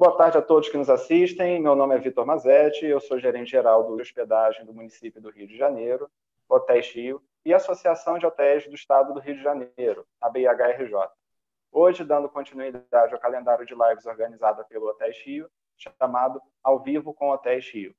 Boa 0.00 0.16
tarde 0.16 0.38
a 0.38 0.40
todos 0.40 0.70
que 0.70 0.78
nos 0.78 0.88
assistem. 0.88 1.60
Meu 1.60 1.76
nome 1.76 1.94
é 1.94 1.98
Vitor 1.98 2.24
Mazetti, 2.24 2.86
eu 2.86 2.98
sou 3.00 3.18
gerente 3.18 3.50
geral 3.50 3.84
do 3.84 4.00
hospedagem 4.00 4.64
do 4.64 4.72
município 4.72 5.20
do 5.20 5.28
Rio 5.28 5.46
de 5.46 5.58
Janeiro, 5.58 6.10
Hotéis 6.48 6.90
Rio, 6.90 7.22
e 7.44 7.52
Associação 7.52 8.18
de 8.18 8.24
Hotéis 8.24 8.66
do 8.66 8.74
Estado 8.74 9.12
do 9.12 9.20
Rio 9.20 9.34
de 9.34 9.42
Janeiro, 9.42 10.06
a 10.18 10.30
BIHRJ. 10.30 10.94
Hoje, 11.70 12.02
dando 12.02 12.30
continuidade 12.30 13.12
ao 13.12 13.20
calendário 13.20 13.66
de 13.66 13.74
lives 13.74 14.06
organizada 14.06 14.64
pelo 14.64 14.86
Hotéis 14.86 15.18
Rio, 15.18 15.50
chamado 15.76 16.40
Ao 16.64 16.78
Vivo 16.78 17.12
com 17.12 17.28
Hotéis 17.28 17.68
Rio. 17.70 17.94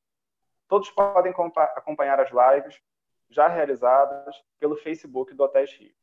Todos 0.67 0.89
podem 0.89 1.31
acompanhar 1.55 2.19
as 2.19 2.31
lives 2.31 2.81
já 3.29 3.47
realizadas 3.47 4.43
pelo 4.59 4.75
Facebook 4.75 5.35
do 5.35 5.43
Hotéis 5.43 5.71
Rio. 5.73 5.93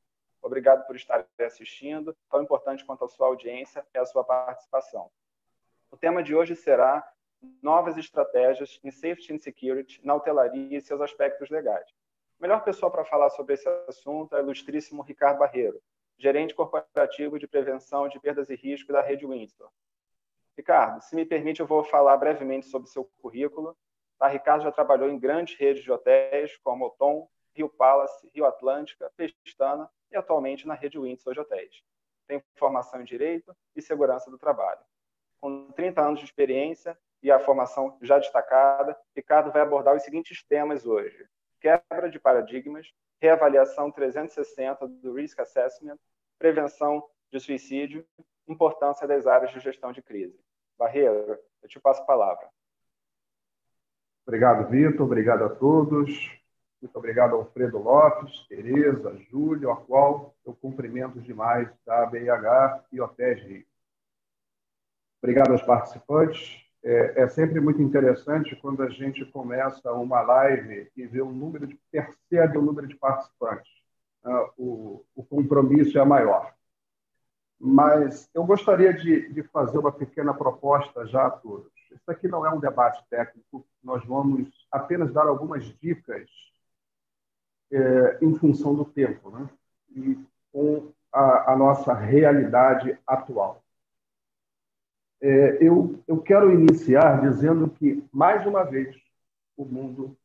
Obrigado 0.41 0.87
por 0.87 0.95
estarem 0.95 1.27
assistindo. 1.41 2.17
Tão 2.31 2.41
importante 2.41 2.85
quanto 2.85 3.05
a 3.05 3.09
sua 3.09 3.27
audiência 3.27 3.85
é 3.93 3.99
a 3.99 4.07
sua 4.07 4.23
participação. 4.23 5.11
O 5.91 5.97
tema 5.97 6.23
de 6.23 6.35
hoje 6.35 6.55
será 6.55 7.07
novas 7.63 7.97
estratégias 7.97 8.79
em 8.85 8.91
safety 8.91 9.33
and 9.33 9.39
security 9.39 10.05
na 10.05 10.15
hotelaria 10.15 10.77
e 10.77 10.83
seus 10.83 11.01
aspectos 11.01 11.49
legais. 11.49 11.89
A 12.39 12.43
melhor 12.43 12.63
pessoa 12.63 12.91
para 12.91 13.07
falar 13.07 13.31
sobre 13.31 13.55
esse 13.55 13.67
assunto 13.89 14.37
é 14.37 14.41
o 14.41 14.43
ilustríssimo 14.43 15.03
Ricardo 15.03 15.39
Barreiro, 15.39 15.81
gerente 16.19 16.55
corporativo 16.55 17.39
de 17.39 17.49
prevenção 17.49 18.07
de 18.07 18.21
perdas 18.21 18.51
e 18.51 18.55
riscos 18.55 18.93
da 18.93 19.01
rede 19.01 19.27
Windsor. 19.27 19.71
Ricardo, 20.57 21.01
se 21.01 21.17
me 21.17 21.25
permite, 21.25 21.61
eu 21.61 21.67
vou 21.67 21.83
falar 21.83 22.17
brevemente 22.19 22.67
sobre 22.67 22.91
seu 22.91 23.05
currículo. 23.23 23.77
Tá? 24.19 24.29
Ricardo 24.29 24.65
já 24.65 24.73
trabalhou 24.73 25.09
em 25.09 25.19
grandes 25.19 25.57
redes 25.59 25.83
de 25.83 25.91
hotéis 25.91 26.57
como 26.59 26.87
o 26.87 26.91
Tom, 26.91 27.31
Rio 27.55 27.69
Palace, 27.69 28.29
Rio 28.35 28.45
Atlântica, 28.45 29.11
Pestana 29.17 29.89
e 30.13 30.17
atualmente 30.17 30.67
na 30.67 30.75
rede 30.75 30.99
Windsor 30.99 31.33
de 31.33 31.41
hotéis. 31.41 31.83
Tem 32.27 32.43
formação 32.57 33.01
em 33.01 33.05
Direito 33.05 33.57
e 33.75 33.81
Segurança 33.81 34.31
do 34.31 34.37
Trabalho 34.37 34.81
com 35.41 35.71
30 35.73 36.01
anos 36.01 36.21
de 36.21 36.27
experiência 36.27 36.97
e 37.23 37.31
a 37.31 37.39
formação 37.39 37.97
já 38.03 38.19
destacada, 38.19 38.97
Ricardo 39.17 39.51
vai 39.51 39.63
abordar 39.63 39.97
os 39.97 40.03
seguintes 40.03 40.45
temas 40.47 40.87
hoje: 40.87 41.27
quebra 41.61 42.11
de 42.11 42.19
paradigmas, 42.19 42.93
reavaliação 43.21 43.91
360 43.91 44.87
do 44.87 45.13
risk 45.15 45.39
assessment, 45.41 45.99
prevenção 46.39 47.05
de 47.33 47.41
suicídio, 47.41 48.07
importância 48.47 49.07
das 49.07 49.27
áreas 49.27 49.53
de 49.53 49.61
gestão 49.61 49.93
de 49.93 50.03
crise. 50.03 50.39
Barreiro, 50.79 51.39
eu 51.63 51.69
te 51.69 51.81
passo 51.81 52.03
a 52.03 52.07
palavra. 52.07 52.49
Obrigado, 54.27 54.69
Vitor. 54.69 55.07
Obrigado 55.07 55.45
a 55.45 55.49
todos. 55.49 56.39
Muito 56.81 56.97
obrigado, 56.97 57.35
Alfredo 57.35 57.79
Lopes, 57.79 58.47
Tereza, 58.47 59.17
Júlio, 59.29 59.71
a 59.71 59.77
qual 59.77 60.37
eu 60.47 60.55
cumprimento 60.55 61.21
demais 61.21 61.69
da 61.85 62.07
BIH 62.07 62.85
e 62.93 63.01
Hotéis 63.01 63.43
Rio. 63.43 63.67
Obrigado 65.23 65.53
aos 65.53 65.63
participantes. 65.63 66.65
É, 66.83 67.23
é, 67.23 67.29
sempre 67.29 67.61
muito 67.61 67.83
interessante 67.83 68.55
quando 68.57 68.83
a 68.83 68.89
gente 68.89 69.25
começa 69.27 69.93
uma 69.93 70.21
live 70.21 70.91
e 70.97 71.07
vê 71.07 71.21
o 71.21 71.33
número 71.33 71.67
de 71.67 71.79
percebe 71.91 72.57
o 72.57 72.63
número 72.63 72.87
de 72.87 72.95
participantes. 72.97 73.71
Uh, 74.25 74.51
o, 74.57 75.05
o, 75.17 75.25
compromisso 75.25 75.99
é 75.99 76.05
maior. 76.05 76.55
Mas 77.59 78.29
eu 78.33 78.45
gostaria 78.45 78.93
de, 78.93 79.33
de, 79.33 79.43
fazer 79.45 79.79
uma 79.79 79.91
pequena 79.91 80.33
proposta 80.33 81.07
já 81.07 81.27
a 81.27 81.31
todos. 81.31 81.73
Isso 81.91 82.11
aqui 82.11 82.29
não 82.29 82.47
é 82.47 82.51
um 82.51 82.61
debate 82.61 83.05
técnico. 83.11 83.67
Nós 83.83 84.05
vamos 84.05 84.49
apenas 84.71 85.13
dar 85.13 85.27
algumas 85.27 85.65
dicas 85.81 86.29
é, 87.73 88.19
em 88.23 88.35
função 88.37 88.75
do 88.75 88.85
tempo, 88.85 89.31
né? 89.31 89.49
E 89.91 90.19
com 90.53 90.93
a, 91.13 91.53
a 91.53 91.57
nossa 91.57 91.93
realidade 91.95 92.99
atual. 93.07 93.63
É, 95.21 95.59
eu, 95.61 95.99
eu 96.07 96.21
quero 96.21 96.53
iniciar 96.53 97.21
dizendo 97.21 97.69
que, 97.71 98.05
mais 98.13 98.47
uma 98.47 98.63
vez, 98.65 98.97
o 99.57 99.65
mundo 99.65 100.17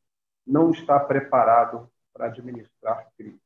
não 0.45 0.71
está 0.71 0.99
preparado 0.99 1.89
para 2.13 2.27
administrar 2.27 3.09
crises. 3.17 3.41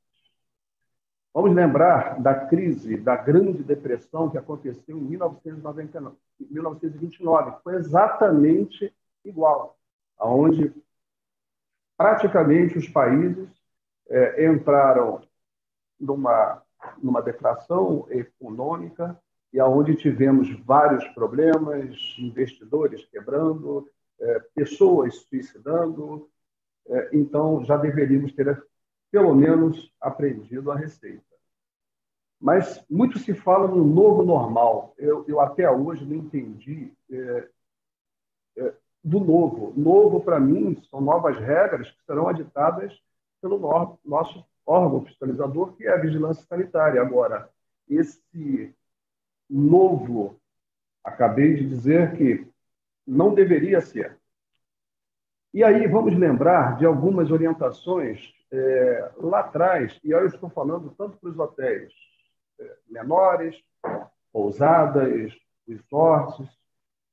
Vamos 1.34 1.56
lembrar 1.56 2.20
da 2.20 2.34
crise 2.48 2.98
da 2.98 3.16
Grande 3.16 3.64
Depressão 3.64 4.30
que 4.30 4.38
aconteceu 4.38 4.98
em 4.98 5.02
1999, 5.02 6.18
1929. 6.40 7.62
Foi 7.64 7.76
exatamente 7.76 8.94
igual, 9.24 9.78
aonde 10.18 10.74
praticamente 11.96 12.78
os 12.78 12.90
países 12.90 13.48
é, 14.10 14.48
entraram 14.48 15.22
numa, 16.00 16.62
numa 17.02 17.22
deflação 17.22 18.08
econômica 18.10 19.18
e 19.54 19.60
aonde 19.60 19.96
tivemos 19.96 20.50
vários 20.62 21.06
problemas, 21.10 22.16
investidores 22.20 23.06
quebrando, 23.06 23.90
é, 24.20 24.40
pessoas 24.54 25.16
suicidando. 25.16 26.30
É, 26.88 27.10
então, 27.14 27.64
já 27.64 27.78
deveríamos 27.78 28.34
ter, 28.34 28.64
pelo 29.12 29.34
menos, 29.34 29.92
aprendido 30.02 30.72
a 30.72 30.76
receita. 30.76 31.24
Mas 32.40 32.86
muito 32.90 33.18
se 33.18 33.34
fala 33.34 33.68
no 33.68 33.84
novo 33.84 34.24
normal. 34.24 34.94
Eu, 34.98 35.26
eu 35.28 35.40
até 35.40 35.70
hoje 35.70 36.06
não 36.06 36.16
entendi 36.16 36.94
é, 37.10 37.50
é, 38.58 38.74
do 39.04 39.20
novo. 39.20 39.74
Novo, 39.76 40.22
para 40.22 40.40
mim, 40.40 40.80
são 40.90 41.02
novas 41.02 41.38
regras 41.38 41.90
que 41.90 42.06
serão 42.06 42.28
aditadas 42.28 43.02
pelo 43.42 43.58
no, 43.58 44.00
nosso 44.06 44.46
órgão 44.66 45.04
fiscalizador, 45.06 45.74
que 45.74 45.86
é 45.86 45.94
a 45.94 45.98
vigilância 45.98 46.46
sanitária. 46.48 47.02
Agora, 47.02 47.50
esse 47.90 48.76
novo. 49.50 50.40
Acabei 51.04 51.56
de 51.56 51.68
dizer 51.68 52.16
que 52.16 52.48
não 53.06 53.34
deveria 53.34 53.80
ser. 53.82 54.18
E 55.54 55.64
aí 55.64 55.88
vamos 55.88 56.16
lembrar 56.18 56.78
de 56.78 56.86
algumas 56.86 57.32
orientações 57.32 58.34
é, 58.52 59.12
lá 59.18 59.40
atrás, 59.40 60.00
e 60.04 60.14
aí 60.14 60.22
eu 60.22 60.28
estou 60.28 60.50
falando 60.50 60.94
tanto 60.98 61.18
para 61.18 61.30
os 61.30 61.40
hotéis 61.40 61.92
é, 62.60 62.78
menores, 62.90 63.56
pousadas, 64.32 65.34
resorts. 65.68 66.48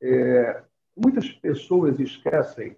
É, 0.03 0.63
muitas 0.97 1.31
pessoas 1.31 1.99
esquecem 1.99 2.77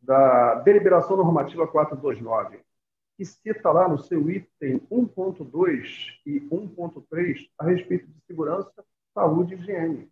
da 0.00 0.56
deliberação 0.56 1.16
normativa 1.16 1.66
429, 1.66 2.60
que 3.20 3.26
cita 3.26 3.70
lá 3.70 3.86
no 3.86 3.98
seu 3.98 4.30
item 4.30 4.80
1.2 4.90 5.84
e 6.24 6.40
1.3 6.40 7.50
a 7.58 7.66
respeito 7.66 8.06
de 8.06 8.18
segurança, 8.26 8.82
saúde 9.12 9.52
e 9.52 9.58
higiene. 9.58 10.10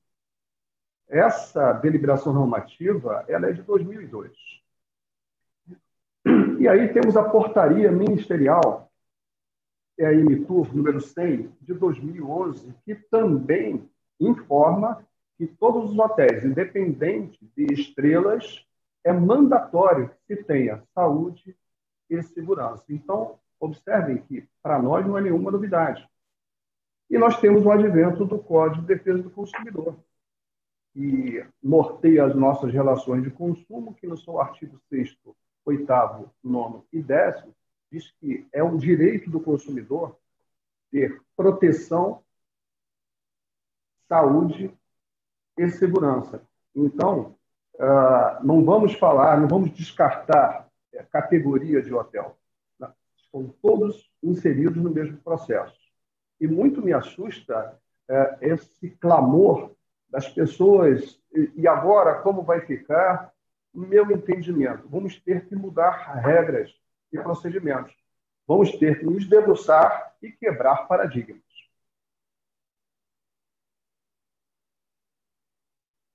Essa 1.08 1.72
deliberação 1.72 2.34
normativa 2.34 3.24
ela 3.26 3.48
é 3.48 3.52
de 3.52 3.62
2002. 3.62 4.30
E 6.60 6.68
aí 6.68 6.92
temos 6.92 7.16
a 7.16 7.26
portaria 7.26 7.91
ministerial, 7.91 8.92
é 9.98 10.04
a 10.04 10.12
IMITUR 10.12 10.76
número 10.76 11.00
100, 11.00 11.50
de 11.62 11.72
2011, 11.72 12.74
que 12.84 12.94
também 12.94 13.88
informa 14.20 15.02
que 15.38 15.47
todos 15.47 15.92
os 15.92 15.98
hotéis, 15.98 16.44
independente 16.44 17.38
de 17.56 17.72
estrelas, 17.72 18.66
é 19.02 19.14
mandatório 19.14 20.10
que 20.26 20.36
tenha 20.36 20.82
saúde 20.94 21.56
e 22.08 22.22
segurança. 22.22 22.84
Então, 22.88 23.38
observem 23.60 24.19
que, 24.19 24.48
para 24.62 24.80
nós, 24.80 25.06
não 25.06 25.19
é 25.19 25.20
nenhuma 25.20 25.50
novidade. 25.50 26.08
E 27.10 27.16
nós 27.16 27.41
temos 27.41 27.64
o 27.64 27.70
advento 27.70 28.24
do 28.24 28.38
Código 28.38 28.82
de 28.82 28.88
Defesa 28.88 29.22
do 29.22 29.30
Consumidor, 29.30 29.96
que 30.92 31.44
norteia 31.62 32.24
as 32.24 32.34
nossas 32.34 32.72
relações 32.72 33.22
de 33.22 33.30
consumo, 33.30 33.94
que 33.94 34.06
no 34.06 34.16
seu 34.16 34.41
artigo 34.41 34.78
6 34.88 35.16
oitavo, 35.64 36.30
nono 36.42 36.86
e 36.92 37.02
décimo, 37.02 37.54
diz 37.91 38.10
que 38.12 38.47
é 38.52 38.62
um 38.62 38.76
direito 38.76 39.30
do 39.30 39.41
consumidor 39.41 40.18
ter 40.91 41.22
proteção, 41.36 42.22
saúde 44.08 44.72
e 45.56 45.68
segurança. 45.70 46.42
Então, 46.74 47.36
ah, 47.78 48.41
não 48.42 48.65
vamos 48.65 48.94
falar, 48.94 49.41
não 49.41 49.48
vamos 49.48 49.71
descartar 49.72 50.67
categoria 51.10 51.82
de 51.82 51.92
hotel. 51.92 52.36
Estão 53.16 53.48
todos 53.60 54.10
inseridos 54.22 54.82
no 54.82 54.90
mesmo 54.90 55.18
processo. 55.18 55.78
E 56.40 56.46
muito 56.46 56.80
me 56.80 56.92
assusta 56.92 57.78
é, 58.08 58.38
esse 58.40 58.90
clamor 58.92 59.74
das 60.08 60.28
pessoas. 60.28 61.20
E, 61.32 61.52
e 61.56 61.68
agora, 61.68 62.22
como 62.22 62.42
vai 62.42 62.60
ficar? 62.62 63.32
Meu 63.74 64.10
entendimento, 64.10 64.88
vamos 64.88 65.20
ter 65.20 65.46
que 65.46 65.54
mudar 65.54 66.14
regras 66.14 66.74
e 67.12 67.18
procedimentos. 67.18 67.94
Vamos 68.46 68.72
ter 68.72 68.98
que 68.98 69.04
nos 69.04 69.28
debruçar 69.28 70.16
e 70.22 70.32
quebrar 70.32 70.88
paradigmas. 70.88 71.42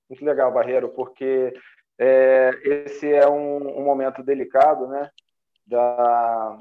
Muito 0.10 0.26
legal, 0.26 0.52
Barreiro, 0.52 0.90
porque 0.90 1.54
é, 1.98 2.52
esse 2.64 3.12
é 3.12 3.28
um, 3.28 3.80
um, 3.80 3.84
momento 3.84 4.24
delicado, 4.24 4.88
né, 4.88 5.10
da, 5.66 6.58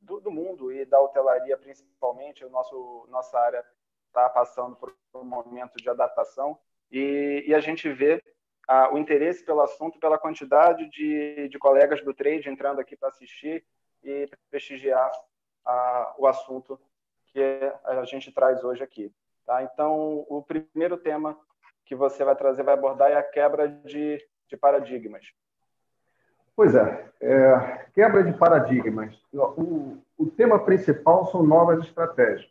do, 0.00 0.20
do, 0.20 0.30
mundo 0.30 0.72
e 0.72 0.84
da 0.84 1.00
hotelaria 1.00 1.56
principalmente. 1.56 2.44
O 2.44 2.50
nosso 2.50 3.06
nossa 3.10 3.38
área 3.38 3.64
está 4.08 4.28
passando 4.28 4.76
por 4.76 4.94
um 5.14 5.24
momento 5.24 5.76
de 5.76 5.88
adaptação 5.88 6.58
e, 6.90 7.44
e 7.46 7.54
a 7.54 7.60
gente 7.60 7.90
vê 7.90 8.22
o 8.92 8.98
interesse 8.98 9.44
pelo 9.44 9.60
assunto 9.60 9.98
pela 9.98 10.18
quantidade 10.18 10.88
de, 10.88 11.48
de 11.48 11.58
colegas 11.58 12.02
do 12.02 12.14
trade 12.14 12.48
entrando 12.48 12.80
aqui 12.80 12.96
para 12.96 13.08
assistir 13.08 13.64
e 14.02 14.28
prestigiar 14.50 15.10
o 16.18 16.26
assunto 16.26 16.80
que 17.26 17.40
a 17.84 18.04
gente 18.04 18.32
traz 18.32 18.62
hoje 18.62 18.82
aqui. 18.82 19.12
Tá? 19.44 19.62
Então, 19.62 20.24
o 20.28 20.42
primeiro 20.42 20.96
tema 20.96 21.38
que 21.84 21.94
você 21.94 22.24
vai 22.24 22.34
trazer, 22.34 22.62
vai 22.62 22.74
abordar, 22.74 23.10
é 23.10 23.16
a 23.16 23.22
quebra 23.22 23.68
de, 23.68 24.18
de 24.54 24.60
paradigmas. 24.60 25.26
Pois 26.56 26.74
é, 26.74 27.10
é, 27.20 27.86
quebra 27.92 28.22
de 28.22 28.32
paradigmas. 28.38 29.14
O, 29.32 29.98
o 30.16 30.26
tema 30.30 30.58
principal 30.64 31.26
são 31.26 31.42
novas 31.42 31.84
estratégias. 31.84 32.50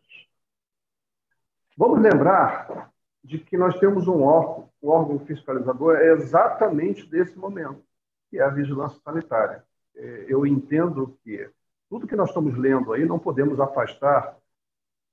Vamos 1.77 2.01
lembrar 2.01 2.91
de 3.23 3.39
que 3.39 3.57
nós 3.57 3.79
temos 3.79 4.07
um 4.07 4.21
órgão, 4.21 4.69
o 4.81 4.89
órgão 4.89 5.19
fiscalizador 5.19 5.95
é 5.95 6.11
exatamente 6.11 7.09
desse 7.09 7.37
momento, 7.39 7.81
que 8.29 8.37
é 8.37 8.43
a 8.43 8.49
vigilância 8.49 8.99
sanitária. 9.01 9.63
É, 9.95 10.25
eu 10.27 10.45
entendo 10.45 11.17
que 11.23 11.49
tudo 11.89 12.07
que 12.07 12.15
nós 12.15 12.29
estamos 12.29 12.57
lendo 12.57 12.91
aí 12.91 13.05
não 13.05 13.17
podemos 13.17 13.59
afastar 13.59 14.35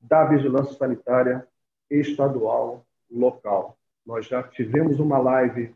da 0.00 0.24
vigilância 0.24 0.76
sanitária 0.76 1.46
estadual, 1.88 2.84
local. 3.10 3.76
Nós 4.04 4.26
já 4.26 4.42
tivemos 4.42 4.98
uma 4.98 5.18
live 5.18 5.74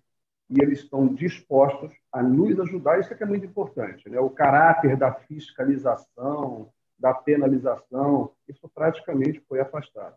e 0.51 0.63
eles 0.63 0.81
estão 0.81 1.07
dispostos 1.07 1.93
a 2.13 2.23
nos 2.23 2.59
ajudar. 2.61 3.01
Isso 3.01 3.13
é 3.13 3.17
que 3.17 3.23
é 3.23 3.27
muito 3.27 3.47
importante. 3.47 4.09
Né? 4.09 4.19
O 4.21 4.31
caráter 4.31 4.97
da 4.97 5.13
fiscalização, 5.13 6.73
da 6.99 7.15
penalização, 7.15 8.33
isso 8.49 8.69
praticamente 8.69 9.41
foi 9.49 9.61
afastado. 9.61 10.17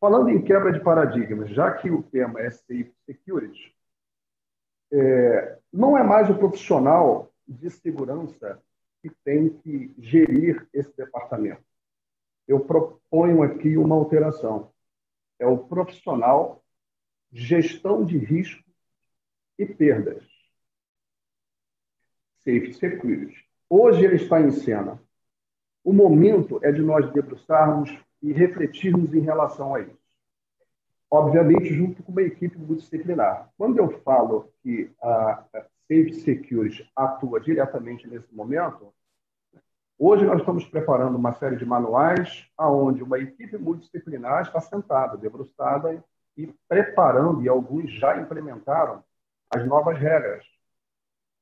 Falando 0.00 0.30
em 0.30 0.42
quebra 0.42 0.72
de 0.72 0.80
paradigmas, 0.80 1.50
já 1.50 1.70
que 1.72 1.90
o 1.90 2.02
tema 2.02 2.40
é 2.40 2.50
Safe 2.50 2.92
Security, 3.06 3.74
é, 4.92 5.58
não 5.72 5.96
é 5.96 6.02
mais 6.02 6.28
o 6.28 6.34
profissional 6.34 7.32
de 7.46 7.70
segurança 7.70 8.60
que 9.00 9.10
tem 9.24 9.48
que 9.48 9.94
gerir 9.98 10.68
esse 10.72 10.94
departamento. 10.96 11.62
Eu 12.46 12.60
proponho 12.60 13.42
aqui 13.42 13.76
uma 13.76 13.94
alteração. 13.94 14.70
É 15.38 15.46
o 15.46 15.58
profissional 15.58 16.61
gestão 17.32 18.04
de 18.04 18.18
risco 18.18 18.62
e 19.58 19.64
perdas. 19.64 20.22
Safety 22.44 22.74
Security. 22.74 23.44
Hoje 23.68 24.04
ele 24.04 24.16
está 24.16 24.40
em 24.40 24.50
cena. 24.50 25.00
O 25.82 25.92
momento 25.92 26.60
é 26.62 26.70
de 26.70 26.82
nós 26.82 27.10
debruçarmos 27.12 27.90
e 28.20 28.32
refletirmos 28.32 29.14
em 29.14 29.20
relação 29.20 29.74
a 29.74 29.80
isso. 29.80 29.98
Obviamente, 31.10 31.74
junto 31.74 32.02
com 32.02 32.12
uma 32.12 32.22
equipe 32.22 32.56
multidisciplinar. 32.58 33.50
Quando 33.56 33.78
eu 33.78 33.90
falo 34.00 34.52
que 34.62 34.90
a 35.02 35.44
Safety 35.88 36.14
Security 36.20 36.90
atua 36.94 37.40
diretamente 37.40 38.08
nesse 38.08 38.34
momento, 38.34 38.92
hoje 39.98 40.24
nós 40.24 40.40
estamos 40.40 40.64
preparando 40.64 41.16
uma 41.16 41.32
série 41.32 41.56
de 41.56 41.66
manuais 41.66 42.46
aonde 42.56 43.02
uma 43.02 43.18
equipe 43.18 43.58
multidisciplinar 43.58 44.42
está 44.42 44.60
sentada, 44.60 45.18
debruçada 45.18 46.02
e 46.36 46.46
preparando, 46.68 47.42
e 47.42 47.48
alguns 47.48 47.90
já 47.92 48.18
implementaram, 48.18 49.04
as 49.50 49.66
novas 49.66 49.98
regras, 49.98 50.44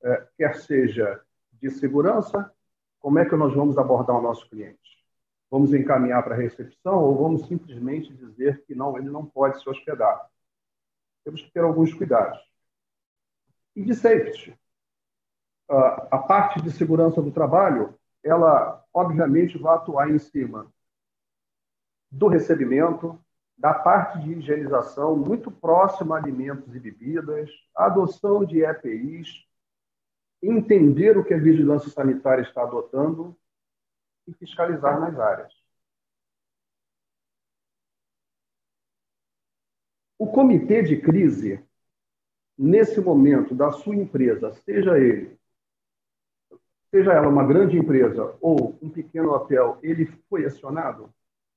é, 0.03 0.27
quer 0.37 0.57
seja 0.57 1.21
de 1.53 1.71
segurança, 1.71 2.53
como 2.99 3.19
é 3.19 3.25
que 3.25 3.37
nós 3.37 3.55
vamos 3.55 3.79
abordar 3.79 4.17
o 4.17 4.23
nosso 4.23 4.49
cliente? 4.49 4.79
Vamos 5.51 5.73
encaminhar 5.73 6.23
para 6.23 6.35
a 6.35 6.39
recepção 6.39 7.03
ou 7.03 7.17
vamos 7.17 7.47
simplesmente 7.47 8.13
dizer 8.15 8.65
que 8.65 8.75
não, 8.75 8.97
ele 8.97 9.11
não 9.11 9.25
pode 9.25 9.61
se 9.61 9.69
hospedar? 9.69 10.29
Temos 11.25 11.43
que 11.43 11.51
ter 11.51 11.61
alguns 11.61 11.93
cuidados. 11.93 12.39
E 13.75 13.83
de 13.83 13.95
safety. 13.95 14.59
A 15.69 16.19
parte 16.19 16.61
de 16.61 16.71
segurança 16.73 17.23
do 17.23 17.31
trabalho, 17.31 17.95
ela 18.25 18.85
obviamente 18.93 19.57
vai 19.57 19.77
atuar 19.77 20.11
em 20.11 20.19
cima 20.19 20.71
do 22.11 22.27
recebimento, 22.27 23.19
da 23.61 23.75
parte 23.75 24.19
de 24.21 24.33
higienização 24.33 25.15
muito 25.15 25.51
próxima 25.51 26.17
a 26.17 26.19
alimentos 26.19 26.75
e 26.75 26.81
bebidas, 26.81 27.51
adoção 27.77 28.43
de 28.43 28.65
EPIs, 28.65 29.47
entender 30.43 31.19
o 31.19 31.25
que 31.25 31.35
a 31.35 31.39
vigilância 31.39 31.91
sanitária 31.91 32.41
está 32.41 32.63
adotando 32.63 33.37
e 34.27 34.33
fiscalizar 34.33 34.99
nas 34.99 35.21
áreas. 35.21 35.53
O 40.19 40.27
comitê 40.27 40.83
de 40.83 40.99
crise, 40.99 41.63
nesse 42.57 42.99
momento 42.99 43.55
da 43.55 43.71
sua 43.73 43.95
empresa, 43.95 44.55
seja 44.65 44.99
ele, 44.99 45.39
seja 46.91 47.13
ela 47.13 47.29
uma 47.29 47.47
grande 47.47 47.77
empresa 47.77 48.35
ou 48.41 48.79
um 48.81 48.89
pequeno 48.89 49.33
hotel, 49.33 49.79
ele 49.83 50.07
foi 50.31 50.47
acionado? 50.47 51.13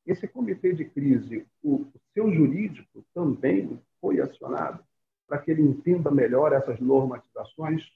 Esse 0.05 0.27
comitê 0.27 0.73
de 0.73 0.85
crise, 0.85 1.47
o 1.63 1.87
seu 2.13 2.31
jurídico 2.31 3.03
também 3.13 3.81
foi 4.01 4.19
acionado 4.19 4.83
para 5.27 5.39
que 5.39 5.51
ele 5.51 5.61
entenda 5.61 6.11
melhor 6.11 6.51
essas 6.51 6.79
normatizações, 6.79 7.89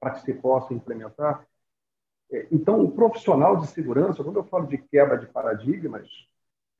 para 0.00 0.10
que 0.10 0.22
se 0.22 0.34
possa 0.34 0.74
implementar. 0.74 1.46
É, 2.30 2.48
então, 2.50 2.82
o 2.84 2.90
profissional 2.90 3.56
de 3.56 3.68
segurança, 3.68 4.24
quando 4.24 4.36
eu 4.36 4.44
falo 4.44 4.66
de 4.66 4.78
quebra 4.78 5.16
de 5.16 5.26
paradigmas, 5.26 6.08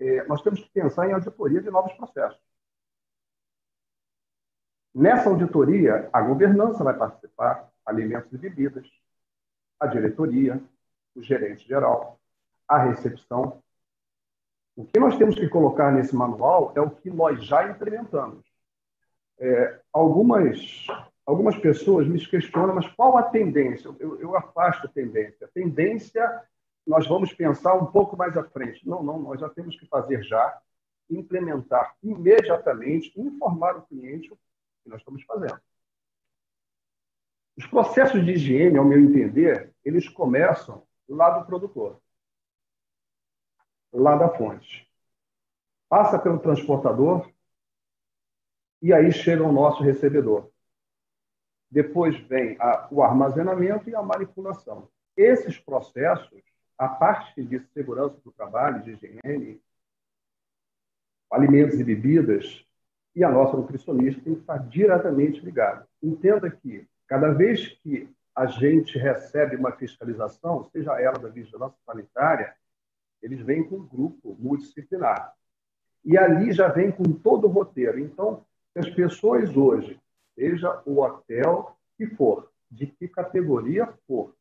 é, 0.00 0.24
nós 0.24 0.42
temos 0.42 0.60
que 0.60 0.68
pensar 0.70 1.08
em 1.08 1.12
auditoria 1.12 1.62
de 1.62 1.70
novos 1.70 1.92
processos. 1.94 2.40
Nessa 4.94 5.28
auditoria, 5.28 6.08
a 6.12 6.20
governança 6.20 6.82
vai 6.82 6.96
participar, 6.96 7.70
alimentos 7.84 8.32
e 8.32 8.38
bebidas, 8.38 8.86
a 9.78 9.86
diretoria, 9.86 10.60
o 11.14 11.22
gerente 11.22 11.66
geral, 11.68 12.18
a 12.66 12.78
recepção, 12.78 13.62
o 14.76 14.84
que 14.84 15.00
nós 15.00 15.16
temos 15.16 15.34
que 15.34 15.48
colocar 15.48 15.90
nesse 15.90 16.14
manual 16.14 16.72
é 16.76 16.80
o 16.80 16.90
que 16.90 17.10
nós 17.10 17.42
já 17.42 17.66
implementamos. 17.66 18.44
É, 19.38 19.80
algumas, 19.90 20.86
algumas 21.24 21.56
pessoas 21.56 22.06
me 22.06 22.24
questionam, 22.26 22.74
mas 22.74 22.86
qual 22.88 23.16
a 23.16 23.22
tendência? 23.22 23.88
Eu, 23.98 24.20
eu 24.20 24.36
afasto 24.36 24.86
a 24.86 24.90
tendência. 24.90 25.46
A 25.46 25.48
tendência, 25.48 26.42
nós 26.86 27.06
vamos 27.08 27.32
pensar 27.32 27.74
um 27.74 27.86
pouco 27.86 28.18
mais 28.18 28.36
à 28.36 28.44
frente. 28.44 28.86
Não, 28.86 29.02
não, 29.02 29.18
nós 29.18 29.40
já 29.40 29.48
temos 29.48 29.78
que 29.80 29.86
fazer 29.86 30.22
já, 30.22 30.60
implementar 31.08 31.96
imediatamente, 32.02 33.18
informar 33.18 33.78
o 33.78 33.82
cliente 33.82 34.30
o 34.30 34.36
que 34.84 34.90
nós 34.90 35.00
estamos 35.00 35.22
fazendo. 35.22 35.58
Os 37.56 37.66
processos 37.66 38.22
de 38.22 38.32
higiene, 38.32 38.76
ao 38.76 38.84
meu 38.84 39.00
entender, 39.00 39.72
eles 39.82 40.06
começam 40.06 40.82
lá 41.08 41.30
do 41.30 41.46
produtor 41.46 41.98
lá 43.92 44.16
da 44.16 44.28
fonte. 44.28 44.88
Passa 45.88 46.18
pelo 46.18 46.38
transportador 46.38 47.30
e 48.82 48.92
aí 48.92 49.12
chega 49.12 49.44
ao 49.44 49.52
nosso 49.52 49.82
recebedor. 49.82 50.50
Depois 51.70 52.18
vem 52.20 52.56
a, 52.60 52.88
o 52.90 53.02
armazenamento 53.02 53.88
e 53.88 53.94
a 53.94 54.02
manipulação. 54.02 54.88
Esses 55.16 55.58
processos, 55.58 56.42
a 56.78 56.88
parte 56.88 57.42
de 57.42 57.60
segurança 57.72 58.16
do 58.24 58.32
trabalho, 58.32 58.82
de 58.82 58.92
higiene, 58.92 59.60
alimentos 61.30 61.78
e 61.80 61.84
bebidas, 61.84 62.64
e 63.14 63.24
a 63.24 63.30
nossa 63.30 63.56
nutricionista 63.56 64.20
tem 64.22 64.34
que 64.34 64.40
estar 64.40 64.58
diretamente 64.58 65.40
ligada. 65.40 65.88
Entenda 66.02 66.50
que, 66.50 66.86
cada 67.08 67.32
vez 67.32 67.68
que 67.82 68.08
a 68.34 68.44
gente 68.44 68.98
recebe 68.98 69.56
uma 69.56 69.72
fiscalização, 69.72 70.68
seja 70.70 71.00
ela 71.00 71.18
da 71.18 71.28
vigilância 71.28 71.78
sanitária, 71.86 72.54
eles 73.26 73.44
vêm 73.44 73.64
com 73.64 73.76
um 73.76 73.86
grupo 73.86 74.36
multidisciplinar. 74.38 75.34
E 76.04 76.16
ali 76.16 76.52
já 76.52 76.68
vem 76.68 76.92
com 76.92 77.02
todo 77.12 77.48
o 77.48 77.50
roteiro. 77.50 77.98
Então, 77.98 78.46
as 78.76 78.88
pessoas 78.88 79.56
hoje, 79.56 80.00
seja 80.36 80.80
o 80.86 81.00
hotel 81.00 81.76
que 81.98 82.06
for, 82.06 82.48
de 82.70 82.86
que 82.86 83.08
categoria 83.08 83.92
for, 84.06 84.32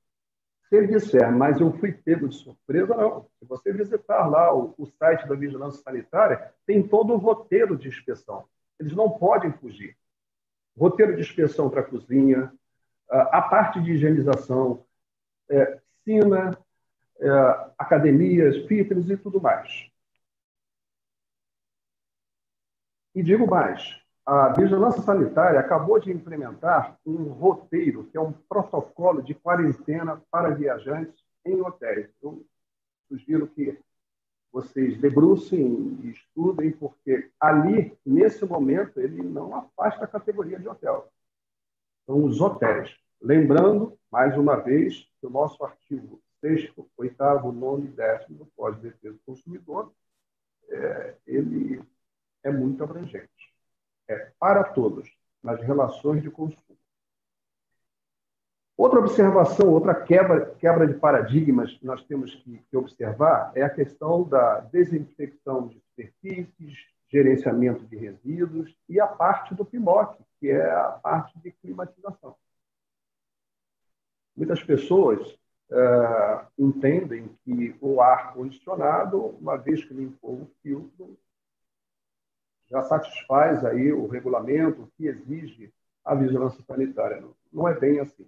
se 0.70 0.75
ele 0.75 0.88
disser, 0.88 1.32
mas 1.32 1.60
eu 1.60 1.72
fui 1.74 1.92
pego 1.94 2.27
de 2.27 2.36
surpresa, 2.36 2.96
não. 2.96 3.27
Se 3.39 3.46
você 3.46 3.74
visitar 3.74 4.27
lá 4.27 4.54
o, 4.56 4.75
o 4.77 4.86
site 4.86 5.27
da 5.27 5.36
Vigilância 5.36 5.82
Sanitária, 5.82 6.54
tem 6.65 6.88
todo 6.88 7.13
o 7.13 7.18
roteiro 7.18 7.75
de 7.75 7.88
inspeção. 7.88 8.46
Eles 8.80 8.94
não 8.94 9.10
podem 9.10 9.51
fugir. 9.54 9.98
Roteiro 10.77 11.15
de 11.15 11.22
inspeção 11.22 11.70
para 11.70 11.82
a 11.82 11.84
cozinha, 11.84 12.51
a 13.10 13.42
parte 13.42 13.82
de 13.82 13.94
higienização, 13.94 14.86
é, 15.50 15.80
piscina, 16.04 16.58
academias, 17.77 18.65
fitness 18.67 19.10
e 19.10 19.17
tudo 19.17 19.41
mais. 19.41 19.89
E 23.13 23.24
digo 23.24 23.48
mais, 23.48 23.98
a 24.25 24.50
Vigilância 24.50 25.01
Sanitária 25.01 25.60
acabou 25.60 26.00
de 26.00 26.12
implementar 26.12 26.98
um 27.05 27.29
roteiro, 27.29 28.03
que 28.05 28.17
é 28.17 28.22
um 28.22 28.34
protocolo 28.34 29.22
de 29.22 29.34
quarentena 29.34 30.22
para 30.29 30.50
viajantes 30.50 31.24
em 31.45 31.62
hotéis. 31.62 32.10
Eu 32.22 32.45
sugiro 33.07 33.48
que 33.48 33.79
vocês 34.51 34.98
debrucem 35.00 36.00
e 36.01 36.10
estudem, 36.10 36.72
porque 36.72 37.29
ali, 37.39 37.98
nesse 38.05 38.45
momento, 38.45 39.00
ele 39.00 39.22
não 39.22 39.53
afasta 39.55 40.05
a 40.05 40.07
categoria 40.07 40.60
de 40.60 40.67
hotel. 40.67 41.12
São 42.05 42.24
os 42.24 42.41
hotéis. 42.41 42.98
Lembrando, 43.22 43.98
mais 44.12 44.38
uma 44.38 44.55
vez, 44.55 45.07
que 45.19 45.27
o 45.27 45.29
nosso 45.29 45.63
artigo 45.63 46.22
6, 46.46 46.72
8, 46.96 47.52
9 47.52 47.86
e 47.86 47.88
10 47.88 48.28
do 48.30 48.46
Código 48.56 48.84
de 48.84 48.90
Defesa 48.90 49.16
do 49.16 49.20
Consumidor, 49.25 49.92
é, 50.70 51.16
ele 51.25 51.82
é 52.44 52.52
muito 52.52 52.84
abrangente. 52.84 53.30
É 54.08 54.32
para 54.40 54.64
todos, 54.64 55.12
nas 55.42 55.60
relações 55.62 56.22
de 56.22 56.30
consumo. 56.30 56.64
Outra 58.78 59.00
observação, 59.00 59.70
outra 59.72 59.96
quebra, 59.96 60.54
quebra 60.56 60.86
de 60.86 60.94
paradigmas 60.96 61.74
que 61.74 61.86
nós 61.86 62.04
temos 62.04 62.36
que, 62.36 62.60
que 62.70 62.78
observar 62.78 63.52
é 63.56 63.64
a 63.64 63.70
questão 63.70 64.24
da 64.28 64.60
desinfecção 64.60 65.68
de 65.68 65.80
superfícies, 65.80 66.78
gerenciamento 67.08 67.86
de 67.86 67.96
resíduos 67.96 68.75
e 68.88 69.00
a 69.00 69.08
parte 69.08 69.56
do 69.56 69.66
PIMOC, 69.66 70.22
que 70.40 70.50
é 70.50 70.70
a 70.70 70.90
parte 70.92 71.40
de 71.40 71.52
climatização. 71.52 72.36
Muitas 74.36 74.62
pessoas 74.62 75.36
é, 75.72 76.45
entendem 76.57 77.29
que 77.43 77.75
o 77.81 78.01
ar 78.01 78.34
condicionado, 78.34 79.19
uma 79.39 79.57
vez 79.57 79.84
que 79.84 79.93
limpou 79.93 80.41
o 80.41 80.51
filtro, 80.62 81.17
já 82.67 82.81
satisfaz 82.84 83.63
aí 83.63 83.91
o 83.91 84.07
regulamento 84.07 84.91
que 84.98 85.07
exige 85.07 85.74
a 86.03 86.15
vigilância 86.15 86.63
sanitária. 86.63 87.24
Não 87.51 87.67
é 87.67 87.77
bem 87.77 88.00
assim. 88.00 88.27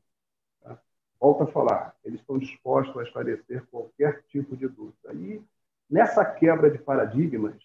Volto 1.20 1.44
a 1.44 1.48
falar, 1.48 1.96
eles 2.04 2.20
estão 2.20 2.38
dispostos 2.38 2.96
a 2.98 3.04
esclarecer 3.04 3.66
qualquer 3.68 4.24
tipo 4.28 4.56
de 4.56 4.68
dúvida. 4.68 5.14
E 5.14 5.44
nessa 5.90 6.24
quebra 6.24 6.70
de 6.70 6.78
paradigmas, 6.78 7.56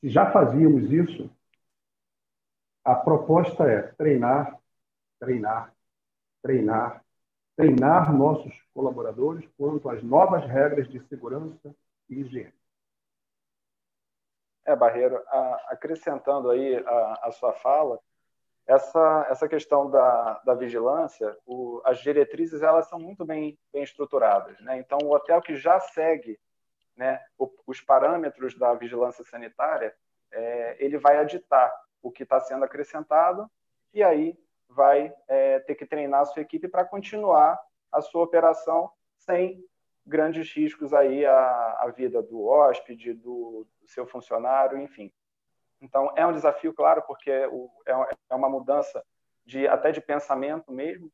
se 0.00 0.08
já 0.08 0.30
fazíamos 0.30 0.90
isso, 0.92 1.28
a 2.84 2.94
proposta 2.94 3.64
é 3.64 3.82
treinar, 3.82 4.56
treinar, 5.18 5.74
treinar, 6.40 7.04
treinar 7.58 8.16
nossos 8.16 8.54
colaboradores 8.72 9.44
quanto 9.58 9.90
às 9.90 10.00
novas 10.00 10.46
regras 10.46 10.88
de 10.88 11.00
segurança 11.08 11.74
e 12.08 12.20
higiene. 12.20 12.54
É, 14.64 14.76
Barreiro, 14.76 15.20
acrescentando 15.66 16.50
aí 16.50 16.76
a, 16.76 17.18
a 17.24 17.32
sua 17.32 17.52
fala, 17.54 17.98
essa, 18.64 19.26
essa 19.28 19.48
questão 19.48 19.90
da, 19.90 20.40
da 20.44 20.54
vigilância, 20.54 21.36
o, 21.44 21.82
as 21.84 21.98
diretrizes 21.98 22.62
elas 22.62 22.88
são 22.88 23.00
muito 23.00 23.24
bem, 23.24 23.58
bem 23.72 23.82
estruturadas. 23.82 24.60
Né? 24.60 24.78
Então, 24.78 24.98
o 25.02 25.12
hotel 25.12 25.42
que 25.42 25.56
já 25.56 25.80
segue 25.80 26.38
né, 26.96 27.20
o, 27.36 27.50
os 27.66 27.80
parâmetros 27.80 28.56
da 28.56 28.72
vigilância 28.74 29.24
sanitária, 29.24 29.92
é, 30.30 30.76
ele 30.78 30.96
vai 30.96 31.18
aditar 31.18 31.74
o 32.00 32.12
que 32.12 32.22
está 32.22 32.38
sendo 32.38 32.64
acrescentado 32.64 33.50
e 33.92 34.00
aí 34.04 34.38
vai 34.68 35.12
é, 35.26 35.60
ter 35.60 35.74
que 35.74 35.86
treinar 35.86 36.20
a 36.20 36.24
sua 36.24 36.42
equipe 36.42 36.68
para 36.68 36.84
continuar 36.84 37.58
a 37.90 38.00
sua 38.00 38.22
operação 38.22 38.90
sem 39.16 39.64
grandes 40.06 40.52
riscos 40.54 40.94
aí 40.94 41.24
à, 41.24 41.78
à 41.80 41.92
vida 41.94 42.22
do 42.22 42.44
hóspede, 42.46 43.12
do, 43.12 43.66
do 43.80 43.86
seu 43.86 44.06
funcionário, 44.06 44.78
enfim. 44.78 45.12
Então, 45.80 46.12
é 46.16 46.26
um 46.26 46.32
desafio, 46.32 46.72
claro, 46.72 47.02
porque 47.02 47.30
é, 47.30 47.48
é 48.30 48.34
uma 48.34 48.48
mudança 48.48 49.04
de 49.44 49.66
até 49.68 49.92
de 49.92 50.00
pensamento 50.00 50.72
mesmo. 50.72 51.10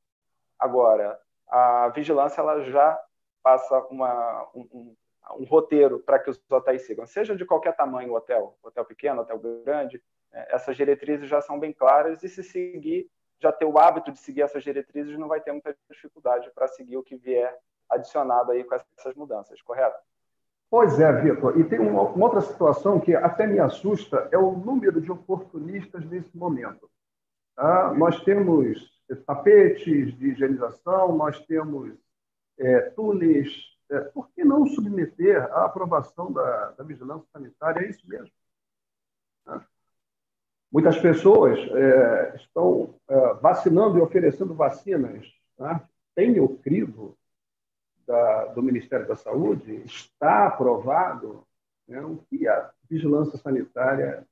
Agora, 0.58 1.20
a 1.49 1.88
vigilância 1.88 2.40
ela 2.40 2.62
já 2.62 2.99
passa 3.42 3.78
uma, 3.90 4.49
um, 4.54 4.96
um 5.38 5.44
roteiro 5.44 6.00
para 6.00 6.18
que 6.18 6.30
os 6.30 6.40
hotéis 6.50 6.87
sigam, 6.87 7.06
seja 7.06 7.37
de 7.37 7.44
qualquer 7.44 7.76
tamanho 7.76 8.12
o 8.12 8.16
hotel, 8.16 8.56
hotel 8.62 8.84
pequeno, 8.84 9.20
hotel 9.20 9.38
grande, 9.38 10.02
né? 10.32 10.46
essas 10.49 10.76
diretrizes 10.76 11.28
já 11.28 11.40
são 11.40 11.58
bem 11.58 11.73
claras 11.73 12.23
e 12.23 12.28
se 12.28 12.42
seguir, 12.42 13.08
já 13.44 13.52
ter 13.52 13.66
o 13.66 13.78
hábito 13.78 14.10
de 14.10 14.18
seguir 14.18 14.40
essas 14.40 14.64
diretrizes, 14.64 15.18
não 15.18 15.28
vai 15.28 15.38
ter 15.38 15.52
muita 15.52 15.76
dificuldade 15.90 16.50
para 16.54 16.66
seguir 16.66 16.96
o 16.96 17.02
que 17.02 17.14
vier 17.14 17.54
adicionado 17.90 18.50
aí 18.50 18.64
com 18.64 18.74
essas 18.74 19.14
mudanças, 19.14 19.60
correto? 19.60 19.98
Pois 20.70 20.98
é, 20.98 21.12
Vitor. 21.20 21.60
E 21.60 21.64
tem 21.64 21.78
uma, 21.78 22.02
uma, 22.02 22.24
outra 22.24 22.40
situação 22.40 22.98
que 22.98 23.14
até 23.14 23.46
me 23.46 23.58
assusta, 23.58 24.28
é 24.32 24.38
o 24.38 24.52
número 24.52 24.98
de 24.98 25.12
oportunistas 25.12 26.04
nesse 26.06 26.34
momento. 26.36 26.90
Tá? 27.54 27.92
Nós 27.92 28.24
temos 28.24 28.90
tapetes 29.26 30.16
de 30.16 30.30
higienização, 30.30 31.14
nós 31.14 31.38
temos 31.44 31.92
é, 32.58 32.80
túneis. 32.90 33.52
É, 33.90 34.00
por 34.00 34.30
que 34.30 34.42
não 34.42 34.66
submeter 34.66 35.44
à 35.52 35.66
aprovação 35.66 36.32
da, 36.32 36.70
da 36.70 36.82
vigilância 36.82 37.28
sanitária? 37.30 37.84
É 37.84 37.90
isso 37.90 38.08
mesmo. 38.08 38.32
Tá? 39.44 39.64
Muitas 40.75 40.99
pessoas 40.99 41.57
é, 41.71 42.35
estão 42.35 42.97
é, 43.09 43.35
vacinando 43.35 43.97
e 43.97 44.00
oferecendo 44.00 44.57
vacinas. 44.57 45.25
Tá? 45.57 45.88
Tem 46.16 46.40
o 46.40 46.49
crivo 46.49 47.16
da, 48.04 48.47
do 48.47 48.61
Ministério 48.61 49.07
da 49.07 49.14
Saúde, 49.14 49.85
está 49.85 50.49
aprovado 50.49 51.47
né, 51.87 52.00
o 52.00 52.16
que 52.28 52.49
a 52.49 52.73
vigilância 52.90 53.38
sanitária 53.38 54.26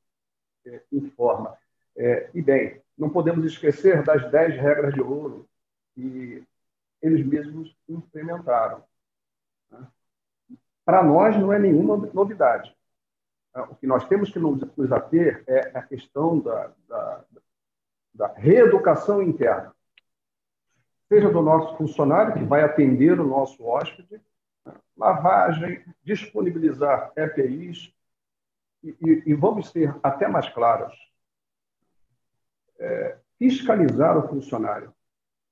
é, 0.67 0.83
informa. 0.91 1.57
É, 1.97 2.29
e 2.35 2.43
bem, 2.43 2.83
não 2.99 3.09
podemos 3.09 3.45
esquecer 3.45 4.03
das 4.03 4.29
10 4.29 4.61
regras 4.61 4.95
de 4.95 5.01
ouro 5.01 5.49
que 5.95 6.43
eles 7.01 7.25
mesmos 7.25 7.73
implementaram. 7.89 8.83
Né? 9.71 9.87
Para 10.85 11.05
nós 11.05 11.37
não 11.37 11.53
é 11.53 11.59
nenhuma 11.61 11.97
novidade. 12.13 12.77
O 13.55 13.75
que 13.75 13.87
nós 13.87 14.07
temos 14.07 14.31
que 14.31 14.39
nos 14.39 14.93
ater 14.93 15.45
é 15.47 15.77
a 15.77 15.83
questão 15.83 16.39
da, 16.39 16.73
da, 16.89 17.25
da 18.15 18.27
reeducação 18.35 19.23
interna 19.23 19.75
seja 21.13 21.29
do 21.29 21.43
nosso 21.43 21.77
funcionário, 21.77 22.33
que 22.33 22.43
vai 22.43 22.63
atender 22.63 23.21
o 23.21 23.27
nosso 23.27 23.63
hóspede, 23.67 24.19
lavagem, 24.97 25.85
disponibilizar 26.03 27.13
EPIs, 27.15 27.93
e, 28.83 28.97
e, 28.99 29.23
e 29.27 29.35
vamos 29.35 29.69
ser 29.69 29.95
até 30.03 30.27
mais 30.27 30.49
claros, 30.49 30.95
é, 32.79 33.19
fiscalizar 33.39 34.17
o 34.17 34.27
funcionário. 34.27 34.91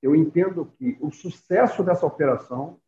Eu 0.01 0.15
entendo 0.15 0.65
que 0.79 0.97
o 0.99 1.11
sucesso 1.11 1.83
dessa 1.83 2.07
operação 2.07 2.79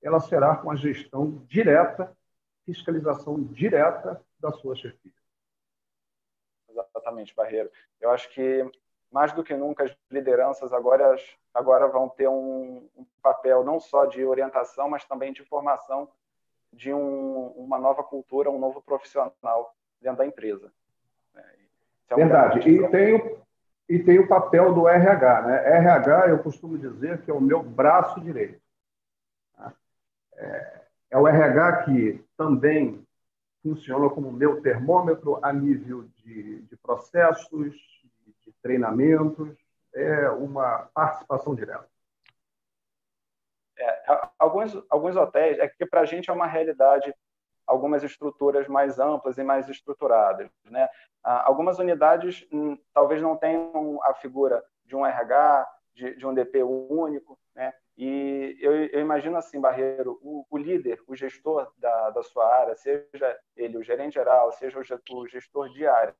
ela 0.00 0.20
será 0.20 0.54
com 0.54 0.70
a 0.70 0.76
gestão 0.76 1.44
direta, 1.48 2.16
fiscalização 2.64 3.42
direta 3.42 4.24
da 4.40 4.52
sua 4.52 4.74
chefia. 4.74 5.12
Exatamente, 6.68 7.34
Barreiro. 7.34 7.70
Eu 8.00 8.10
acho 8.10 8.28
que 8.30 8.70
mais 9.10 9.32
do 9.32 9.42
que 9.42 9.54
nunca 9.54 9.84
as 9.84 9.96
lideranças 10.10 10.72
agora, 10.72 11.16
agora 11.52 11.88
vão 11.88 12.08
ter 12.08 12.28
um, 12.28 12.88
um 12.96 13.04
papel 13.22 13.64
não 13.64 13.80
só 13.80 14.06
de 14.06 14.24
orientação, 14.24 14.88
mas 14.88 15.04
também 15.04 15.32
de 15.32 15.44
formação 15.44 16.08
de 16.72 16.92
um, 16.92 17.48
uma 17.48 17.78
nova 17.78 18.04
cultura, 18.04 18.50
um 18.50 18.58
novo 18.58 18.80
profissional 18.80 19.74
dentro 20.00 20.18
da 20.18 20.26
empresa. 20.26 20.72
É 22.08 22.14
um 22.14 22.18
Verdade. 22.18 22.68
E 22.68 22.88
tem, 22.88 23.14
o, 23.14 23.38
e 23.88 23.98
tem 23.98 24.18
o 24.18 24.28
papel 24.28 24.74
do 24.74 24.88
RH. 24.88 25.42
Né? 25.42 25.76
RH, 25.76 26.28
eu 26.28 26.42
costumo 26.42 26.76
dizer 26.76 27.22
que 27.22 27.30
é 27.30 27.34
o 27.34 27.40
meu 27.40 27.62
braço 27.62 28.20
direito. 28.20 28.60
É, 30.34 30.80
é 31.10 31.18
o 31.18 31.28
RH 31.28 31.84
que 31.84 32.24
também 32.36 33.06
funciona 33.62 34.08
como 34.08 34.32
meu 34.32 34.60
termômetro 34.62 35.38
a 35.42 35.52
nível 35.52 36.08
de, 36.16 36.62
de 36.62 36.76
processos, 36.76 37.76
treinamentos, 38.62 39.56
é 39.94 40.28
uma 40.30 40.90
participação 40.94 41.54
direta. 41.54 41.88
É, 43.78 44.02
alguns, 44.38 44.76
alguns 44.90 45.16
hotéis, 45.16 45.58
é 45.58 45.68
que 45.68 45.86
para 45.86 46.02
a 46.02 46.04
gente 46.04 46.28
é 46.28 46.32
uma 46.32 46.46
realidade 46.46 47.14
algumas 47.66 48.02
estruturas 48.02 48.66
mais 48.66 48.98
amplas 48.98 49.38
e 49.38 49.44
mais 49.44 49.68
estruturadas. 49.68 50.50
Né? 50.64 50.88
Ah, 51.22 51.46
algumas 51.46 51.78
unidades 51.78 52.46
hum, 52.52 52.76
talvez 52.92 53.22
não 53.22 53.36
tenham 53.36 54.02
a 54.02 54.12
figura 54.14 54.62
de 54.84 54.96
um 54.96 55.06
RH, 55.06 55.68
de, 55.94 56.16
de 56.16 56.26
um 56.26 56.34
DP 56.34 56.62
único, 56.64 57.38
né? 57.54 57.72
E 58.02 58.56
eu, 58.60 58.72
eu, 58.86 59.00
imagino 59.00 59.36
assim, 59.36 59.60
Barreiro, 59.60 60.18
o, 60.22 60.46
o 60.50 60.56
líder, 60.56 61.02
o 61.06 61.14
gestor 61.14 61.70
da, 61.76 62.10
da, 62.10 62.22
sua 62.22 62.46
área, 62.46 62.74
seja 62.74 63.38
ele 63.56 63.76
o 63.76 63.82
gerente 63.82 64.14
geral, 64.14 64.50
seja 64.52 64.78
o 64.78 65.26
gestor 65.26 65.68
de 65.70 65.86
área, 65.86 66.14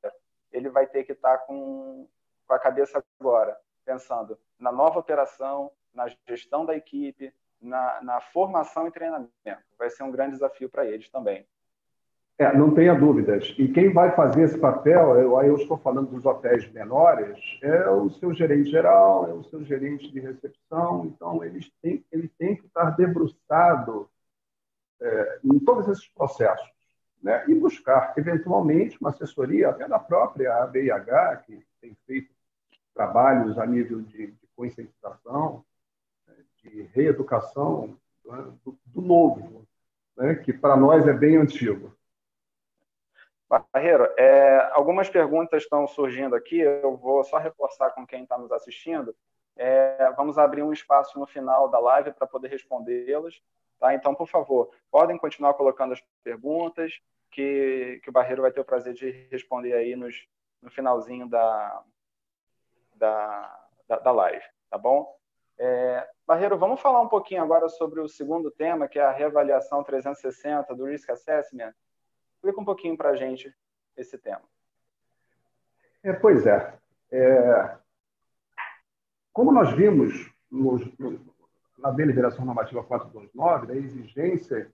ele 0.51 0.69
vai 0.69 0.85
ter 0.85 1.03
que 1.03 1.13
estar 1.13 1.39
com 1.39 2.07
com 2.51 2.55
a 2.55 2.59
cabeça 2.59 3.01
agora, 3.17 3.57
pensando 3.85 4.37
na 4.59 4.73
nova 4.73 4.99
operação, 4.99 5.71
na 5.93 6.05
gestão 6.27 6.65
da 6.65 6.75
equipe, 6.75 7.33
na, 7.61 8.01
na 8.01 8.19
formação 8.19 8.85
e 8.87 8.91
treinamento. 8.91 9.31
Vai 9.77 9.89
ser 9.89 10.03
um 10.03 10.11
grande 10.11 10.33
desafio 10.33 10.69
para 10.69 10.85
eles 10.85 11.09
também. 11.09 11.47
É, 12.41 12.57
não 12.57 12.73
tenha 12.73 12.95
dúvidas. 12.95 13.53
E 13.55 13.67
quem 13.67 13.93
vai 13.93 14.15
fazer 14.15 14.41
esse 14.41 14.57
papel, 14.57 15.15
eu, 15.15 15.37
aí 15.37 15.47
eu 15.47 15.57
estou 15.57 15.77
falando 15.77 16.09
dos 16.09 16.25
hotéis 16.25 16.67
menores, 16.71 17.37
é 17.61 17.87
o 17.87 18.09
seu 18.09 18.33
gerente 18.33 18.71
geral, 18.71 19.29
é 19.29 19.33
o 19.33 19.43
seu 19.43 19.63
gerente 19.63 20.11
de 20.11 20.19
recepção. 20.19 21.05
Então, 21.05 21.43
eles 21.43 21.71
têm, 21.83 22.03
eles 22.11 22.31
têm 22.39 22.55
que 22.55 22.65
estar 22.65 22.89
debruçados 22.97 24.07
é, 24.99 25.39
em 25.43 25.59
todos 25.59 25.87
esses 25.87 26.07
processos. 26.07 26.67
né? 27.21 27.45
e 27.47 27.53
buscar, 27.53 28.15
eventualmente, 28.17 28.97
uma 28.99 29.11
assessoria 29.11 29.69
até 29.69 29.87
da 29.87 29.99
própria 29.99 30.63
ABIH, 30.63 31.43
que 31.45 31.63
tem 31.79 31.95
feito 32.07 32.33
trabalhos 32.95 33.59
a 33.59 33.67
nível 33.67 34.01
de, 34.01 34.31
de 34.31 34.47
conscientização, 34.55 35.63
de 36.63 36.89
reeducação 36.91 37.95
né? 38.25 38.51
do, 38.65 38.75
do, 38.83 38.99
novo, 38.99 39.63
né? 40.17 40.33
que 40.33 40.51
para 40.51 40.75
nós 40.75 41.07
é 41.07 41.13
bem 41.13 41.37
antigo. 41.37 41.95
Barreiro, 43.73 44.05
é, 44.17 44.69
algumas 44.71 45.09
perguntas 45.09 45.63
estão 45.63 45.85
surgindo 45.87 46.35
aqui, 46.35 46.59
eu 46.59 46.95
vou 46.95 47.23
só 47.23 47.37
reforçar 47.37 47.91
com 47.91 48.07
quem 48.07 48.23
está 48.23 48.37
nos 48.37 48.51
assistindo. 48.51 49.15
É, 49.57 50.11
vamos 50.15 50.37
abrir 50.37 50.63
um 50.63 50.71
espaço 50.71 51.19
no 51.19 51.27
final 51.27 51.67
da 51.69 51.77
live 51.77 52.13
para 52.13 52.25
poder 52.25 52.47
respondê-las. 52.47 53.41
Tá? 53.79 53.93
Então, 53.93 54.15
por 54.15 54.27
favor, 54.27 54.69
podem 54.89 55.17
continuar 55.17 55.53
colocando 55.55 55.91
as 55.93 56.01
perguntas, 56.23 57.01
que, 57.29 57.99
que 58.03 58.09
o 58.09 58.13
Barreiro 58.13 58.41
vai 58.41 58.51
ter 58.51 58.61
o 58.61 58.65
prazer 58.65 58.93
de 58.93 59.09
responder 59.29 59.73
aí 59.73 59.95
nos, 59.95 60.27
no 60.61 60.69
finalzinho 60.69 61.27
da, 61.27 61.83
da, 62.95 63.67
da, 63.87 63.99
da 63.99 64.11
live, 64.11 64.43
tá 64.69 64.77
bom? 64.77 65.17
É, 65.57 66.07
Barreiro, 66.25 66.57
vamos 66.57 66.79
falar 66.79 67.01
um 67.01 67.07
pouquinho 67.07 67.43
agora 67.43 67.67
sobre 67.69 67.99
o 67.99 68.07
segundo 68.07 68.49
tema, 68.51 68.87
que 68.87 68.99
é 68.99 69.03
a 69.03 69.11
reavaliação 69.11 69.83
360 69.83 70.73
do 70.75 70.85
Risk 70.85 71.09
Assessment. 71.09 71.73
Explica 72.41 72.59
um 72.59 72.65
pouquinho 72.65 72.97
para 72.97 73.11
a 73.11 73.15
gente 73.15 73.55
esse 73.95 74.17
tema. 74.17 74.41
É, 76.01 76.11
pois 76.11 76.47
é. 76.47 76.75
é. 77.11 77.77
Como 79.31 79.51
nós 79.51 79.71
vimos 79.73 80.33
nos, 80.49 80.81
na 81.77 81.91
deliberação 81.91 82.43
normativa 82.43 82.83
429, 82.83 83.67
da 83.67 83.75
exigência 83.75 84.73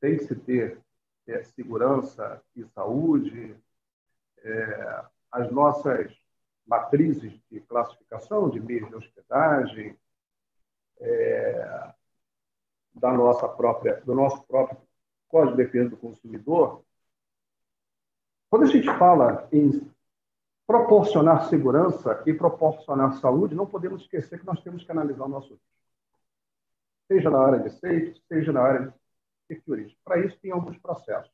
tem 0.00 0.16
que 0.16 0.24
se 0.24 0.34
ter 0.34 0.80
é, 1.28 1.44
segurança 1.44 2.42
e 2.56 2.64
saúde, 2.64 3.56
é, 4.38 5.04
as 5.30 5.48
nossas 5.52 6.12
matrizes 6.66 7.40
de 7.48 7.60
classificação 7.60 8.50
de 8.50 8.58
meios 8.58 8.88
de 8.88 8.96
hospedagem, 8.96 9.96
é, 10.98 11.94
da 12.92 13.12
nossa 13.12 13.48
própria, 13.48 14.00
do 14.00 14.12
nosso 14.12 14.42
próprio 14.42 14.83
Código 15.34 15.56
de 15.56 15.64
Defesa 15.64 15.90
do 15.90 15.96
Consumidor, 15.96 16.84
quando 18.48 18.62
a 18.62 18.68
gente 18.68 18.86
fala 18.96 19.48
em 19.50 19.84
proporcionar 20.64 21.48
segurança 21.48 22.22
e 22.24 22.32
proporcionar 22.32 23.14
saúde, 23.14 23.52
não 23.52 23.66
podemos 23.66 24.02
esquecer 24.02 24.38
que 24.38 24.46
nós 24.46 24.62
temos 24.62 24.84
que 24.84 24.92
analisar 24.92 25.24
o 25.24 25.28
nosso 25.28 25.54
risco. 25.54 25.66
Seja 27.08 27.30
na 27.30 27.40
área 27.40 27.58
de 27.58 27.70
safety, 27.70 28.22
seja 28.28 28.52
na 28.52 28.60
área 28.60 28.86
de 28.86 28.94
security. 29.48 29.98
Para 30.04 30.24
isso, 30.24 30.38
tem 30.38 30.52
alguns 30.52 30.78
processos. 30.78 31.32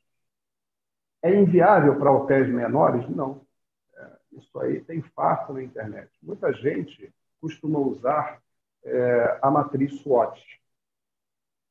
É 1.22 1.38
inviável 1.38 1.98
para 1.98 2.10
hotéis 2.10 2.48
menores? 2.48 3.06
Não. 3.10 3.46
É, 3.94 4.12
isso 4.32 4.58
aí 4.60 4.82
tem 4.82 5.02
fato 5.02 5.52
na 5.52 5.62
internet. 5.62 6.10
Muita 6.22 6.50
gente 6.54 7.12
costuma 7.38 7.78
usar 7.78 8.40
é, 8.82 9.38
a 9.42 9.50
matriz 9.50 10.00
SWOT, 10.00 10.42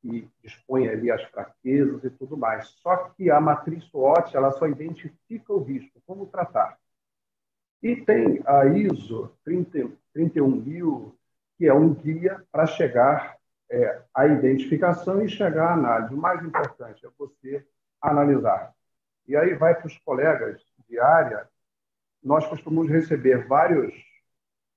que 0.02 0.30
dispõe 0.44 0.88
ali 0.88 1.12
as 1.12 1.24
fraquezas 1.26 2.04
e 2.04 2.10
tudo 2.10 2.38
mais. 2.38 2.68
Só 2.82 3.10
que 3.10 3.30
a 3.30 3.40
matriz 3.40 3.84
SWOT 3.86 4.36
ela 4.36 4.52
só 4.52 4.68
identifica 4.68 5.54
o 5.54 5.64
risco, 5.64 6.02
como 6.06 6.28
tratar. 6.28 6.78
E 7.82 7.96
tem 7.96 8.42
a 8.46 8.66
ISO 8.66 9.32
30, 9.44 9.92
31000, 10.14 11.16
que 11.58 11.68
é 11.68 11.74
um 11.74 11.94
guia 11.94 12.44
para 12.52 12.66
chegar 12.66 13.38
é, 13.70 14.02
à 14.14 14.28
identificação 14.28 15.22
e 15.22 15.30
chegar 15.30 15.70
à 15.70 15.74
análise. 15.74 16.14
O 16.14 16.18
mais 16.18 16.44
importante 16.44 17.06
é 17.06 17.10
você 17.18 17.66
analisar. 18.02 18.74
E 19.28 19.36
aí 19.36 19.54
vai 19.54 19.76
para 19.76 19.88
os 19.88 19.98
colegas 20.00 20.62
de 20.88 21.00
área. 21.00 21.48
Nós 22.24 22.46
costumamos 22.48 22.90
receber 22.90 23.48
vários 23.48 23.94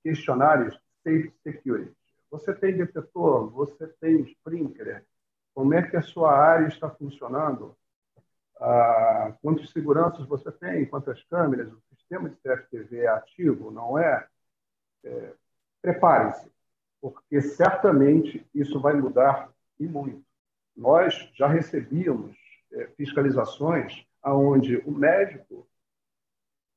questionários 0.03 0.79
Safety 1.03 1.33
Security. 1.43 1.95
Você 2.31 2.53
tem 2.53 2.77
detetor, 2.77 3.49
você 3.49 3.87
tem 3.99 4.21
sprinkler, 4.21 5.05
como 5.53 5.73
é 5.73 5.81
que 5.81 5.95
a 5.95 6.01
sua 6.01 6.31
área 6.35 6.67
está 6.67 6.89
funcionando? 6.89 7.75
Ah, 8.59 9.33
quantos 9.41 9.71
seguranças 9.71 10.25
você 10.25 10.51
tem, 10.51 10.85
quantas 10.85 11.21
câmeras, 11.23 11.71
o 11.71 11.81
sistema 11.89 12.29
de 12.29 12.35
CFTV 12.37 13.01
é 13.01 13.07
ativo, 13.07 13.71
não 13.71 13.97
é? 13.97 14.27
é 15.03 15.33
Prepare-se, 15.81 16.49
porque 17.01 17.41
certamente 17.41 18.47
isso 18.55 18.79
vai 18.79 18.93
mudar 18.93 19.51
e 19.77 19.85
muito. 19.85 20.23
Nós 20.75 21.29
já 21.35 21.47
recebíamos 21.47 22.37
é, 22.71 22.87
fiscalizações 22.95 24.05
aonde 24.21 24.77
o 24.77 24.91
médico 24.91 25.67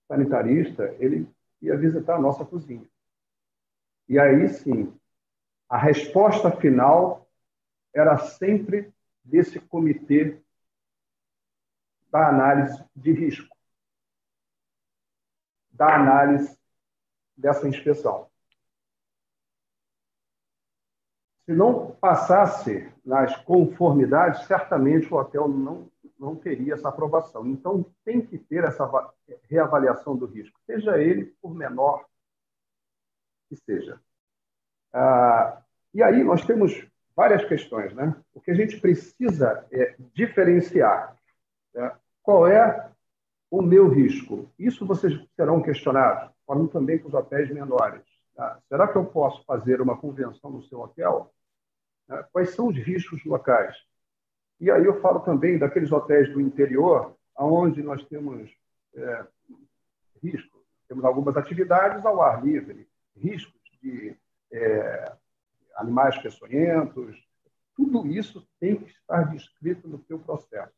sanitarista 0.08 0.94
ele 0.98 1.28
ia 1.62 1.76
visitar 1.76 2.16
a 2.16 2.20
nossa 2.20 2.44
cozinha. 2.44 2.86
E 4.08 4.18
aí 4.18 4.48
sim, 4.48 4.92
a 5.68 5.78
resposta 5.78 6.50
final 6.50 7.25
era 7.96 8.18
sempre 8.18 8.92
desse 9.24 9.59
comitê 9.59 10.42
da 12.11 12.28
análise 12.28 12.85
de 12.94 13.11
risco, 13.12 13.56
da 15.70 15.94
análise 15.94 16.59
dessa 17.35 17.66
inspeção. 17.66 18.30
Se 21.46 21.52
não 21.52 21.92
passasse 21.92 22.92
nas 23.04 23.35
conformidades, 23.44 24.46
certamente 24.46 25.12
o 25.12 25.16
hotel 25.16 25.48
não, 25.48 25.90
não 26.18 26.37
teria 26.37 26.74
essa 26.74 26.88
aprovação. 26.88 27.46
Então, 27.46 27.85
tem 28.04 28.20
que 28.20 28.37
ter 28.37 28.64
essa 28.64 28.85
reavaliação 29.48 30.16
do 30.16 30.26
risco, 30.26 30.61
seja 30.66 30.98
ele 30.98 31.26
por 31.40 31.54
menor 31.54 32.04
que 33.48 33.56
seja. 33.56 34.00
Ah, 34.92 35.62
e 35.94 36.02
aí 36.02 36.22
nós 36.22 36.44
temos 36.44 36.87
várias 37.16 37.44
questões. 37.44 37.94
Né? 37.94 38.14
O 38.35 38.40
que 38.40 38.50
a 38.50 38.55
gente 38.55 38.79
precisa 38.79 39.66
é 39.72 39.96
diferenciar 40.14 41.16
né? 41.76 41.94
Qual 42.22 42.48
é 42.48 42.90
o 43.50 43.62
meu 43.62 43.88
risco? 43.88 44.50
Isso 44.59 44.87
vocês 44.87 45.14
serão 45.37 45.62
questionados, 45.62 46.33
falando 46.46 46.68
também 46.68 46.98
com 46.98 47.09
os 47.09 47.14
hotéis 47.14 47.50
menores. 47.50 48.02
Tá? 48.35 48.61
Será 48.68 48.88
que 48.88 48.96
eu 48.96 49.05
posso 49.05 49.44
fazer 49.44 49.81
uma 49.81 49.96
convenção 49.96 50.50
no 50.50 50.62
seu 50.62 50.81
hotel? 50.81 51.33
Tá? 52.09 52.22
Quais 52.33 52.50
são 52.50 52.68
os 52.68 52.76
riscos 52.76 53.24
locais? 53.24 53.76
E 54.59 54.70
aí 54.70 54.85
eu 54.85 55.00
falo 55.00 55.20
também 55.20 55.59
daqueles 55.59 55.92
hotéis 55.92 56.33
do 56.33 56.40
interior, 56.40 57.14
onde 57.38 57.83
nós 57.83 58.02
temos 58.07 58.50
é, 58.94 59.26
risco, 60.22 60.64
temos 60.88 61.05
algumas 61.05 61.37
atividades 61.37 62.07
ao 62.07 62.22
ar 62.22 62.42
livre, 62.42 62.88
riscos 63.14 63.61
de 63.83 64.16
é, 64.50 65.12
animais 65.76 66.18
peçonhentos, 66.18 67.16
tudo 67.76 68.06
isso 68.06 68.46
tem 68.58 68.76
que 68.76 68.90
estar 68.90 69.30
descrito 69.30 69.86
no 69.86 70.02
seu 70.04 70.18
processo. 70.18 70.74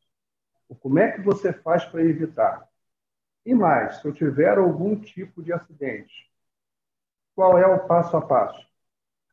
Como 0.81 0.99
é 0.99 1.11
que 1.11 1.21
você 1.21 1.51
faz 1.51 1.83
para 1.85 2.03
evitar? 2.03 2.67
E 3.45 3.55
mais, 3.55 3.97
se 3.97 4.07
eu 4.07 4.13
tiver 4.13 4.57
algum 4.57 4.99
tipo 4.99 5.41
de 5.41 5.51
acidente, 5.51 6.29
qual 7.33 7.57
é 7.57 7.65
o 7.65 7.87
passo 7.87 8.15
a 8.17 8.21
passo? 8.21 8.67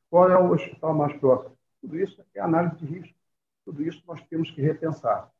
Qual 0.08 0.30
é 0.30 0.38
o 0.38 0.50
hospital 0.50 0.94
mais 0.94 1.14
próximo? 1.18 1.58
Tudo 1.80 1.98
isso 1.98 2.24
é 2.34 2.40
análise 2.40 2.76
de 2.76 2.86
risco. 2.86 3.18
Tudo 3.64 3.82
isso 3.82 4.02
nós 4.06 4.22
temos 4.28 4.50
que 4.50 4.62
repensar. 4.62 5.30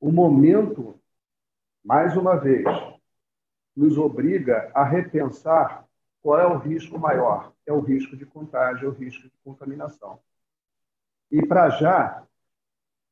O 0.00 0.10
momento, 0.10 0.98
mais 1.84 2.16
uma 2.16 2.36
vez, 2.36 2.64
nos 3.76 3.98
obriga 3.98 4.70
a 4.74 4.82
repensar 4.82 5.86
qual 6.22 6.40
é 6.40 6.46
o 6.46 6.58
risco 6.58 6.98
maior. 6.98 7.52
É 7.66 7.72
o 7.72 7.80
risco 7.80 8.16
de 8.16 8.24
contágio, 8.24 8.86
é 8.86 8.88
o 8.88 8.94
risco 8.94 9.24
de 9.24 9.36
contaminação. 9.44 10.20
E 11.30 11.44
para 11.44 11.68
já, 11.70 12.24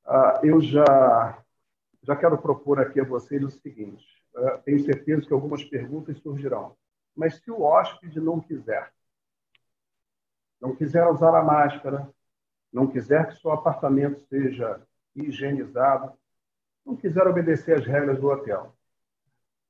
ah, 0.07 0.41
eu 0.43 0.61
já 0.61 1.45
já 2.05 2.15
quero 2.15 2.39
propor 2.39 2.79
aqui 2.79 3.01
a 3.01 3.05
vocês 3.05 3.43
o 3.43 3.51
seguinte: 3.51 4.07
uh, 4.35 4.59
tenho 4.63 4.85
certeza 4.85 5.27
que 5.27 5.33
algumas 5.33 5.65
perguntas 5.65 6.19
surgirão. 6.19 6.77
Mas 7.17 7.37
se 7.37 7.51
o 7.51 7.63
hóspede 7.63 8.21
não 8.21 8.41
quiser, 8.41 8.93
não 10.61 10.75
quiser 10.75 11.07
usar 11.07 11.35
a 11.37 11.43
máscara, 11.43 12.09
não 12.73 12.87
quiser 12.87 13.29
que 13.29 13.41
seu 13.41 13.51
apartamento 13.53 14.21
seja 14.29 14.81
higienizado, 15.15 16.13
não 16.85 16.97
quiser 16.97 17.27
obedecer 17.27 17.79
às 17.79 17.87
regras 17.87 18.21
do 18.21 18.29
hotel. 18.29 18.75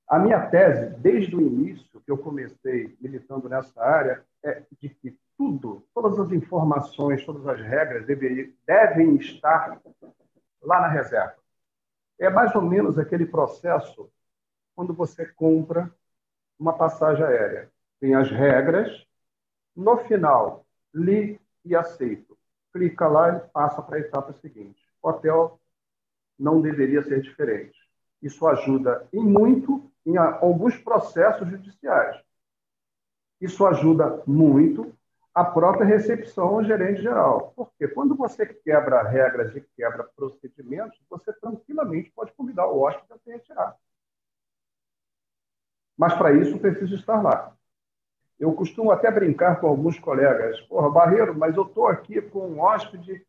A 0.07 0.19
minha 0.19 0.47
tese, 0.49 0.91
desde 0.99 1.35
o 1.35 1.41
início 1.41 2.01
que 2.01 2.11
eu 2.11 2.19
comecei 2.19 2.97
militando 3.01 3.49
nessa 3.49 3.83
área, 3.83 4.25
é 4.43 4.63
de 4.79 4.89
que 4.91 5.19
tudo, 5.37 5.85
todas 5.95 6.19
as 6.19 6.31
informações, 6.31 7.25
todas 7.25 7.47
as 7.47 7.61
regras 7.61 8.07
devem, 8.07 8.55
devem 8.67 9.17
estar 9.17 9.81
lá 10.63 10.81
na 10.83 10.89
reserva. 10.89 11.37
É 12.19 12.29
mais 12.29 12.55
ou 12.55 12.63
menos 12.63 12.99
aquele 12.99 13.27
processo 13.27 14.11
quando 14.77 14.93
você 14.93 15.27
compra 15.27 15.93
uma 16.59 16.75
passagem 16.75 17.25
aérea. 17.25 17.71
Tem 17.99 18.15
as 18.15 18.31
regras, 18.31 19.07
no 19.75 19.97
final, 19.99 20.67
li 20.93 21.41
e 21.65 21.75
aceito. 21.75 22.37
Clica 22.73 23.09
lá 23.09 23.37
e 23.37 23.41
passa 23.51 23.83
para 23.83 23.97
a 23.97 24.01
etapa 24.01 24.33
seguinte. 24.35 24.81
O 25.03 25.09
hotel 25.09 25.59
não 26.39 26.61
deveria 26.61 27.03
ser 27.03 27.21
diferente. 27.23 27.79
Isso 28.23 28.47
ajuda 28.47 29.09
em 29.13 29.21
muito 29.25 29.91
em 30.07 30.17
alguns 30.17 30.77
processos 30.77 31.49
judiciais. 31.49 32.23
Isso 33.41 33.67
ajuda 33.67 34.23
muito 34.27 34.95
a 35.35 35.45
própria 35.45 35.85
recepção 35.85 36.47
ao 36.47 36.65
gerente 36.65 37.03
geral. 37.03 37.53
Porque 37.57 37.89
quando 37.89 38.15
você 38.15 38.47
quebra 38.47 39.03
regras 39.03 39.55
e 39.57 39.61
quebra 39.77 40.05
procedimentos, 40.05 40.99
você 41.11 41.33
tranquilamente 41.33 42.11
pode 42.13 42.33
convidar 42.33 42.67
o 42.69 42.81
hóspede 42.81 43.13
a 43.13 43.19
se 43.19 43.31
retirar. 43.31 43.77
Mas 45.97 46.15
para 46.15 46.33
isso 46.33 46.59
precisa 46.59 46.95
estar 46.95 47.21
lá. 47.21 47.57
Eu 48.39 48.53
costumo 48.53 48.91
até 48.91 49.11
brincar 49.11 49.61
com 49.61 49.67
alguns 49.67 49.99
colegas. 49.99 50.61
Porra, 50.63 50.91
Barreiro, 50.91 51.37
mas 51.37 51.57
eu 51.57 51.65
estou 51.65 51.87
aqui 51.87 52.21
com 52.21 52.49
um 52.49 52.61
hóspede 52.61 53.25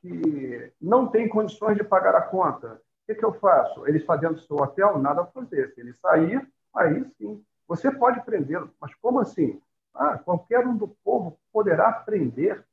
que 0.00 0.72
não 0.80 1.06
tem 1.06 1.28
condições 1.28 1.76
de 1.76 1.84
pagar 1.84 2.14
a 2.14 2.22
conta. 2.22 2.80
Que, 3.10 3.16
que 3.16 3.24
eu 3.24 3.32
faço? 3.32 3.88
Ele 3.88 3.98
está 3.98 4.14
dentro 4.14 4.36
do 4.36 4.42
seu 4.42 4.56
hotel? 4.56 4.96
Nada 4.98 5.22
a 5.22 5.26
fazer. 5.26 5.72
Se 5.74 5.80
ele 5.80 5.92
sair, 5.94 6.46
aí 6.72 7.04
sim. 7.18 7.44
Você 7.66 7.90
pode 7.90 8.24
prendê-lo. 8.24 8.72
Mas 8.80 8.94
como 8.94 9.18
assim? 9.18 9.60
Ah, 9.92 10.16
qualquer 10.16 10.64
um 10.64 10.76
do 10.76 10.86
povo 11.02 11.36
poderá 11.52 11.90
prender 11.90 12.64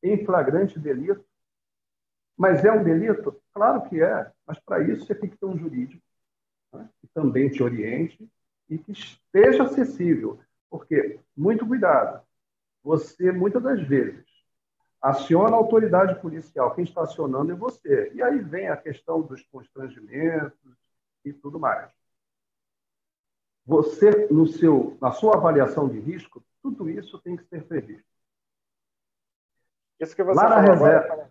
em 0.00 0.24
flagrante 0.24 0.78
delito. 0.78 1.24
Mas 2.36 2.64
é 2.64 2.70
um 2.70 2.84
delito? 2.84 3.42
Claro 3.52 3.82
que 3.88 4.00
é. 4.00 4.30
Mas 4.46 4.60
para 4.60 4.80
isso 4.80 5.04
você 5.04 5.14
tem 5.14 5.28
que 5.28 5.36
ter 5.36 5.46
um 5.46 5.58
jurídico 5.58 6.02
né? 6.72 6.88
que 7.00 7.08
também 7.08 7.48
te 7.48 7.60
oriente 7.60 8.30
e 8.68 8.78
que 8.78 8.92
esteja 8.92 9.64
acessível. 9.64 10.38
Porque, 10.70 11.18
muito 11.36 11.66
cuidado, 11.66 12.22
você, 12.80 13.32
muitas 13.32 13.60
das 13.60 13.82
vezes, 13.82 14.24
aciona 15.00 15.54
a 15.54 15.58
autoridade 15.58 16.20
policial, 16.20 16.74
quem 16.74 16.84
está 16.84 17.02
acionando 17.02 17.52
é 17.52 17.54
você. 17.54 18.10
E 18.14 18.22
aí 18.22 18.38
vem 18.38 18.68
a 18.68 18.76
questão 18.76 19.22
dos 19.22 19.42
constrangimentos 19.44 20.76
e 21.24 21.32
tudo 21.32 21.58
mais. 21.58 21.90
Você, 23.64 24.26
no 24.30 24.46
seu, 24.46 24.96
na 25.00 25.12
sua 25.12 25.36
avaliação 25.36 25.88
de 25.88 25.98
risco, 26.00 26.42
tudo 26.62 26.88
isso 26.90 27.18
tem 27.20 27.36
que 27.36 27.44
ser 27.44 27.64
previsto. 27.64 28.04
Isso 29.98 30.16
que 30.16 30.22
você 30.22 30.40
lá 30.40 30.48
na 30.48 30.60
reserva. 30.60 31.30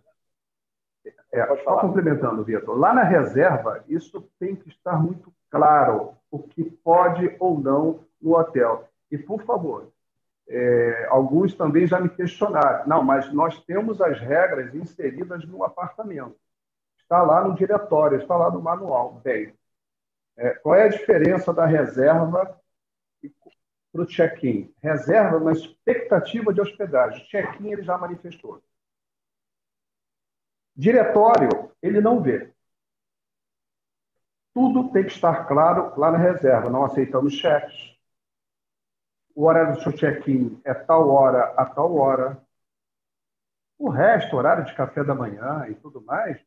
É, 1.31 1.63
só 1.63 1.79
complementando, 1.79 2.43
Vitor. 2.43 2.77
Lá 2.77 2.93
na 2.93 3.03
reserva, 3.03 3.83
isso 3.87 4.21
tem 4.39 4.55
que 4.55 4.69
estar 4.69 5.01
muito 5.01 5.33
claro 5.49 6.15
o 6.31 6.39
que 6.39 6.63
pode 6.63 7.35
ou 7.39 7.59
não 7.59 8.05
no 8.21 8.35
hotel. 8.35 8.87
E, 9.11 9.17
por 9.17 9.43
favor, 9.43 9.91
é, 10.49 11.05
alguns 11.09 11.53
também 11.53 11.85
já 11.85 11.99
me 11.99 12.09
questionaram. 12.09 12.87
Não, 12.87 13.03
mas 13.03 13.31
nós 13.31 13.63
temos 13.65 14.01
as 14.01 14.19
regras 14.19 14.73
inseridas 14.73 15.45
no 15.45 15.63
apartamento. 15.63 16.35
Está 16.97 17.21
lá 17.21 17.47
no 17.47 17.53
diretório, 17.53 18.19
está 18.19 18.35
lá 18.35 18.49
no 18.49 18.61
manual. 18.61 19.13
Bem, 19.23 19.53
é, 20.35 20.49
qual 20.55 20.75
é 20.75 20.83
a 20.83 20.89
diferença 20.89 21.53
da 21.53 21.65
reserva 21.65 22.59
para 23.91 24.01
o 24.01 24.05
check-in? 24.07 24.73
Reserva 24.81 25.37
uma 25.37 25.51
expectativa 25.51 26.51
de 26.51 26.61
hospedagem. 26.61 27.23
Check-in 27.27 27.71
ele 27.71 27.83
já 27.83 27.97
manifestou. 27.97 28.63
Diretório, 30.75 31.71
ele 31.81 32.01
não 32.01 32.23
vê. 32.23 32.51
Tudo 34.51 34.91
tem 34.91 35.03
que 35.03 35.11
estar 35.11 35.45
claro 35.45 35.93
lá 35.99 36.11
na 36.11 36.17
reserva. 36.17 36.69
Não 36.69 36.85
aceitamos 36.85 37.33
cheques 37.33 37.98
o 39.35 39.45
horário 39.45 39.75
do 39.75 39.81
seu 39.81 39.93
check-in 39.93 40.59
é 40.63 40.73
tal 40.73 41.09
hora 41.09 41.53
a 41.55 41.65
tal 41.65 41.95
hora. 41.95 42.41
O 43.77 43.89
resto, 43.89 44.35
horário 44.35 44.65
de 44.65 44.75
café 44.75 45.03
da 45.03 45.15
manhã 45.15 45.65
e 45.69 45.75
tudo 45.75 46.01
mais, 46.01 46.39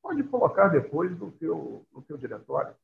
pode 0.00 0.22
colocar 0.24 0.68
depois 0.68 1.18
no 1.18 1.32
teu, 1.32 1.84
no 1.92 2.02
teu 2.02 2.16
diretório. 2.16 2.74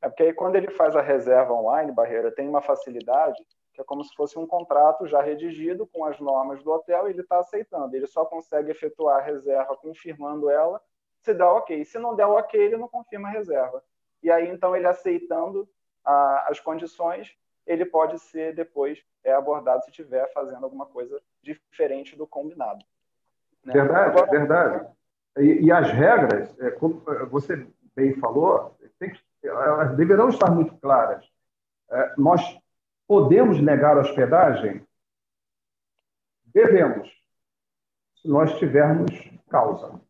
É 0.00 0.08
porque 0.08 0.24
aí 0.24 0.32
quando 0.32 0.56
ele 0.56 0.70
faz 0.70 0.96
a 0.96 1.02
reserva 1.02 1.52
online, 1.52 1.92
Barreira, 1.92 2.32
tem 2.32 2.48
uma 2.48 2.62
facilidade 2.62 3.44
que 3.72 3.82
é 3.82 3.84
como 3.84 4.02
se 4.02 4.12
fosse 4.16 4.36
um 4.36 4.46
contrato 4.46 5.06
já 5.06 5.22
redigido 5.22 5.86
com 5.86 6.04
as 6.04 6.18
normas 6.18 6.62
do 6.64 6.72
hotel 6.72 7.06
e 7.06 7.12
ele 7.12 7.20
está 7.20 7.38
aceitando. 7.38 7.94
Ele 7.94 8.08
só 8.08 8.24
consegue 8.24 8.72
efetuar 8.72 9.18
a 9.18 9.22
reserva 9.22 9.76
confirmando 9.76 10.50
ela 10.50 10.80
se 11.20 11.34
dá 11.34 11.52
ok. 11.52 11.84
Se 11.84 11.98
não 11.98 12.16
der 12.16 12.26
ok, 12.26 12.60
ele 12.60 12.76
não 12.76 12.88
confirma 12.88 13.28
a 13.28 13.30
reserva. 13.32 13.82
E 14.22 14.30
aí, 14.30 14.48
então, 14.48 14.74
ele 14.74 14.86
aceitando 14.86 15.68
a, 16.04 16.48
as 16.48 16.58
condições, 16.58 17.36
ele 17.68 17.84
pode 17.84 18.18
ser 18.18 18.54
depois 18.54 18.98
é, 19.22 19.32
abordado 19.32 19.84
se 19.84 19.90
estiver 19.90 20.32
fazendo 20.32 20.64
alguma 20.64 20.86
coisa 20.86 21.20
diferente 21.42 22.16
do 22.16 22.26
combinado. 22.26 22.84
Né? 23.62 23.74
Verdade, 23.74 24.10
Agora, 24.10 24.30
verdade. 24.30 24.88
E, 25.36 25.66
e, 25.66 25.70
as 25.70 25.92
regras, 25.92 26.58
é, 26.58 26.70
como 26.70 27.02
você 27.30 27.68
bem 27.94 28.14
falou, 28.18 28.74
que, 28.98 29.12
elas 29.46 29.94
deverão 29.96 30.30
estar 30.30 30.50
muito 30.50 30.74
claras. 30.78 31.24
É, 31.90 32.14
nós 32.16 32.40
podemos 33.06 33.60
negar 33.60 33.98
a 33.98 34.00
hospedagem? 34.00 34.82
Devemos, 36.46 37.08
se 38.16 38.28
nós 38.28 38.58
tivermos 38.58 39.10
causa. 39.50 40.00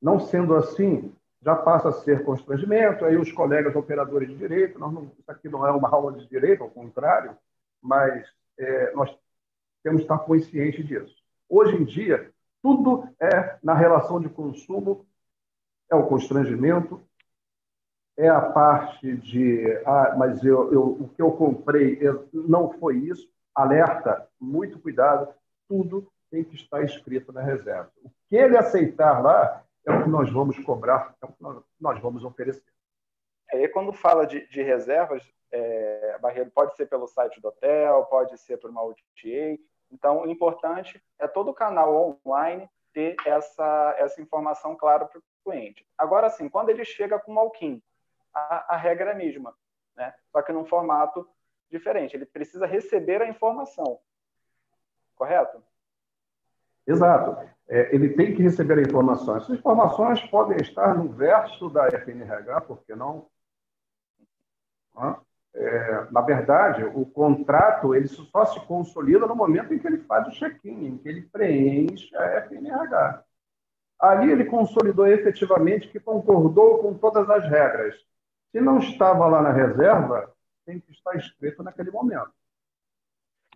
Não 0.00 0.18
sendo 0.18 0.56
assim, 0.56 1.14
já 1.44 1.54
passa 1.54 1.90
a 1.90 1.92
ser 1.92 2.24
constrangimento, 2.24 3.04
aí 3.04 3.16
os 3.16 3.30
colegas 3.30 3.76
operadores 3.76 4.28
de 4.28 4.34
direito, 4.34 4.78
nós 4.78 4.92
não, 4.92 5.04
isso 5.18 5.30
aqui 5.30 5.48
não 5.48 5.66
é 5.66 5.70
uma 5.70 5.90
aula 5.90 6.12
de 6.12 6.26
direito, 6.26 6.62
ao 6.62 6.70
contrário, 6.70 7.36
mas 7.82 8.26
é, 8.58 8.92
nós 8.92 9.14
temos 9.82 9.98
que 9.98 10.04
estar 10.04 10.18
conscientes 10.20 10.86
disso. 10.86 11.14
Hoje 11.46 11.76
em 11.76 11.84
dia, 11.84 12.32
tudo 12.62 13.06
é 13.20 13.58
na 13.62 13.74
relação 13.74 14.18
de 14.18 14.30
consumo, 14.30 15.06
é 15.90 15.94
o 15.94 16.06
constrangimento, 16.06 17.02
é 18.16 18.28
a 18.28 18.40
parte 18.40 19.14
de, 19.16 19.66
ah, 19.84 20.14
mas 20.16 20.42
eu, 20.42 20.72
eu, 20.72 20.82
o 20.82 21.08
que 21.08 21.20
eu 21.20 21.32
comprei 21.32 22.00
não 22.32 22.72
foi 22.78 22.96
isso, 22.96 23.28
alerta, 23.54 24.26
muito 24.40 24.78
cuidado, 24.78 25.28
tudo 25.68 26.10
tem 26.30 26.42
que 26.42 26.54
estar 26.54 26.82
escrito 26.82 27.32
na 27.32 27.42
reserva. 27.42 27.90
O 28.02 28.10
que 28.30 28.36
ele 28.36 28.56
aceitar 28.56 29.22
lá 29.22 29.63
é 29.86 29.92
o 29.92 30.02
que 30.02 30.08
nós 30.08 30.30
vamos 30.30 30.58
cobrar, 30.60 31.14
é 31.22 31.26
o 31.26 31.28
que 31.28 31.66
nós 31.80 32.00
vamos 32.00 32.24
oferecer. 32.24 32.72
Aí, 33.52 33.68
quando 33.68 33.92
fala 33.92 34.26
de, 34.26 34.46
de 34.48 34.62
reservas, 34.62 35.22
é, 35.52 36.18
Barreiro 36.20 36.50
pode 36.50 36.74
ser 36.76 36.86
pelo 36.86 37.06
site 37.06 37.40
do 37.40 37.48
hotel, 37.48 38.04
pode 38.06 38.36
ser 38.38 38.56
por 38.56 38.70
uma 38.70 38.82
OTA. 38.82 39.58
Então, 39.90 40.22
o 40.22 40.30
importante 40.30 41.02
é 41.18 41.28
todo 41.28 41.50
o 41.50 41.54
canal 41.54 42.18
online 42.26 42.68
ter 42.92 43.16
essa, 43.24 43.94
essa 43.98 44.20
informação 44.20 44.74
clara 44.74 45.04
para 45.04 45.18
o 45.18 45.22
cliente. 45.44 45.86
Agora, 45.96 46.30
sim, 46.30 46.48
quando 46.48 46.70
ele 46.70 46.84
chega 46.84 47.18
com 47.18 47.34
o 47.34 47.38
Alquim, 47.38 47.82
a, 48.32 48.74
a 48.74 48.76
regra 48.76 49.10
é 49.10 49.12
a 49.12 49.16
mesma, 49.16 49.54
né? 49.94 50.14
só 50.32 50.42
que 50.42 50.52
num 50.52 50.64
formato 50.64 51.28
diferente. 51.70 52.16
Ele 52.16 52.26
precisa 52.26 52.66
receber 52.66 53.20
a 53.22 53.28
informação. 53.28 54.00
Correto? 55.16 55.62
Exato. 56.86 57.48
É, 57.68 57.94
ele 57.94 58.10
tem 58.10 58.34
que 58.34 58.42
receber 58.42 58.78
informações. 58.86 59.44
Essas 59.44 59.58
informações 59.58 60.20
podem 60.26 60.58
estar 60.58 60.94
no 60.96 61.08
verso 61.08 61.70
da 61.70 61.86
FNRH, 61.88 62.60
por 62.62 62.84
que 62.84 62.94
não? 62.94 63.26
É, 65.54 66.10
na 66.10 66.20
verdade, 66.20 66.84
o 66.84 67.06
contrato 67.06 67.94
ele 67.94 68.08
só 68.08 68.44
se 68.46 68.60
consolida 68.66 69.26
no 69.26 69.36
momento 69.36 69.72
em 69.72 69.78
que 69.78 69.86
ele 69.86 69.98
faz 69.98 70.26
o 70.28 70.32
check-in, 70.32 70.86
em 70.86 70.98
que 70.98 71.08
ele 71.08 71.22
preenche 71.22 72.14
a 72.16 72.42
FNRH. 72.42 73.24
Ali 74.00 74.30
ele 74.30 74.44
consolidou 74.44 75.06
efetivamente 75.06 75.88
que 75.88 76.00
concordou 76.00 76.78
com 76.78 76.94
todas 76.94 77.30
as 77.30 77.48
regras. 77.48 77.94
Se 78.50 78.60
não 78.60 78.78
estava 78.78 79.26
lá 79.26 79.40
na 79.40 79.52
reserva, 79.52 80.30
tem 80.66 80.80
que 80.80 80.92
estar 80.92 81.16
escrito 81.16 81.62
naquele 81.62 81.90
momento. 81.90 82.32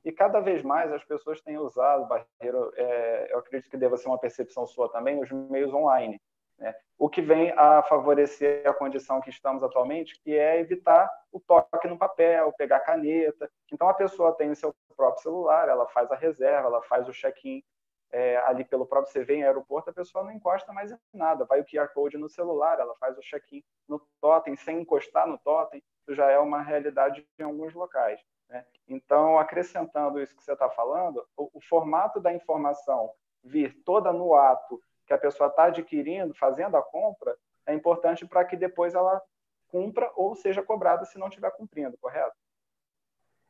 E 0.08 0.12
cada 0.12 0.40
vez 0.40 0.62
mais 0.62 0.90
as 0.90 1.04
pessoas 1.04 1.38
têm 1.42 1.58
usado, 1.58 2.06
Barreiro, 2.06 2.72
é, 2.76 3.30
eu 3.30 3.40
acredito 3.40 3.68
que 3.68 3.76
deva 3.76 3.98
ser 3.98 4.08
uma 4.08 4.16
percepção 4.16 4.66
sua 4.66 4.90
também, 4.90 5.20
os 5.20 5.30
meios 5.30 5.70
online. 5.74 6.18
Né? 6.56 6.74
O 6.96 7.10
que 7.10 7.20
vem 7.20 7.52
a 7.54 7.82
favorecer 7.82 8.66
a 8.66 8.72
condição 8.72 9.20
que 9.20 9.28
estamos 9.28 9.62
atualmente, 9.62 10.18
que 10.22 10.34
é 10.34 10.60
evitar 10.60 11.10
o 11.30 11.38
toque 11.38 11.86
no 11.86 11.98
papel, 11.98 12.50
pegar 12.54 12.80
caneta. 12.80 13.50
Então 13.70 13.86
a 13.86 13.92
pessoa 13.92 14.34
tem 14.34 14.50
o 14.50 14.56
seu 14.56 14.74
próprio 14.96 15.22
celular, 15.22 15.68
ela 15.68 15.86
faz 15.88 16.10
a 16.10 16.16
reserva, 16.16 16.68
ela 16.68 16.82
faz 16.84 17.06
o 17.06 17.12
check-in 17.12 17.62
é, 18.10 18.38
ali 18.38 18.64
pelo 18.64 18.86
próprio 18.86 19.12
CV 19.12 19.34
em 19.34 19.44
aeroporto, 19.44 19.90
a 19.90 19.92
pessoa 19.92 20.24
não 20.24 20.32
encosta 20.32 20.72
mais 20.72 20.90
em 20.90 20.98
nada. 21.12 21.44
Vai 21.44 21.60
o 21.60 21.66
QR 21.66 21.92
Code 21.92 22.16
no 22.16 22.30
celular, 22.30 22.80
ela 22.80 22.94
faz 22.96 23.18
o 23.18 23.20
check-in 23.20 23.62
no 23.86 24.00
totem, 24.22 24.56
sem 24.56 24.80
encostar 24.80 25.26
no 25.26 25.36
totem. 25.36 25.82
Isso 26.00 26.16
já 26.16 26.30
é 26.30 26.38
uma 26.38 26.62
realidade 26.62 27.28
em 27.38 27.42
alguns 27.42 27.74
locais. 27.74 28.18
Né? 28.48 28.64
Então, 28.88 29.38
acrescentando 29.38 30.20
isso 30.20 30.34
que 30.34 30.42
você 30.42 30.52
está 30.52 30.68
falando, 30.70 31.24
o, 31.36 31.50
o, 31.54 31.60
formato 31.60 32.20
da 32.20 32.32
informação 32.32 33.12
vir 33.44 33.74
toda 33.84 34.12
no 34.12 34.34
ato 34.34 34.80
que 35.06 35.12
a 35.12 35.18
pessoa 35.18 35.48
está 35.48 35.64
adquirindo, 35.64 36.34
fazendo 36.34 36.76
a 36.76 36.82
compra, 36.82 37.36
é 37.66 37.74
importante 37.74 38.26
para 38.26 38.44
que 38.44 38.56
depois 38.56 38.94
ela 38.94 39.20
cumpra 39.68 40.10
ou 40.16 40.34
seja 40.34 40.62
cobrada 40.62 41.04
se 41.04 41.18
não 41.18 41.28
estiver 41.28 41.50
cumprindo, 41.50 41.96
correto? 41.98 42.36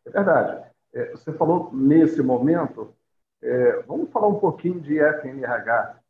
É 0.06 0.10
verdade. 0.10 0.70
É, 0.92 1.10
você 1.10 1.32
falou 1.32 1.70
nesse 1.72 2.22
momento, 2.22 2.94
é, 3.42 3.82
vamos 3.82 4.10
falar 4.10 4.28
um 4.28 4.40
pouquinho 4.40 4.80
de 4.80 4.98
FNRH. 4.98 6.00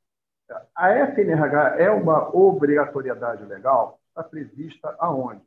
A 0.74 0.90
FNRH 0.92 1.77
é 1.79 1.90
uma 1.90 2.35
obrigatoriedade 2.35 3.44
legal? 3.44 4.01
Está 4.09 4.22
prevista 4.24 4.96
aonde? 4.98 5.46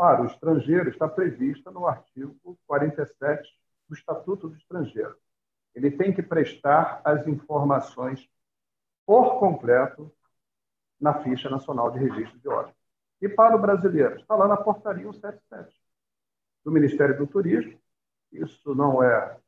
Para 0.00 0.22
o 0.22 0.26
estrangeiro, 0.26 0.88
está 0.88 1.06
prevista 1.06 1.70
no 1.70 1.86
artigo 1.86 2.34
47 2.66 3.46
do 3.86 3.94
Estatuto 3.94 4.48
do 4.48 4.56
Estrangeiro. 4.56 5.14
Ele 5.74 5.90
tem 5.90 6.10
que 6.10 6.22
prestar 6.22 7.02
as 7.04 7.26
informações 7.26 8.26
por 9.04 9.38
completo 9.38 10.10
na 10.98 11.22
ficha 11.22 11.50
nacional 11.50 11.90
de 11.90 11.98
registro 11.98 12.38
de 12.38 12.48
hóspedes. 12.48 12.80
E 13.20 13.28
para 13.28 13.54
o 13.54 13.60
brasileiro, 13.60 14.16
está 14.16 14.34
lá 14.34 14.48
na 14.48 14.56
portaria 14.56 15.02
177 15.04 15.76
do 16.64 16.72
Ministério 16.72 17.18
do 17.18 17.26
Turismo. 17.26 17.78
Isso 18.32 18.74
não 18.74 19.02
é 19.02 19.38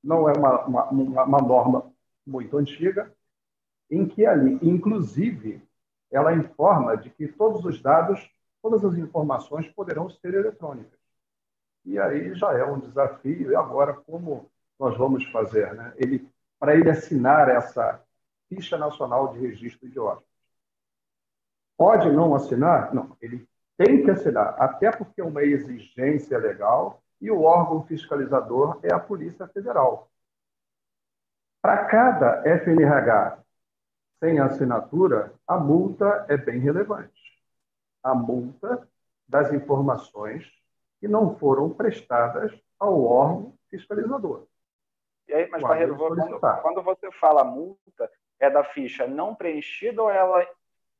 não 0.00 0.28
é 0.28 0.32
uma, 0.32 0.64
uma, 0.64 1.24
uma 1.24 1.42
norma 1.42 1.92
muito 2.24 2.56
antiga, 2.56 3.12
em 3.90 4.06
que 4.06 4.24
ali, 4.24 4.60
inclusive, 4.62 5.60
ela 6.08 6.32
informa 6.32 6.96
de 6.96 7.10
que 7.10 7.26
todos 7.26 7.64
os 7.64 7.82
dados, 7.82 8.30
todas 8.62 8.84
as 8.84 8.94
informações 8.94 9.68
poderão 9.68 10.08
ser 10.08 10.34
eletrônicas. 10.34 10.98
E 11.84 11.98
aí 11.98 12.34
já 12.34 12.52
é 12.52 12.64
um 12.64 12.78
desafio. 12.78 13.50
E 13.50 13.56
agora, 13.56 13.94
como 13.94 14.50
nós 14.78 14.96
vamos 14.96 15.24
fazer? 15.30 15.72
Né? 15.74 15.92
Ele, 15.96 16.28
para 16.58 16.74
ele 16.74 16.90
assinar 16.90 17.48
essa 17.48 18.02
ficha 18.48 18.76
nacional 18.76 19.32
de 19.32 19.38
registro 19.38 19.88
de 19.88 19.98
hóspedes. 19.98 20.28
Pode 21.76 22.10
não 22.10 22.34
assinar? 22.34 22.92
Não, 22.92 23.16
ele 23.20 23.48
tem 23.76 24.04
que 24.04 24.10
assinar, 24.10 24.60
até 24.60 24.90
porque 24.90 25.22
é 25.22 25.24
uma 25.24 25.42
exigência 25.42 26.36
legal 26.36 27.02
e 27.18 27.30
o 27.30 27.42
órgão 27.42 27.82
fiscalizador 27.86 28.78
é 28.82 28.92
a 28.92 28.98
Polícia 28.98 29.48
Federal. 29.48 30.10
Para 31.62 31.86
cada 31.86 32.42
FNRH 32.44 33.38
sem 34.18 34.38
assinatura, 34.38 35.32
a 35.46 35.58
multa 35.58 36.26
é 36.28 36.36
bem 36.36 36.58
relevante. 36.58 37.19
A 38.02 38.14
multa 38.14 38.88
das 39.28 39.52
informações 39.52 40.50
que 41.00 41.08
não 41.08 41.36
foram 41.36 41.70
prestadas 41.70 42.52
ao 42.78 43.04
órgão 43.04 43.54
fiscalizador. 43.68 44.46
E 45.28 45.32
aí, 45.32 45.48
mas, 45.48 45.62
Barreiro, 45.62 45.96
quando, 45.96 46.40
quando, 46.62 46.82
você 46.82 47.10
fala 47.12 47.44
multa, 47.44 48.10
é 48.40 48.50
da 48.50 48.64
ficha 48.64 49.06
não 49.06 49.34
preenchida 49.34 50.02
ou 50.02 50.10
ela 50.10 50.44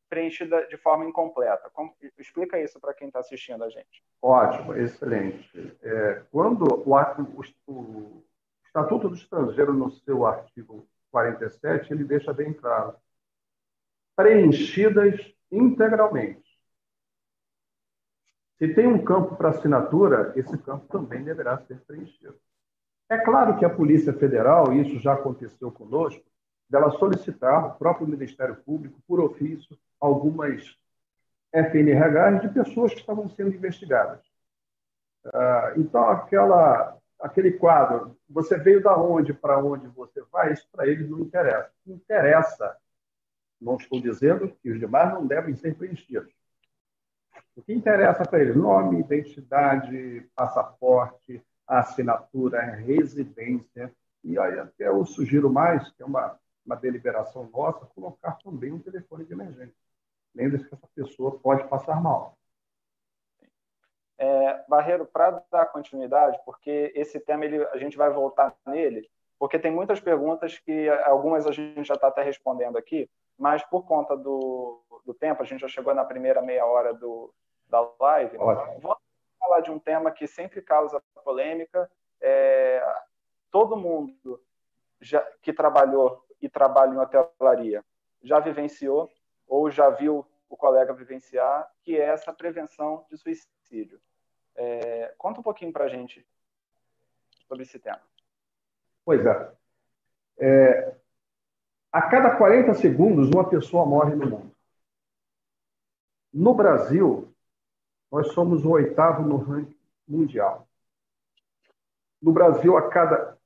preenchida 0.08 0.66
de 0.66 0.76
forma 0.76 1.04
incompleta? 1.04 1.68
Como, 1.72 1.94
explica 2.18 2.60
isso 2.60 2.78
para 2.78 2.94
quem 2.94 3.08
está 3.08 3.20
assistindo 3.20 3.64
a 3.64 3.68
gente. 3.68 4.04
Ótimo, 4.22 4.74
excelente. 4.74 5.76
É, 5.82 6.22
quando 6.30 6.64
o, 6.64 6.94
o, 7.66 7.72
o 7.72 8.24
Estatuto 8.64 9.08
do 9.08 9.16
Estrangeiro, 9.16 9.72
no 9.72 9.90
seu 9.90 10.24
artigo 10.24 10.86
47, 11.10 11.92
ele 11.92 12.04
deixa 12.04 12.32
bem 12.32 12.52
claro 12.52 12.94
preenchidas 14.14 15.18
integralmente. 15.50 16.49
Se 18.61 18.68
tem 18.75 18.87
um 18.87 19.03
campo 19.03 19.37
para 19.37 19.49
assinatura, 19.49 20.35
esse 20.37 20.57
campo 20.59 20.87
também 20.88 21.25
deverá 21.25 21.57
ser 21.62 21.81
preenchido. 21.81 22.37
É 23.09 23.16
claro 23.16 23.57
que 23.59 23.64
a 23.64 23.70
Polícia 23.70 24.12
Federal, 24.12 24.70
e 24.70 24.83
isso 24.83 25.01
já 25.01 25.14
aconteceu 25.14 25.73
conosco, 25.73 26.23
dela 26.68 26.90
solicitar 26.90 27.64
o 27.64 27.79
próprio 27.79 28.07
Ministério 28.07 28.55
Público, 28.57 29.01
por 29.09 29.18
ofício, 29.18 29.79
algumas 29.99 30.77
FNRHs 31.51 32.42
de 32.42 32.49
pessoas 32.51 32.92
que 32.92 33.01
estavam 33.01 33.31
sendo 33.31 33.55
investigadas. 33.55 34.20
Ah, 35.33 35.73
então, 35.79 36.11
aquela, 36.11 36.99
aquele 37.18 37.53
quadro, 37.53 38.14
você 38.29 38.59
veio 38.59 38.83
da 38.83 38.94
onde, 38.94 39.33
para 39.33 39.59
onde 39.59 39.88
você 39.88 40.23
vai, 40.31 40.53
isso 40.53 40.68
para 40.70 40.87
eles 40.87 41.09
não 41.09 41.20
interessa. 41.20 41.73
Interessa 41.87 42.77
não 43.59 43.77
estou 43.77 44.03
dizendo 44.03 44.55
que 44.62 44.70
os 44.70 44.79
demais 44.79 45.14
não 45.14 45.27
devem 45.27 45.57
ser 45.57 45.75
preenchidos. 45.75 46.39
O 47.56 47.62
que 47.62 47.72
interessa 47.72 48.24
para 48.24 48.40
ele? 48.40 48.54
Nome, 48.54 49.00
identidade, 49.00 50.28
passaporte, 50.34 51.42
assinatura, 51.66 52.60
residência. 52.62 53.92
E 54.22 54.38
aí 54.38 54.58
até 54.58 54.88
eu 54.88 55.04
sugiro 55.04 55.50
mais, 55.50 55.90
que 55.90 56.02
é 56.02 56.06
uma, 56.06 56.38
uma 56.64 56.76
deliberação 56.76 57.48
nossa, 57.52 57.86
colocar 57.86 58.32
também 58.42 58.72
um 58.72 58.78
telefone 58.78 59.24
de 59.24 59.32
emergência. 59.32 59.74
Lembre-se 60.34 60.68
que 60.68 60.74
essa 60.74 60.88
pessoa 60.94 61.38
pode 61.38 61.66
passar 61.68 62.00
mal. 62.00 62.36
É, 64.18 64.64
Barreiro, 64.68 65.06
para 65.06 65.42
dar 65.50 65.66
continuidade, 65.66 66.38
porque 66.44 66.92
esse 66.94 67.18
tema 67.18 67.44
ele, 67.44 67.64
a 67.68 67.78
gente 67.78 67.96
vai 67.96 68.10
voltar 68.10 68.54
nele, 68.66 69.08
porque 69.38 69.58
tem 69.58 69.70
muitas 69.70 69.98
perguntas 69.98 70.58
que 70.58 70.88
algumas 71.06 71.46
a 71.46 71.52
gente 71.52 71.84
já 71.84 71.94
está 71.94 72.08
até 72.08 72.22
respondendo 72.22 72.76
aqui, 72.76 73.08
mas 73.38 73.64
por 73.64 73.86
conta 73.86 74.14
do, 74.14 74.82
do 75.04 75.14
tempo, 75.14 75.42
a 75.42 75.46
gente 75.46 75.60
já 75.60 75.68
chegou 75.68 75.94
na 75.94 76.04
primeira 76.04 76.42
meia 76.42 76.64
hora 76.64 76.92
do, 76.92 77.32
da 77.68 77.88
live, 78.00 78.36
Ótimo. 78.38 78.80
vamos 78.80 78.98
falar 79.38 79.60
de 79.60 79.70
um 79.70 79.78
tema 79.78 80.10
que 80.10 80.26
sempre 80.26 80.60
causa 80.60 81.02
polêmica. 81.24 81.90
É, 82.20 82.82
todo 83.50 83.76
mundo 83.76 84.42
já, 85.00 85.20
que 85.42 85.52
trabalhou 85.52 86.24
e 86.40 86.48
trabalha 86.48 86.92
em 86.92 86.98
hotelaria 86.98 87.84
já 88.22 88.38
vivenciou 88.38 89.10
ou 89.46 89.70
já 89.70 89.88
viu 89.90 90.26
o 90.48 90.56
colega 90.56 90.92
vivenciar, 90.92 91.70
que 91.82 91.96
é 91.96 92.04
essa 92.04 92.32
prevenção 92.32 93.06
de 93.10 93.16
suicídio. 93.16 94.00
É, 94.54 95.14
conta 95.16 95.40
um 95.40 95.42
pouquinho 95.42 95.72
para 95.72 95.84
a 95.84 95.88
gente 95.88 96.26
sobre 97.46 97.62
esse 97.62 97.78
tema. 97.78 98.00
Pois 99.04 99.24
é. 99.24 99.52
é. 100.38 100.94
A 101.92 102.02
cada 102.02 102.36
40 102.36 102.74
segundos, 102.74 103.28
uma 103.30 103.48
pessoa 103.48 103.86
morre 103.86 104.14
no 104.14 104.28
mundo. 104.28 104.49
No 106.32 106.54
Brasil, 106.54 107.32
nós 108.10 108.32
somos 108.32 108.64
o 108.64 108.70
oitavo 108.70 109.22
no 109.22 109.36
ranking 109.36 109.76
mundial. 110.06 110.68
No 112.20 112.32
Brasil, 112.32 112.76
a 112.76 112.88
cada 112.88 113.38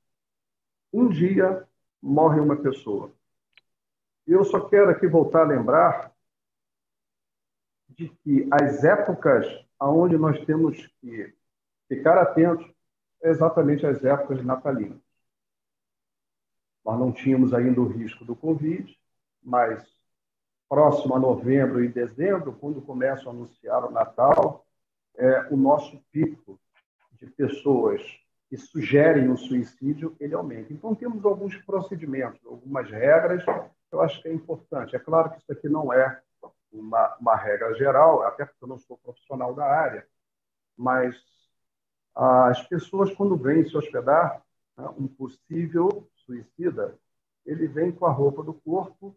um 0.91 1.07
dia, 1.09 1.67
morre 2.01 2.39
uma 2.39 2.55
pessoa. 2.55 3.11
E 4.27 4.31
eu 4.31 4.43
só 4.43 4.67
quero 4.67 4.89
aqui 4.89 5.07
voltar 5.07 5.41
a 5.41 5.47
lembrar 5.47 6.11
de 7.89 8.09
que 8.09 8.47
as 8.51 8.83
épocas 8.83 9.45
aonde 9.79 10.17
nós 10.17 10.43
temos 10.45 10.87
que 10.99 11.33
ficar 11.87 12.17
atentos 12.17 12.65
é 13.21 13.29
exatamente 13.29 13.85
as 13.85 14.03
épocas 14.03 14.43
natalinas. 14.43 14.99
Nós 16.83 16.99
não 16.99 17.11
tínhamos 17.11 17.53
ainda 17.53 17.81
o 17.81 17.87
risco 17.87 18.23
do 18.23 18.35
Covid, 18.35 18.97
mas 19.41 19.83
próximo 20.69 21.15
a 21.15 21.19
novembro 21.19 21.83
e 21.83 21.87
dezembro, 21.87 22.53
quando 22.53 22.81
começam 22.81 23.31
a 23.31 23.35
anunciar 23.35 23.85
o 23.85 23.91
Natal, 23.91 24.65
é, 25.15 25.47
o 25.51 25.57
nosso 25.57 25.99
pico 26.11 26.59
de 27.13 27.27
pessoas 27.27 28.01
que 28.49 28.57
sugerem 28.57 29.29
o 29.29 29.37
suicídio, 29.37 30.15
ele 30.19 30.33
aumenta. 30.33 30.71
Então, 30.71 30.93
temos 30.93 31.25
alguns 31.25 31.55
procedimentos, 31.63 32.39
algumas 32.45 32.89
regras 32.89 33.43
que 33.43 33.95
eu 33.95 34.01
acho 34.01 34.21
que 34.21 34.27
é 34.27 34.33
importante. 34.33 34.95
É 34.95 34.99
claro 34.99 35.31
que 35.31 35.37
isso 35.37 35.51
aqui 35.51 35.69
não 35.69 35.91
é 35.91 36.21
uma, 36.71 37.15
uma 37.19 37.35
regra 37.35 37.73
geral, 37.75 38.23
até 38.23 38.45
porque 38.45 38.63
eu 38.63 38.67
não 38.67 38.77
sou 38.77 38.97
profissional 38.97 39.53
da 39.53 39.65
área, 39.65 40.05
mas 40.77 41.15
as 42.13 42.61
pessoas, 42.67 43.13
quando 43.13 43.35
vêm 43.35 43.67
se 43.67 43.75
hospedar, 43.75 44.41
né, 44.77 44.89
um 44.97 45.07
possível 45.07 46.07
suicida, 46.25 46.97
ele 47.45 47.67
vem 47.67 47.91
com 47.91 48.05
a 48.05 48.11
roupa 48.11 48.43
do 48.43 48.53
corpo 48.53 49.15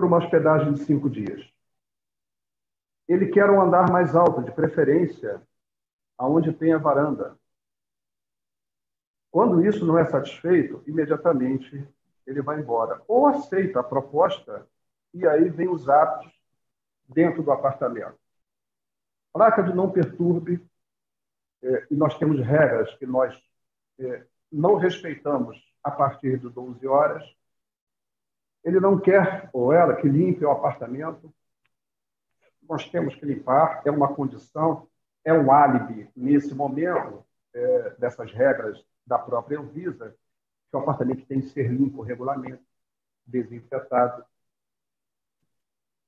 por 0.00 0.06
uma 0.06 0.16
hospedagem 0.16 0.72
de 0.72 0.82
cinco 0.86 1.10
dias. 1.10 1.46
Ele 3.06 3.26
quer 3.26 3.50
um 3.50 3.60
andar 3.60 3.90
mais 3.90 4.16
alto, 4.16 4.42
de 4.42 4.50
preferência, 4.50 5.42
aonde 6.16 6.54
tem 6.54 6.72
a 6.72 6.78
varanda. 6.78 7.36
Quando 9.30 9.62
isso 9.62 9.84
não 9.84 9.98
é 9.98 10.06
satisfeito, 10.06 10.82
imediatamente 10.86 11.86
ele 12.26 12.40
vai 12.40 12.60
embora. 12.60 13.02
Ou 13.06 13.26
aceita 13.26 13.80
a 13.80 13.84
proposta 13.84 14.66
e 15.12 15.26
aí 15.26 15.50
vem 15.50 15.68
os 15.68 15.86
atos 15.86 16.32
dentro 17.06 17.42
do 17.42 17.52
apartamento. 17.52 18.18
Placa 19.34 19.62
de 19.62 19.74
não 19.74 19.92
perturbe, 19.92 20.66
é, 21.62 21.86
e 21.90 21.94
nós 21.94 22.16
temos 22.16 22.40
regras 22.40 22.94
que 22.94 23.04
nós 23.04 23.38
é, 23.98 24.26
não 24.50 24.76
respeitamos 24.76 25.62
a 25.84 25.90
partir 25.90 26.38
de 26.38 26.48
12 26.48 26.86
horas. 26.86 27.22
Ele 28.64 28.78
não 28.78 28.98
quer, 28.98 29.48
ou 29.52 29.72
ela, 29.72 29.96
que 29.96 30.08
limpe 30.08 30.44
o 30.44 30.50
apartamento. 30.50 31.32
Nós 32.68 32.88
temos 32.88 33.14
que 33.14 33.24
limpar, 33.24 33.82
é 33.84 33.90
uma 33.90 34.14
condição, 34.14 34.88
é 35.24 35.32
um 35.32 35.50
álibi 35.50 36.08
nesse 36.14 36.54
momento 36.54 37.24
é, 37.54 37.90
dessas 37.98 38.32
regras 38.32 38.84
da 39.06 39.18
própria 39.18 39.58
Anvisa, 39.58 40.14
que 40.70 40.76
o 40.76 40.80
apartamento 40.80 41.26
tem 41.26 41.40
que 41.40 41.48
ser 41.48 41.70
limpo 41.70 42.02
regularmente, 42.02 42.62
desinfetado. 43.26 44.24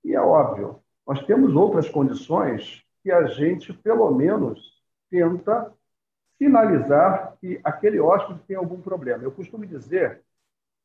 E 0.05 0.15
é 0.15 0.21
óbvio, 0.21 0.83
nós 1.07 1.25
temos 1.27 1.55
outras 1.55 1.89
condições 1.89 2.85
que 3.03 3.11
a 3.11 3.27
gente, 3.27 3.73
pelo 3.73 4.11
menos, 4.13 4.81
tenta 5.11 5.73
sinalizar 6.39 7.37
que 7.41 7.61
aquele 7.63 8.01
hóspede 8.01 8.41
tem 8.47 8.57
algum 8.57 8.81
problema. 8.81 9.23
Eu 9.23 9.33
costumo 9.33 9.67
dizer 9.67 10.23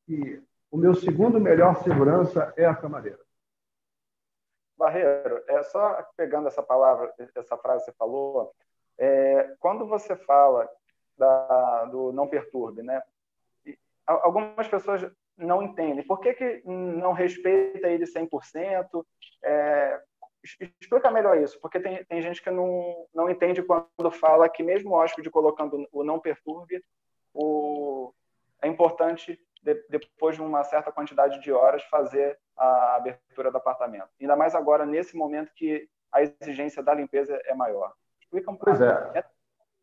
que 0.05 0.41
o 0.71 0.77
meu 0.77 0.93
segundo 0.93 1.39
melhor 1.39 1.75
segurança 1.83 2.53
é 2.57 2.65
a 2.65 2.75
camareira. 2.75 3.19
Barreiro, 4.77 5.43
é 5.47 5.63
só 5.63 6.05
pegando 6.15 6.47
essa 6.47 6.61
palavra, 6.61 7.13
essa 7.35 7.57
frase 7.57 7.85
que 7.85 7.91
você 7.91 7.97
falou, 7.97 8.53
é, 8.97 9.55
quando 9.59 9.87
você 9.87 10.15
fala 10.15 10.69
da, 11.17 11.85
do 11.85 12.11
não 12.11 12.27
perturbe, 12.27 12.83
né? 12.83 13.01
Algumas 14.05 14.67
pessoas 14.67 15.09
não 15.37 15.61
entendem. 15.61 16.05
Por 16.05 16.19
que, 16.19 16.33
que 16.33 16.61
não 16.65 17.11
respeita 17.11 17.89
ele 17.89 18.05
100%? 18.05 19.05
É, 19.43 20.01
explica 20.79 21.11
melhor 21.11 21.37
isso, 21.37 21.59
porque 21.59 21.79
tem, 21.79 22.03
tem 22.05 22.21
gente 22.21 22.41
que 22.41 22.49
não, 22.49 23.07
não 23.13 23.29
entende 23.29 23.61
quando 23.61 24.11
fala 24.11 24.47
que 24.47 24.63
mesmo 24.63 24.91
o 24.91 24.93
hóspede 24.93 25.29
colocando 25.29 25.87
o 25.91 26.03
não 26.03 26.19
perturbe, 26.19 26.83
o, 27.33 28.13
é 28.61 28.67
importante, 28.67 29.39
de, 29.67 29.85
depois 29.89 30.35
de 30.35 30.41
uma 30.41 30.63
certa 30.63 30.91
quantidade 30.91 31.41
de 31.41 31.51
horas, 31.51 31.83
fazer 31.83 32.39
a 32.55 32.95
abertura 32.95 33.51
do 33.51 33.57
apartamento. 33.57 34.09
Ainda 34.19 34.35
mais 34.35 34.55
agora, 34.55 34.85
nesse 34.85 35.17
momento 35.17 35.53
que 35.53 35.89
a 36.11 36.21
exigência 36.21 36.81
da 36.81 36.93
limpeza 36.93 37.39
é 37.45 37.53
maior. 37.53 37.93
Explica 38.21 38.49
um 38.49 38.55
pouco 38.55 38.81
é. 38.81 39.25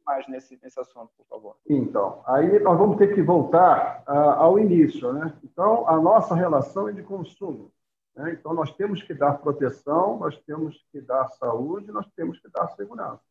mais 0.05 0.27
nesse, 0.27 0.59
nesse 0.63 0.81
assunto, 0.81 1.11
por 1.17 1.27
favor. 1.27 1.57
Então, 1.69 2.23
aí 2.27 2.59
nós 2.61 2.79
vamos 2.79 2.97
ter 2.97 3.15
que 3.15 3.21
voltar 3.21 4.03
uh, 4.09 4.41
ao 4.41 4.59
início. 4.59 5.13
Né? 5.13 5.37
Então, 5.45 5.87
a 5.87 6.01
nossa 6.01 6.35
relação 6.35 6.89
é 6.89 6.93
de 6.93 7.03
consumo. 7.03 7.71
Né? 8.17 8.33
Então, 8.33 8.55
nós 8.55 8.75
temos 8.75 9.03
que 9.03 9.13
dar 9.13 9.39
proteção, 9.39 10.19
nós 10.19 10.41
temos 10.45 10.83
que 10.91 11.01
dar 11.01 11.29
saúde, 11.29 11.93
nós 11.93 12.07
temos 12.17 12.41
que 12.41 12.49
dar 12.49 12.69
segurança. 12.69 13.23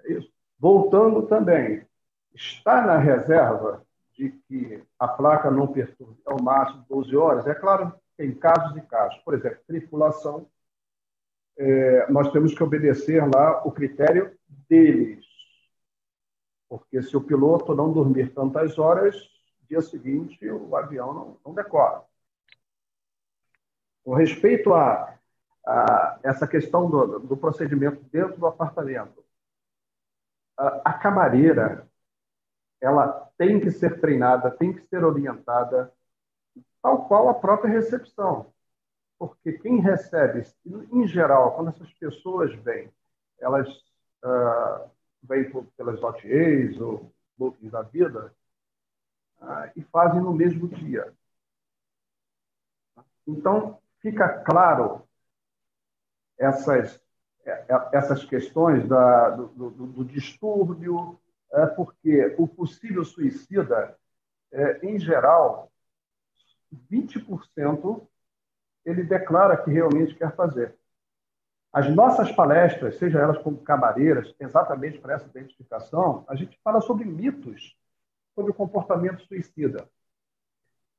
É 0.00 0.12
isso. 0.12 0.32
Voltando 0.58 1.22
também, 1.26 1.86
está 2.34 2.84
na 2.84 2.98
reserva 2.98 3.84
de 4.16 4.30
que 4.30 4.82
a 4.98 5.08
placa 5.08 5.50
não 5.50 5.66
perturbe 5.66 6.20
ao 6.24 6.42
máximo 6.42 6.84
12 6.88 7.16
horas? 7.16 7.46
É 7.46 7.54
claro, 7.54 7.92
tem 8.16 8.34
casos 8.34 8.76
e 8.76 8.80
casos. 8.82 9.18
Por 9.18 9.34
exemplo, 9.34 9.58
tripulação, 9.66 10.48
é, 11.56 12.10
nós 12.10 12.30
temos 12.32 12.54
que 12.54 12.62
obedecer 12.62 13.22
lá 13.32 13.66
o 13.66 13.72
critério 13.72 14.36
deles. 14.68 15.24
Porque 16.68 17.02
se 17.02 17.16
o 17.16 17.22
piloto 17.22 17.74
não 17.74 17.92
dormir 17.92 18.32
tantas 18.32 18.78
horas, 18.78 19.16
dia 19.68 19.80
seguinte 19.80 20.48
o 20.48 20.76
avião 20.76 21.12
não, 21.12 21.38
não 21.44 21.54
decola. 21.54 22.04
Com 24.04 24.14
respeito 24.14 24.74
a, 24.74 25.18
a 25.66 26.18
essa 26.22 26.46
questão 26.46 26.90
do, 26.90 27.20
do, 27.20 27.36
procedimento 27.36 28.02
dentro 28.10 28.38
do 28.38 28.46
apartamento, 28.46 29.24
a, 30.56 30.90
a 30.90 30.92
camareira 30.94 31.88
ela 32.80 33.23
tem 33.36 33.60
que 33.60 33.70
ser 33.70 34.00
treinada, 34.00 34.50
tem 34.50 34.72
que 34.72 34.86
ser 34.86 35.04
orientada, 35.04 35.92
tal 36.82 37.06
qual 37.06 37.28
a 37.28 37.34
própria 37.34 37.70
recepção. 37.70 38.52
Porque 39.18 39.52
quem 39.52 39.80
recebe, 39.80 40.46
em 40.92 41.06
geral, 41.06 41.54
quando 41.54 41.70
essas 41.70 41.92
pessoas 41.94 42.54
vêm, 42.56 42.92
elas 43.38 43.68
uh, 44.22 44.90
vêm 45.22 45.50
pelas 45.76 46.02
OTAs 46.02 46.80
ou 46.80 47.12
bookings 47.36 47.72
da 47.72 47.82
vida 47.82 48.34
uh, 49.40 49.70
e 49.76 49.82
fazem 49.84 50.20
no 50.20 50.32
mesmo 50.32 50.68
dia. 50.68 51.12
Então, 53.26 53.78
fica 54.00 54.28
claro 54.40 55.02
essas, 56.38 57.00
é, 57.44 57.64
essas 57.92 58.24
questões 58.24 58.86
da, 58.86 59.30
do, 59.30 59.46
do, 59.48 59.86
do 59.86 60.04
distúrbio, 60.04 61.18
é 61.54 61.66
porque 61.66 62.34
o 62.38 62.46
possível 62.48 63.04
suicida, 63.04 63.96
é, 64.52 64.86
em 64.86 64.98
geral, 64.98 65.70
20% 66.90 68.06
ele 68.84 69.02
declara 69.02 69.56
que 69.56 69.70
realmente 69.70 70.14
quer 70.14 70.34
fazer. 70.34 70.74
As 71.72 71.92
nossas 71.92 72.30
palestras, 72.30 72.98
seja 72.98 73.18
elas 73.18 73.38
como 73.38 73.58
camareiras, 73.58 74.34
exatamente 74.38 74.98
para 74.98 75.14
essa 75.14 75.26
identificação, 75.26 76.24
a 76.28 76.34
gente 76.34 76.58
fala 76.62 76.80
sobre 76.80 77.04
mitos 77.04 77.76
sobre 78.34 78.50
o 78.50 78.54
comportamento 78.54 79.22
suicida. 79.26 79.88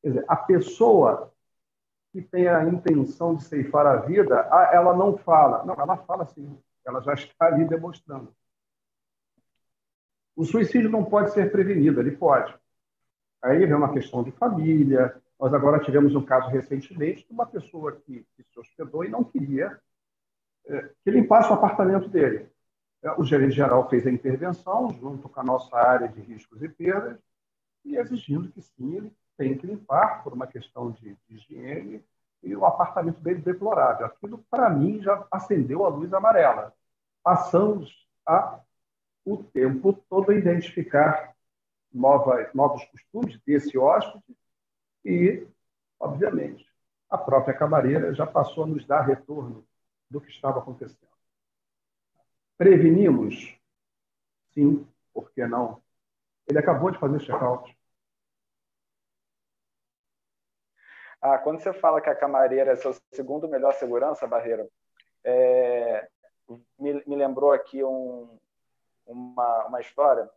Quer 0.01 0.09
dizer, 0.09 0.25
a 0.27 0.35
pessoa 0.35 1.33
que 2.11 2.21
tem 2.21 2.47
a 2.47 2.63
intenção 2.63 3.35
de 3.35 3.43
ceifar 3.43 3.85
a 3.85 3.97
vida, 3.97 4.35
ela 4.71 4.95
não 4.95 5.17
fala. 5.17 5.65
Não, 5.65 5.75
ela 5.75 5.97
fala 5.97 6.25
sim. 6.25 6.57
Ela 6.85 7.01
já 7.01 7.13
está 7.13 7.47
ali 7.47 7.65
demonstrando. 7.65 8.33
O 10.35 10.43
suicídio 10.43 10.89
não 10.89 11.03
pode 11.03 11.31
ser 11.31 11.51
prevenido, 11.51 11.99
ele 11.99 12.11
pode. 12.11 12.53
Aí 13.41 13.65
vem 13.65 13.75
uma 13.75 13.93
questão 13.93 14.23
de 14.23 14.31
família. 14.31 15.15
Nós 15.39 15.53
agora 15.53 15.79
tivemos 15.79 16.15
um 16.15 16.23
caso 16.23 16.49
recentemente 16.49 17.25
de 17.25 17.31
uma 17.31 17.45
pessoa 17.45 17.93
que, 17.93 18.25
que 18.35 18.43
se 18.43 18.59
hospedou 18.59 19.03
e 19.03 19.09
não 19.09 19.23
queria 19.23 19.79
é, 20.67 20.89
que 21.03 21.11
limpasse 21.11 21.49
o 21.49 21.53
apartamento 21.53 22.09
dele. 22.09 22.49
É, 23.03 23.11
o 23.11 23.23
gerente 23.23 23.55
geral 23.55 23.87
fez 23.89 24.05
a 24.07 24.11
intervenção 24.11 24.91
junto 24.99 25.29
com 25.29 25.39
a 25.39 25.43
nossa 25.43 25.77
área 25.77 26.07
de 26.07 26.19
riscos 26.21 26.61
e 26.61 26.67
perdas 26.67 27.19
e 27.83 27.97
exigindo 27.97 28.51
que 28.51 28.61
sim, 28.61 28.97
ele 28.97 29.13
tem 29.37 29.55
que 29.55 29.67
limpar 29.67 30.23
por 30.23 30.33
uma 30.33 30.47
questão 30.47 30.91
de, 30.91 31.15
de 31.29 31.35
higiene 31.35 32.03
e 32.41 32.55
o 32.55 32.65
apartamento 32.65 33.19
dele 33.21 33.41
deplorável. 33.41 34.05
Aquilo, 34.07 34.43
para 34.49 34.69
mim, 34.69 35.01
já 35.01 35.25
acendeu 35.31 35.85
a 35.85 35.89
luz 35.89 36.13
amarela. 36.13 36.73
Passamos 37.23 38.07
a 38.25 38.59
o 39.25 39.43
tempo 39.43 39.93
todo 40.09 40.31
a 40.31 40.35
identificar 40.35 41.35
novas, 41.91 42.53
novos 42.53 42.85
costumes 42.85 43.39
desse 43.45 43.77
hóspede 43.77 44.23
e, 45.03 45.47
obviamente, 45.99 46.65
a 47.09 47.17
própria 47.17 47.57
camareira 47.57 48.13
já 48.13 48.27
passou 48.27 48.63
a 48.63 48.67
nos 48.67 48.85
dar 48.85 49.01
retorno 49.01 49.65
do 50.09 50.21
que 50.21 50.29
estava 50.29 50.59
acontecendo. 50.59 51.09
Prevenimos? 52.57 53.57
Sim, 54.53 54.87
por 55.13 55.31
que 55.31 55.45
não? 55.47 55.81
Ele 56.47 56.59
acabou 56.59 56.91
de 56.91 56.99
fazer 56.99 57.19
check-out. 57.19 57.75
Ah, 61.21 61.39
quando 61.39 61.59
você 61.59 61.73
fala 61.73 61.99
que 61.99 62.09
a 62.09 62.15
camareira 62.15 62.71
é 62.71 62.75
seu 62.75 62.95
segundo 63.11 63.47
melhor 63.47 63.73
segurança, 63.73 64.27
Barreira, 64.27 64.69
é, 65.23 66.07
me, 66.77 67.03
me, 67.05 67.15
lembrou 67.15 67.51
aqui 67.51 67.83
um, 67.83 68.39
uma, 69.05 69.65
uma 69.65 69.81
história. 69.81 70.29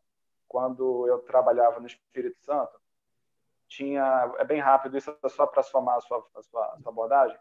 Quando 0.46 1.06
eu 1.06 1.18
trabalhava 1.20 1.80
no 1.80 1.86
Espírito 1.86 2.38
Santo, 2.40 2.78
tinha, 3.68 4.32
é 4.38 4.44
bem 4.44 4.60
rápido, 4.60 4.96
isso 4.96 5.14
é 5.22 5.28
só 5.28 5.46
para 5.46 5.62
somar 5.62 5.96
a 5.96 6.00
sua, 6.00 6.26
a 6.34 6.42
sua, 6.42 6.74
a 6.74 6.78
sua 6.78 6.90
abordagem, 6.90 7.38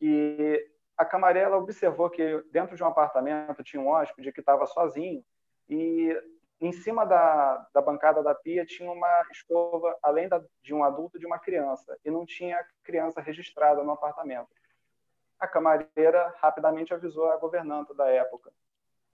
e 0.00 0.68
a 0.96 1.04
camarela 1.04 1.56
observou 1.56 2.10
que 2.10 2.44
dentro 2.50 2.76
de 2.76 2.82
um 2.82 2.86
apartamento 2.86 3.62
tinha 3.62 3.80
um 3.80 3.88
hóspede 3.88 4.32
que 4.32 4.40
estava 4.40 4.66
sozinho 4.66 5.24
e 5.68 6.14
em 6.60 6.72
cima 6.72 7.06
da, 7.06 7.66
da 7.72 7.80
bancada 7.80 8.22
da 8.22 8.34
pia 8.34 8.66
tinha 8.66 8.90
uma 8.90 9.22
escova, 9.30 9.96
além 10.02 10.28
da, 10.28 10.42
de 10.62 10.74
um 10.74 10.84
adulto, 10.84 11.18
de 11.18 11.24
uma 11.24 11.38
criança, 11.38 11.98
e 12.04 12.10
não 12.10 12.26
tinha 12.26 12.62
criança 12.82 13.20
registrada 13.20 13.82
no 13.82 13.92
apartamento. 13.92 14.48
A 15.38 15.48
camareira 15.48 16.34
rapidamente 16.38 16.92
avisou 16.92 17.30
a 17.30 17.38
governanta 17.38 17.94
da 17.94 18.08
época. 18.08 18.52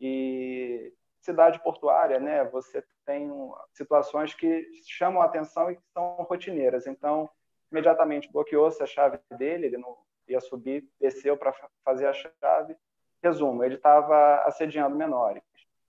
E 0.01 0.93
cidade 1.27 1.63
portuária, 1.63 2.19
né, 2.21 2.45
você 2.45 2.83
tem 3.05 3.31
situações 3.73 4.33
que 4.35 4.67
chamam 4.87 5.21
a 5.21 5.27
atenção 5.27 5.71
e 5.71 5.77
que 5.77 5.83
são 5.93 6.17
rotineiras. 6.29 6.87
Então, 6.87 7.29
imediatamente 7.71 8.31
bloqueou-se 8.31 8.83
a 8.83 8.87
chave 8.87 9.19
dele, 9.37 9.67
ele 9.67 9.79
não 9.79 9.97
ia 10.29 10.41
subir, 10.41 10.89
desceu 11.01 11.37
para 11.37 11.53
fazer 11.85 12.07
a 12.07 12.13
chave. 12.13 12.77
Resumo, 13.23 13.65
ele 13.65 13.75
estava 13.75 14.43
assediando 14.45 14.95
menores. 14.95 15.43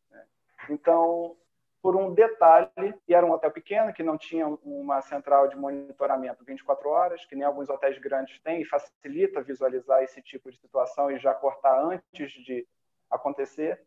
Né? 0.09 0.25
Então, 0.69 1.37
por 1.81 1.95
um 1.95 2.13
detalhe, 2.13 2.95
e 3.07 3.13
era 3.13 3.25
um 3.25 3.31
hotel 3.31 3.51
pequeno, 3.51 3.93
que 3.93 4.03
não 4.03 4.17
tinha 4.17 4.47
uma 4.63 5.01
central 5.01 5.47
de 5.47 5.55
monitoramento 5.55 6.43
24 6.43 6.89
horas, 6.89 7.25
que 7.25 7.35
nem 7.35 7.45
alguns 7.45 7.69
hotéis 7.69 7.97
grandes 7.99 8.39
têm, 8.41 8.61
e 8.61 8.65
facilita 8.65 9.41
visualizar 9.41 10.01
esse 10.03 10.21
tipo 10.21 10.51
de 10.51 10.57
situação 10.57 11.11
e 11.11 11.19
já 11.19 11.33
cortar 11.33 11.79
antes 11.79 12.31
de 12.31 12.67
acontecer. 13.09 13.81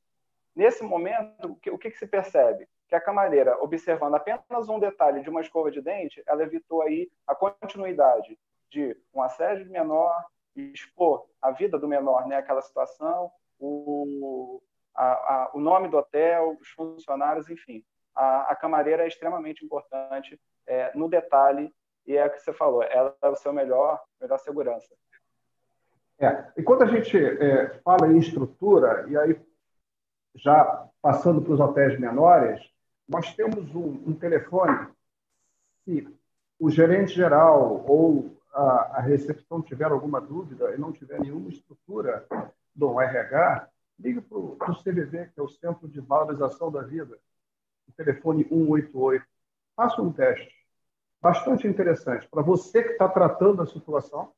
Nesse 0.61 0.85
momento, 0.85 1.59
o 1.71 1.79
que, 1.79 1.91
que 1.91 1.97
se 1.97 2.07
percebe? 2.07 2.69
Que 2.87 2.95
a 2.95 3.01
camareira, 3.01 3.57
observando 3.63 4.17
apenas 4.17 4.69
um 4.69 4.79
detalhe 4.79 5.23
de 5.23 5.31
uma 5.31 5.41
escova 5.41 5.71
de 5.71 5.81
dente, 5.81 6.23
ela 6.27 6.43
evitou 6.43 6.83
aí 6.83 7.11
a 7.27 7.35
continuidade 7.35 8.39
de 8.69 8.95
um 9.15 9.23
assédio 9.23 9.71
menor, 9.71 10.23
expor 10.55 11.25
a 11.41 11.51
vida 11.51 11.79
do 11.79 11.89
menor, 11.89 12.27
né, 12.29 12.37
aquela 12.37 12.61
situação, 12.61 13.33
o, 13.59 14.61
a, 14.95 15.13
a, 15.13 15.51
o 15.55 15.61
nome 15.61 15.89
do 15.89 15.97
hotel, 15.97 16.59
os 16.61 16.69
funcionários, 16.69 17.49
enfim. 17.49 17.83
A, 18.15 18.53
a 18.53 18.55
camareira 18.55 19.05
é 19.05 19.09
extremamente 19.09 19.65
importante 19.65 20.39
é, 20.67 20.95
no 20.95 21.09
detalhe 21.09 21.75
e 22.07 22.19
é 22.19 22.27
o 22.27 22.31
que 22.31 22.39
você 22.39 22.53
falou, 22.53 22.83
ela 22.83 23.17
é 23.23 23.29
o 23.31 23.35
seu 23.35 23.55
melhor, 23.55 23.99
melhor 24.21 24.37
segurança. 24.39 24.95
É, 26.19 26.53
e 26.55 26.63
quando 26.63 26.83
a 26.83 26.87
gente 26.87 27.17
é, 27.17 27.81
fala 27.83 28.09
em 28.09 28.19
estrutura, 28.19 29.07
e 29.09 29.17
aí 29.17 29.41
já 30.35 30.89
passando 31.03 31.41
para 31.43 31.53
os 31.53 31.61
hotéis 31.61 31.99
menores, 31.99 32.61
nós 33.09 33.35
temos 33.35 33.75
um, 33.75 34.03
um 34.07 34.15
telefone 34.15 34.89
que 35.85 36.07
o 36.59 36.71
gerente 36.71 37.13
geral 37.13 37.85
ou 37.89 38.37
a, 38.53 38.99
a 38.99 39.01
recepção 39.01 39.63
tiver 39.63 39.91
alguma 39.91 40.21
dúvida 40.21 40.75
e 40.75 40.79
não 40.79 40.93
tiver 40.93 41.21
nenhuma 41.21 41.49
estrutura 41.49 42.27
do 42.75 43.01
RH, 43.01 43.69
ligue 43.99 44.21
para 44.21 44.39
o 44.39 44.57
CVV, 44.83 45.31
que 45.33 45.41
é 45.41 45.43
o 45.43 45.49
Centro 45.49 45.89
de 45.89 46.01
Valorização 46.01 46.71
da 46.71 46.83
Vida, 46.83 47.19
o 47.89 47.93
telefone 47.93 48.45
188. 48.49 49.25
Faça 49.77 50.01
um 50.03 50.13
teste. 50.13 50.55
Bastante 51.21 51.67
interessante. 51.67 52.29
Para 52.29 52.43
você 52.43 52.83
que 52.83 52.93
está 52.93 53.09
tratando 53.09 53.63
a 53.63 53.67
situação, 53.67 54.33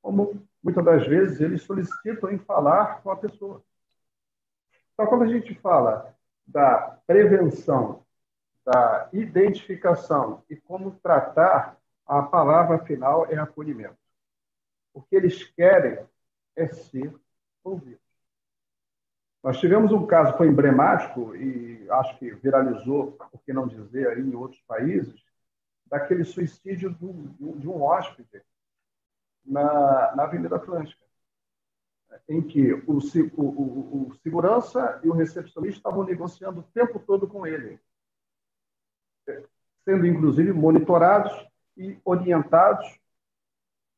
como 0.00 0.42
muitas 0.62 0.84
das 0.84 1.06
vezes 1.06 1.40
eles 1.40 1.62
solicitam 1.62 2.30
em 2.30 2.38
falar 2.38 3.02
com 3.02 3.10
a 3.10 3.16
pessoa. 3.16 3.62
Então, 4.92 5.06
quando 5.06 5.24
a 5.24 5.28
gente 5.28 5.54
fala 5.56 6.14
da 6.46 6.98
prevenção, 7.06 8.04
da 8.64 9.08
identificação 9.12 10.42
e 10.48 10.56
como 10.56 10.92
tratar, 11.02 11.76
a 12.06 12.22
palavra 12.22 12.78
final 12.84 13.26
é 13.26 13.38
acolhimento. 13.38 13.96
O 14.92 15.02
que 15.02 15.16
eles 15.16 15.44
querem 15.44 16.04
é 16.54 16.68
ser 16.68 17.14
ouvidos. 17.64 18.02
Nós 19.42 19.58
tivemos 19.58 19.90
um 19.90 20.06
caso, 20.06 20.36
foi 20.36 20.46
emblemático 20.46 21.34
e 21.34 21.88
acho 21.90 22.16
que 22.18 22.30
viralizou, 22.34 23.12
por 23.12 23.42
que 23.42 23.52
não 23.52 23.66
dizer, 23.66 24.08
aí 24.08 24.20
em 24.20 24.34
outros 24.34 24.60
países, 24.62 25.20
daquele 25.86 26.24
suicídio 26.24 26.94
de 26.94 27.68
um 27.68 27.82
hóspede 27.82 28.42
na, 29.44 30.14
na 30.14 30.22
Avenida 30.22 30.56
Atlântica, 30.56 31.04
em 32.28 32.42
que 32.42 32.72
o, 32.72 32.98
o, 33.36 34.08
o, 34.08 34.14
segurança 34.22 35.00
e 35.02 35.08
o 35.08 35.12
recepcionista 35.12 35.78
estavam 35.78 36.04
negociando 36.04 36.60
o 36.60 36.68
tempo 36.74 36.98
todo 36.98 37.26
com 37.26 37.46
ele, 37.46 37.78
sendo 39.84 40.06
inclusive 40.06 40.52
monitorados 40.52 41.32
e 41.76 41.98
orientados 42.04 42.98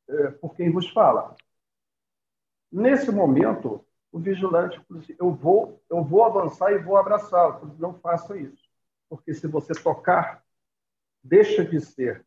é, 0.07 0.31
por 0.31 0.55
quem 0.55 0.71
vos 0.71 0.89
fala. 0.89 1.35
Nesse 2.71 3.11
momento, 3.11 3.85
o 4.11 4.19
vigilante 4.19 4.81
disse, 4.89 5.15
eu 5.19 5.31
vou, 5.31 5.83
eu 5.89 6.03
vou 6.03 6.23
avançar 6.23 6.71
e 6.71 6.77
vou 6.77 6.97
abraçá-lo. 6.97 7.75
Não 7.77 7.93
faça 7.99 8.37
isso, 8.37 8.63
porque 9.09 9.33
se 9.33 9.47
você 9.47 9.73
tocar, 9.73 10.43
deixa 11.23 11.65
de 11.65 11.79
ser 11.81 12.25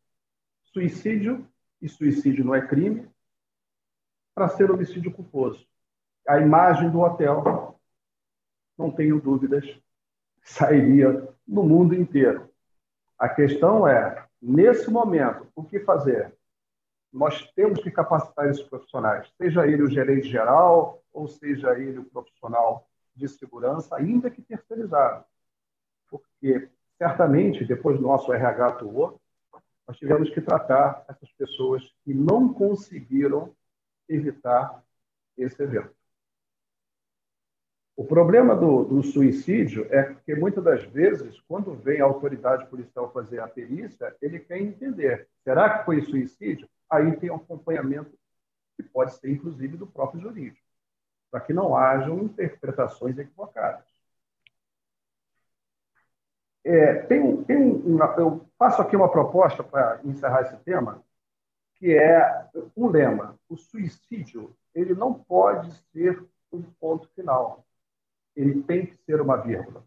suicídio 0.65 1.47
e 1.81 1.89
suicídio 1.89 2.45
não 2.45 2.53
é 2.53 2.65
crime, 2.65 3.09
para 4.35 4.49
ser 4.49 4.69
homicídio 4.71 5.11
culposo. 5.11 5.67
A 6.29 6.39
imagem 6.39 6.91
do 6.91 6.99
hotel, 6.99 7.79
não 8.77 8.91
tenho 8.91 9.19
dúvidas, 9.19 9.65
sairia 10.43 11.27
no 11.47 11.63
mundo 11.63 11.95
inteiro. 11.95 12.47
A 13.17 13.27
questão 13.27 13.87
é, 13.87 14.27
nesse 14.39 14.91
momento, 14.91 15.47
o 15.55 15.63
que 15.63 15.79
fazer? 15.79 16.31
Nós 17.11 17.51
temos 17.55 17.81
que 17.81 17.89
capacitar 17.89 18.47
esses 18.47 18.61
profissionais, 18.61 19.27
seja 19.41 19.65
ele 19.65 19.81
o 19.81 19.89
gerente 19.89 20.29
geral 20.29 21.01
ou 21.11 21.27
seja 21.27 21.73
ele 21.79 21.97
o 21.97 22.05
profissional 22.05 22.87
de 23.15 23.27
segurança, 23.27 23.95
ainda 23.95 24.29
que 24.29 24.43
terceirizado. 24.43 25.25
Porque, 26.11 26.69
certamente, 26.99 27.65
depois 27.65 27.97
do 27.97 28.03
nosso 28.03 28.31
RH 28.31 28.67
atuou, 28.67 29.19
nós 29.87 29.97
tivemos 29.97 30.29
que 30.29 30.41
tratar 30.41 31.03
essas 31.09 31.31
pessoas 31.31 31.81
que 32.03 32.13
não 32.13 32.53
conseguiram 32.53 33.51
evitar 34.07 34.83
esse 35.35 35.63
evento. 35.63 35.98
O 37.99 38.05
problema 38.05 38.55
do, 38.55 38.85
do, 38.85 39.03
suicídio 39.03 39.85
é 39.93 40.15
que, 40.25 40.33
muitas 40.33 40.63
das 40.63 40.85
vezes, 40.85 41.37
quando 41.41 41.73
vem 41.73 41.99
a 41.99 42.05
autoridade 42.05 42.65
policial 42.67 43.11
fazer 43.11 43.41
a 43.41 43.47
perícia, 43.47 44.15
ele 44.21 44.39
quer 44.39 44.57
entender: 44.57 45.27
será 45.43 45.77
que 45.77 45.83
foi 45.83 46.01
suicídio? 46.03 46.69
Aí 46.89 47.17
tem 47.17 47.29
um 47.29 47.35
acompanhamento 47.35 48.17
que 48.77 48.83
pode 48.83 49.15
ser, 49.15 49.29
inclusive, 49.29 49.75
do 49.75 49.85
próprio 49.85 50.21
jurídico, 50.21 50.65
para 51.29 51.41
que 51.41 51.51
não 51.51 51.75
hajam 51.75 52.19
interpretações 52.19 53.17
equivocadas. 53.17 53.83
É, 56.63 57.01
tem, 57.01 57.43
tem 57.43 57.57
uma, 57.61 58.15
eu 58.17 58.47
faço 58.57 58.81
aqui 58.81 58.95
uma 58.95 59.11
proposta 59.11 59.61
para 59.61 59.99
encerrar 60.05 60.43
esse 60.43 60.55
tema, 60.63 61.03
que 61.75 61.91
é 61.93 62.47
um 62.77 62.87
lema: 62.87 63.37
o 63.49 63.57
suicídio 63.57 64.55
ele 64.73 64.93
não 64.93 65.13
pode 65.13 65.69
ser 65.91 66.25
um 66.49 66.61
ponto 66.79 67.09
final, 67.09 67.65
ele 68.41 68.63
tem 68.63 68.85
que 68.85 68.95
ser 69.03 69.19
uma 69.19 69.35
vírgula. 69.35 69.83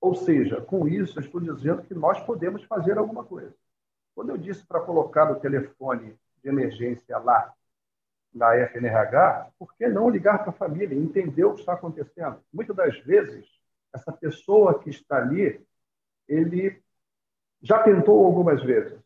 Ou 0.00 0.14
seja, 0.14 0.60
com 0.60 0.86
isso 0.86 1.18
eu 1.18 1.22
estou 1.24 1.40
dizendo 1.40 1.82
que 1.82 1.94
nós 1.94 2.20
podemos 2.20 2.62
fazer 2.64 2.98
alguma 2.98 3.24
coisa. 3.24 3.54
Quando 4.14 4.30
eu 4.30 4.36
disse 4.36 4.66
para 4.66 4.80
colocar 4.80 5.30
o 5.30 5.40
telefone 5.40 6.14
de 6.42 6.48
emergência 6.48 7.16
lá 7.18 7.54
na 8.34 8.54
FNRH, 8.54 9.50
por 9.58 9.74
que 9.74 9.88
não 9.88 10.10
ligar 10.10 10.40
para 10.40 10.50
a 10.50 10.52
família 10.52 10.94
e 10.94 11.02
entender 11.02 11.44
o 11.44 11.54
que 11.54 11.60
está 11.60 11.72
acontecendo? 11.72 12.38
Muitas 12.52 12.76
das 12.76 12.98
vezes, 13.00 13.46
essa 13.94 14.12
pessoa 14.12 14.78
que 14.78 14.90
está 14.90 15.16
ali, 15.16 15.64
ele 16.28 16.82
já 17.62 17.82
tentou 17.82 18.26
algumas 18.26 18.62
vezes. 18.62 18.98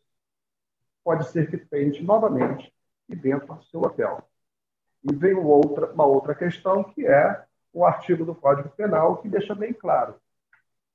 Pode 1.01 1.29
ser 1.29 1.49
que 1.49 1.57
tente 1.57 2.03
novamente 2.03 2.73
e 3.07 3.15
dentro 3.15 3.55
do 3.55 3.63
seu 3.63 3.81
hotel. 3.81 4.27
E 5.01 5.15
vem 5.15 5.33
outra, 5.33 5.91
uma 5.93 6.05
outra 6.05 6.35
questão, 6.35 6.83
que 6.83 7.07
é 7.07 7.45
o 7.73 7.85
artigo 7.85 8.25
do 8.25 8.35
Código 8.35 8.69
Penal, 8.69 9.17
que 9.17 9.29
deixa 9.29 9.55
bem 9.55 9.73
claro: 9.73 10.15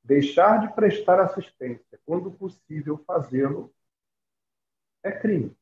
deixar 0.02 0.60
de 0.60 0.74
prestar 0.74 1.20
assistência, 1.20 1.98
quando 2.04 2.30
possível 2.30 3.02
fazê-lo, 3.06 3.72
é 5.02 5.10
crime. 5.10 5.56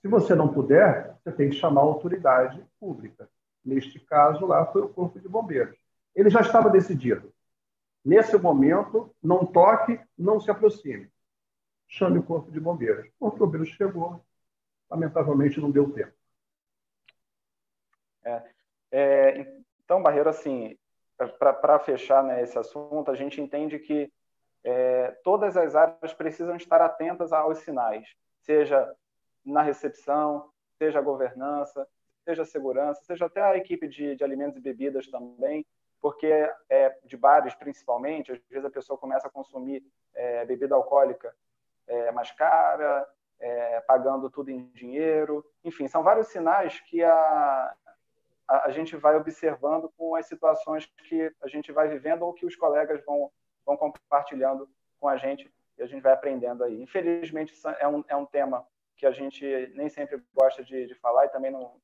Se 0.00 0.08
você 0.08 0.34
não 0.34 0.52
puder, 0.52 1.16
você 1.16 1.32
tem 1.32 1.50
que 1.50 1.56
chamar 1.56 1.80
a 1.80 1.84
autoridade 1.84 2.64
pública. 2.78 3.28
Neste 3.64 3.98
caso, 4.00 4.46
lá 4.46 4.64
foi 4.66 4.82
o 4.82 4.88
Corpo 4.88 5.18
de 5.18 5.28
Bombeiros. 5.28 5.76
Ele 6.14 6.30
já 6.30 6.40
estava 6.40 6.70
decidido. 6.70 7.32
Nesse 8.04 8.36
momento, 8.38 9.14
não 9.22 9.44
toque, 9.44 10.00
não 10.16 10.40
se 10.40 10.50
aproxime. 10.50 11.10
Chame 11.86 12.18
o 12.18 12.22
Corpo 12.22 12.50
de 12.50 12.60
Bombeiros. 12.60 13.06
O 13.06 13.12
Corpo 13.18 13.36
de 13.36 13.40
Bombeiros 13.40 13.68
chegou, 13.70 14.24
lamentavelmente 14.88 15.60
não 15.60 15.70
deu 15.70 15.90
tempo. 15.92 16.12
É, 18.24 18.50
é, 18.90 19.58
então, 19.88 20.02
Barreiro, 20.02 20.28
assim, 20.28 20.76
para 21.38 21.78
fechar 21.78 22.22
né, 22.22 22.42
esse 22.42 22.58
assunto, 22.58 23.10
a 23.10 23.14
gente 23.14 23.40
entende 23.40 23.78
que 23.78 24.12
é, 24.62 25.12
todas 25.24 25.56
as 25.56 25.74
áreas 25.74 26.12
precisam 26.12 26.56
estar 26.56 26.82
atentas 26.82 27.32
aos 27.32 27.60
sinais, 27.60 28.06
seja 28.42 28.94
na 29.42 29.62
recepção, 29.62 30.50
seja 30.76 30.98
a 30.98 31.02
governança, 31.02 31.88
seja 32.22 32.42
a 32.42 32.44
segurança, 32.44 33.02
seja 33.02 33.24
até 33.24 33.40
a 33.40 33.56
equipe 33.56 33.88
de, 33.88 34.14
de 34.14 34.22
alimentos 34.22 34.58
e 34.58 34.60
bebidas 34.60 35.08
também, 35.08 35.64
porque 36.02 36.52
é, 36.68 36.94
de 37.06 37.16
bares 37.16 37.54
principalmente, 37.54 38.30
às 38.30 38.38
vezes 38.50 38.66
a 38.66 38.70
pessoa 38.70 38.98
começa 38.98 39.26
a 39.26 39.30
consumir 39.30 39.82
é, 40.14 40.44
bebida 40.44 40.74
alcoólica 40.74 41.34
é, 41.86 42.12
mais 42.12 42.30
cara, 42.32 43.08
é, 43.40 43.80
pagando 43.80 44.28
tudo 44.28 44.50
em 44.50 44.66
dinheiro, 44.74 45.42
enfim, 45.64 45.88
são 45.88 46.02
vários 46.02 46.28
sinais 46.28 46.78
que 46.80 47.02
a, 47.02 47.74
a, 48.48 48.66
a, 48.66 48.70
gente 48.70 48.96
vai 48.96 49.14
observando 49.16 49.92
com 49.96 50.14
as 50.16 50.26
situações 50.26 50.86
que 51.06 51.32
a 51.42 51.48
gente 51.48 51.70
vai 51.70 51.88
vivendo 51.88 52.22
ou 52.22 52.32
que 52.32 52.46
os 52.46 52.56
colegas 52.56 53.04
vão, 53.04 53.30
vão 53.64 53.76
compartilhando 53.76 54.68
com 54.98 55.08
a 55.08 55.16
gente 55.16 55.52
e 55.76 55.82
a 55.82 55.86
gente 55.86 56.02
vai 56.02 56.12
aprendendo 56.12 56.64
aí. 56.64 56.82
Infelizmente, 56.82 57.54
é 57.78 57.86
um, 57.86 58.04
é 58.08 58.16
um 58.16 58.26
tema 58.26 58.66
que 58.96 59.06
a 59.06 59.12
gente 59.12 59.44
nem 59.74 59.88
sempre 59.88 60.20
gosta 60.34 60.64
de, 60.64 60.86
de 60.86 60.94
falar 60.94 61.26
e 61.26 61.28
também 61.28 61.50
não, 61.50 61.76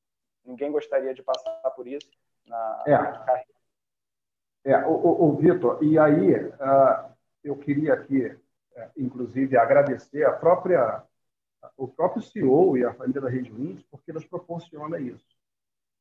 ninguém 0.43 0.71
gostaria 0.71 1.13
de 1.13 1.23
passar 1.23 1.53
por 1.75 1.87
isso 1.87 2.09
na, 2.45 2.83
é. 2.85 2.91
na 2.91 3.19
carreira. 3.19 3.55
É, 4.65 4.77
o, 4.85 4.91
o, 4.91 5.29
o 5.29 5.35
Vitor, 5.37 5.83
e 5.83 5.97
aí 5.99 6.35
uh, 6.35 7.11
eu 7.43 7.55
queria 7.55 7.93
aqui, 7.93 8.25
uh, 8.25 8.91
inclusive, 8.97 9.55
agradecer 9.55 10.25
a 10.25 10.33
própria, 10.33 11.03
o 11.77 11.87
próprio 11.87 12.23
CEO 12.23 12.75
e 12.75 12.83
a 12.83 12.93
família 12.93 13.21
da 13.21 13.29
Rede 13.29 13.51
Winds, 13.51 13.83
porque 13.83 14.11
nos 14.11 14.25
proporciona 14.25 14.99
isso. 14.99 15.34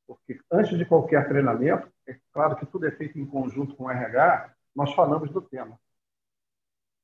Porque 0.07 0.39
antes 0.51 0.77
de 0.77 0.85
qualquer 0.85 1.27
treinamento, 1.29 1.91
é 2.07 2.19
claro 2.33 2.57
que 2.57 2.67
tudo 2.67 2.87
é 2.87 2.91
feito 2.91 3.19
em 3.19 3.27
conjunto 3.27 3.75
com 3.75 3.85
o 3.85 3.91
RH, 3.91 4.55
nós 4.75 4.93
falamos 4.95 5.31
do 5.31 5.41
tema. 5.41 5.79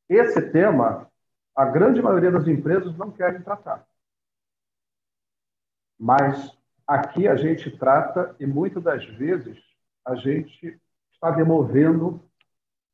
Esse 0.08 0.50
tema, 0.50 1.10
a 1.54 1.64
grande 1.64 2.02
maioria 2.02 2.30
das 2.30 2.46
empresas 2.46 2.96
não 2.96 3.10
querem 3.10 3.42
tratar. 3.42 3.86
Mas 5.98 6.56
aqui 6.86 7.28
a 7.28 7.36
gente 7.36 7.70
trata 7.78 8.34
e 8.40 8.46
muitas 8.46 8.82
das 8.82 9.04
vezes 9.04 9.58
a 10.04 10.14
gente 10.14 10.80
está 11.12 11.30
demovendo 11.30 12.22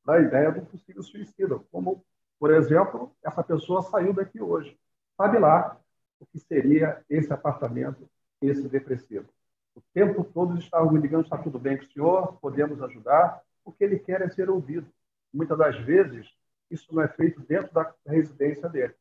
da 0.05 0.21
ideia 0.21 0.53
do 0.53 0.67
possível 0.67 1.03
suicida, 1.03 1.59
como, 1.71 2.05
por 2.39 2.53
exemplo, 2.53 3.15
essa 3.25 3.43
pessoa 3.43 3.83
saiu 3.83 4.13
daqui 4.13 4.41
hoje. 4.41 4.79
Sabe 5.17 5.39
lá 5.39 5.81
o 6.21 6.27
que 6.27 6.39
seria 6.39 7.05
esse 7.09 7.33
apartamento, 7.33 8.09
esse 8.41 8.69
depressivo. 8.69 9.29
O 9.77 9.83
tempo 9.93 10.25
todo 10.25 10.59
estavam 10.59 10.91
me 10.91 10.99
ligando, 10.99 11.25
está 11.25 11.37
tudo 11.37 11.59
bem 11.59 11.77
com 11.77 11.85
o 11.85 11.89
senhor, 11.89 12.33
podemos 12.41 12.83
ajudar. 12.83 13.43
O 13.63 13.71
que 13.71 13.85
ele 13.85 13.99
quer 13.99 14.23
é 14.23 14.29
ser 14.31 14.49
ouvido. 14.49 14.91
Muitas 15.33 15.59
das 15.59 15.77
vezes, 15.81 16.27
isso 16.71 16.95
não 16.95 17.03
é 17.03 17.09
feito 17.09 17.43
dentro 17.43 17.75
da 17.75 17.93
residência 18.07 18.71
dele. 18.71 18.95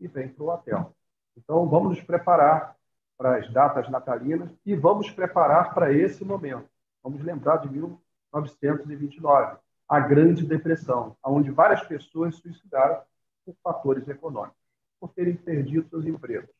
e 0.00 0.08
vem 0.08 0.28
para 0.28 0.42
o 0.42 0.48
hotel. 0.48 0.96
Então, 1.36 1.68
vamos 1.68 1.90
nos 1.90 2.00
preparar 2.00 2.74
para 3.16 3.36
as 3.36 3.52
datas 3.52 3.88
natalinas 3.88 4.50
e 4.66 4.74
vamos 4.74 5.10
preparar 5.10 5.72
para 5.74 5.92
esse 5.92 6.24
momento. 6.24 6.68
Vamos 7.04 7.22
lembrar 7.22 7.58
de 7.58 7.68
1929, 7.68 9.58
a 9.88 10.00
Grande 10.00 10.44
Depressão, 10.44 11.16
onde 11.22 11.50
várias 11.50 11.82
pessoas 11.84 12.34
suicidaram 12.36 13.00
por 13.44 13.54
fatores 13.62 14.08
econômicos, 14.08 14.58
por 14.98 15.10
terem 15.10 15.36
perdido 15.36 15.88
seus 15.88 16.04
empregos. 16.04 16.50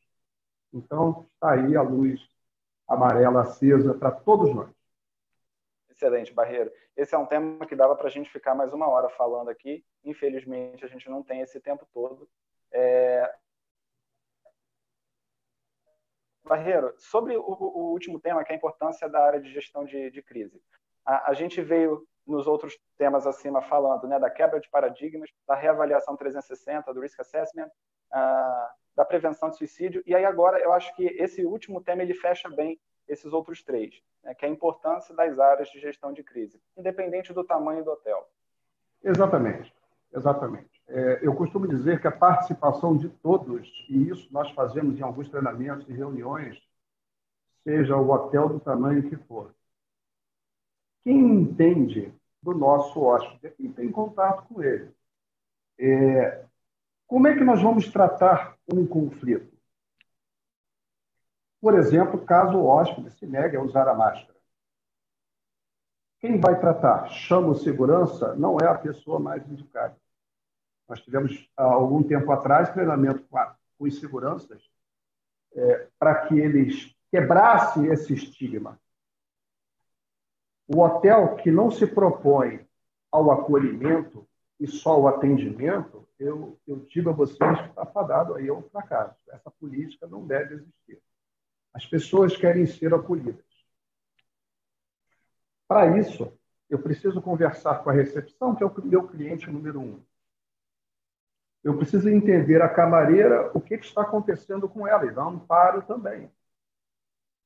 Então, 0.71 1.25
está 1.33 1.53
aí 1.53 1.75
a 1.75 1.81
luz 1.81 2.21
amarela 2.87 3.41
acesa 3.41 3.93
para 3.93 4.11
todos 4.11 4.53
nós. 4.53 4.69
Excelente, 5.89 6.33
Barreiro. 6.33 6.71
Esse 6.97 7.15
é 7.15 7.17
um 7.17 7.25
tema 7.25 7.65
que 7.65 7.75
dava 7.75 7.95
para 7.95 8.07
a 8.07 8.11
gente 8.11 8.29
ficar 8.29 8.55
mais 8.55 8.73
uma 8.73 8.89
hora 8.89 9.09
falando 9.09 9.49
aqui. 9.49 9.85
Infelizmente, 10.03 10.83
a 10.83 10.87
gente 10.87 11.09
não 11.09 11.23
tem 11.23 11.41
esse 11.41 11.59
tempo 11.59 11.87
todo. 11.93 12.27
É... 12.71 13.33
Barreiro, 16.43 16.93
sobre 16.97 17.37
o, 17.37 17.41
o, 17.41 17.91
último 17.91 18.19
tema, 18.19 18.43
que 18.43 18.51
é 18.51 18.55
a 18.55 18.57
importância 18.57 19.07
da 19.07 19.23
área 19.23 19.39
de 19.39 19.51
gestão 19.53 19.85
de, 19.85 20.11
de 20.11 20.21
crise. 20.21 20.61
A, 21.05 21.31
a, 21.31 21.33
gente 21.33 21.61
veio 21.61 22.05
nos 22.27 22.47
outros 22.47 22.77
temas 22.97 23.25
acima 23.25 23.61
falando 23.61 24.07
né, 24.07 24.19
da 24.19 24.29
quebra 24.29 24.59
de 24.59 24.69
paradigmas, 24.69 25.29
da 25.47 25.55
reavaliação 25.55 26.17
360, 26.17 26.93
do 26.93 26.99
risk 26.99 27.19
assessment, 27.19 27.69
da 28.95 29.05
prevenção 29.05 29.49
de 29.49 29.57
suicídio. 29.57 30.03
E 30.05 30.13
aí 30.15 30.25
agora 30.25 30.59
eu 30.59 30.73
acho 30.73 30.95
que 30.95 31.05
esse 31.05 31.45
último 31.45 31.81
tema 31.81 32.03
ele 32.03 32.13
fecha 32.13 32.49
bem 32.49 32.79
esses 33.07 33.33
outros 33.33 33.63
três, 33.63 34.01
né, 34.23 34.33
que 34.33 34.45
é 34.45 34.47
a 34.47 34.51
importância 34.51 35.13
das 35.15 35.37
áreas 35.37 35.69
de 35.69 35.79
gestão 35.79 36.13
de 36.13 36.23
crise, 36.23 36.61
independente 36.77 37.33
do 37.33 37.43
tamanho 37.43 37.83
do 37.83 37.91
hotel. 37.91 38.27
Exatamente, 39.03 39.73
exatamente. 40.13 40.81
É, 40.87 41.19
eu 41.21 41.35
costumo 41.35 41.67
dizer 41.67 41.99
que 41.99 42.07
a 42.07 42.11
participação 42.11 42.95
de 42.95 43.09
todos, 43.09 43.67
e 43.89 44.09
isso 44.09 44.31
nós 44.31 44.49
fazemos 44.51 44.97
em 44.97 45.01
alguns 45.01 45.29
treinamentos 45.29 45.87
e 45.89 45.93
reuniões, 45.93 46.61
seja 47.63 47.95
o 47.97 48.09
hotel 48.09 48.49
do 48.49 48.59
tamanho 48.59 49.09
que 49.09 49.15
for. 49.15 49.53
Quem 51.03 51.17
entende 51.17 52.13
do 52.41 52.53
nosso 52.53 53.01
hóspede 53.01 53.47
é 53.47 53.49
quem 53.49 53.71
tem 53.71 53.91
contato 53.91 54.47
com 54.47 54.61
ele. 54.61 54.91
É, 55.79 56.45
como 57.07 57.27
é 57.27 57.35
que 57.35 57.43
nós 57.43 57.61
vamos 57.61 57.91
tratar 57.91 58.52
um 58.71 58.85
conflito? 58.85 59.53
Por 61.61 61.75
exemplo, 61.75 62.25
caso 62.25 62.57
o 62.57 62.65
hóspede 62.65 63.11
se 63.11 63.25
negue 63.25 63.55
a 63.55 63.61
usar 63.61 63.87
a 63.87 63.93
máscara. 63.93 64.37
Quem 66.19 66.39
vai 66.39 66.59
tratar? 66.59 67.09
Chama 67.09 67.49
o 67.49 67.55
segurança? 67.55 68.35
Não 68.35 68.57
é 68.57 68.67
a 68.67 68.77
pessoa 68.77 69.19
mais 69.19 69.45
indicada. 69.49 69.95
Nós 70.87 71.01
tivemos, 71.01 71.49
há 71.55 71.63
algum 71.63 72.03
tempo 72.03 72.31
atrás, 72.31 72.69
treinamento 72.69 73.23
com, 73.23 73.37
a, 73.37 73.55
com 73.77 73.85
os 73.85 73.99
seguranças 73.99 74.61
é, 75.55 75.87
para 75.97 76.27
que 76.27 76.37
eles 76.37 76.95
quebrassem 77.11 77.87
esse 77.87 78.13
estigma. 78.13 78.79
O 80.67 80.81
hotel 80.81 81.35
que 81.35 81.51
não 81.51 81.69
se 81.69 81.85
propõe 81.85 82.65
ao 83.11 83.31
acolhimento 83.31 84.27
e 84.59 84.67
só 84.67 84.93
ao 84.93 85.07
atendimento, 85.07 86.02
eu, 86.23 86.59
eu 86.67 86.77
digo 86.89 87.09
a 87.09 87.13
vocês 87.13 87.61
que 87.61 87.69
está 87.69 87.85
fadado 87.85 88.35
aí 88.35 88.47
ao 88.49 88.61
fracasso. 88.69 89.19
Essa 89.29 89.51
política 89.51 90.07
não 90.07 90.25
deve 90.25 90.55
existir. 90.55 91.01
As 91.73 91.85
pessoas 91.85 92.35
querem 92.37 92.65
ser 92.65 92.93
acolhidas. 92.93 93.43
Para 95.67 95.97
isso, 95.97 96.31
eu 96.69 96.79
preciso 96.79 97.21
conversar 97.21 97.83
com 97.83 97.89
a 97.89 97.93
recepção, 97.93 98.55
que 98.55 98.63
é 98.63 98.65
o 98.65 98.85
meu 98.85 99.07
cliente 99.07 99.49
número 99.49 99.79
um. 99.79 100.03
Eu 101.63 101.77
preciso 101.77 102.09
entender 102.09 102.61
a 102.61 102.69
camareira, 102.69 103.51
o 103.53 103.61
que 103.61 103.75
está 103.75 104.01
acontecendo 104.01 104.67
com 104.67 104.87
ela, 104.87 105.05
e 105.05 105.11
dar 105.11 105.25
um 105.25 105.31
amparo 105.31 105.81
também. 105.81 106.29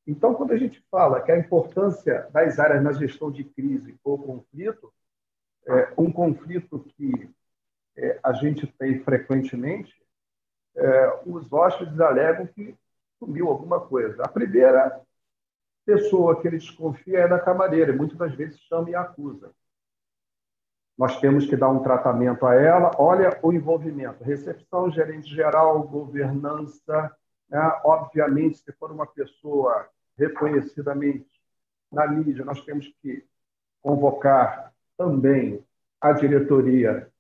Então, 0.06 0.34
quando 0.34 0.52
a 0.52 0.58
gente 0.58 0.84
fala 0.90 1.22
que 1.22 1.32
a 1.32 1.38
importância 1.38 2.30
das 2.32 2.60
áreas 2.60 2.84
na 2.84 2.94
gestão 2.94 3.32
de 3.32 3.44
crise 3.44 4.00
ou 4.04 4.18
conflito, 4.18 4.92
é, 5.68 5.94
um 5.98 6.12
conflito 6.12 6.80
que 6.80 7.30
é, 7.98 8.20
a 8.24 8.32
gente 8.34 8.68
tem 8.68 9.00
frequentemente, 9.00 9.94
é, 10.76 11.22
os 11.26 11.52
hóspedes 11.52 12.00
alegam 12.00 12.46
que 12.46 12.76
sumiu 13.18 13.48
alguma 13.48 13.80
coisa. 13.80 14.24
A 14.24 14.28
primeira 14.28 15.02
pessoa 15.86 16.40
que 16.40 16.48
ele 16.48 16.58
desconfia 16.58 17.20
é 17.20 17.28
da 17.28 17.40
camareira, 17.40 17.92
e 17.92 17.96
muitas 17.96 18.18
das 18.18 18.34
vezes 18.36 18.60
chama 18.62 18.90
e 18.90 18.96
acusa. 18.96 19.52
Nós 20.98 21.20
temos 21.20 21.46
que 21.46 21.56
dar 21.56 21.70
um 21.70 21.84
tratamento 21.84 22.46
a 22.46 22.56
ela. 22.56 22.92
Olha 22.98 23.40
o 23.42 23.54
envolvimento: 23.54 24.24
recepção, 24.24 24.92
gerente 24.92 25.34
geral, 25.34 25.84
governança. 25.84 27.16
Né? 27.50 27.60
Obviamente, 27.84 28.58
se 28.58 28.72
for 28.74 28.92
uma 28.92 29.06
pessoa 29.06 29.88
reconhecidamente 30.18 31.28
na 31.92 32.08
mídia, 32.08 32.44
nós 32.44 32.64
temos 32.66 32.88
que 33.02 33.24
convocar 33.82 34.74
também 34.98 35.64
a 36.02 36.12
diretoria 36.12 37.12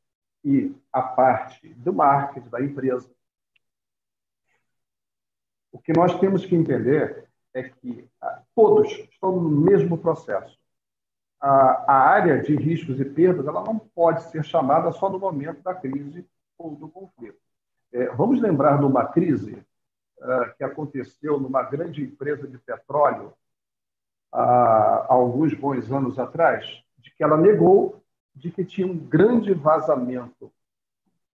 e 0.47 0.73
a 0.93 1.01
parte 1.01 1.73
do 1.73 1.91
marketing 1.91 2.47
da 2.47 2.61
empresa. 2.61 3.11
O 5.73 5.77
que 5.77 5.91
nós 5.91 6.17
temos 6.21 6.45
que 6.45 6.55
entender 6.55 7.27
é 7.53 7.63
que 7.63 8.09
ah, 8.21 8.41
todos 8.55 8.89
estão 8.93 9.41
no 9.41 9.49
mesmo 9.49 9.97
processo. 9.97 10.57
A, 11.41 11.91
a 11.91 11.99
área 12.11 12.41
de 12.41 12.55
riscos 12.55 12.97
e 12.97 13.03
perdas 13.03 13.45
ela 13.45 13.61
não 13.61 13.77
pode 13.77 14.23
ser 14.31 14.41
chamada 14.45 14.89
só 14.93 15.09
no 15.09 15.19
momento 15.19 15.61
da 15.61 15.75
crise 15.75 16.25
ou 16.57 16.73
do 16.77 16.87
conflito. 16.87 17.37
É, 17.91 18.07
vamos 18.15 18.41
lembrar 18.41 18.79
de 18.79 18.85
uma 18.85 19.05
crise 19.05 19.61
uh, 20.19 20.55
que 20.57 20.63
aconteceu 20.63 21.41
numa 21.41 21.63
grande 21.63 22.01
empresa 22.01 22.47
de 22.47 22.57
petróleo 22.57 23.33
há 24.31 25.07
alguns 25.09 25.53
bons 25.53 25.91
anos 25.91 26.17
atrás, 26.17 26.65
de 26.97 27.11
que 27.11 27.21
ela 27.21 27.35
negou 27.35 28.01
de 28.37 28.51
que 28.51 28.63
tinha 28.63 28.87
um 28.87 28.97
grande 28.97 29.53
vazamento 29.53 30.51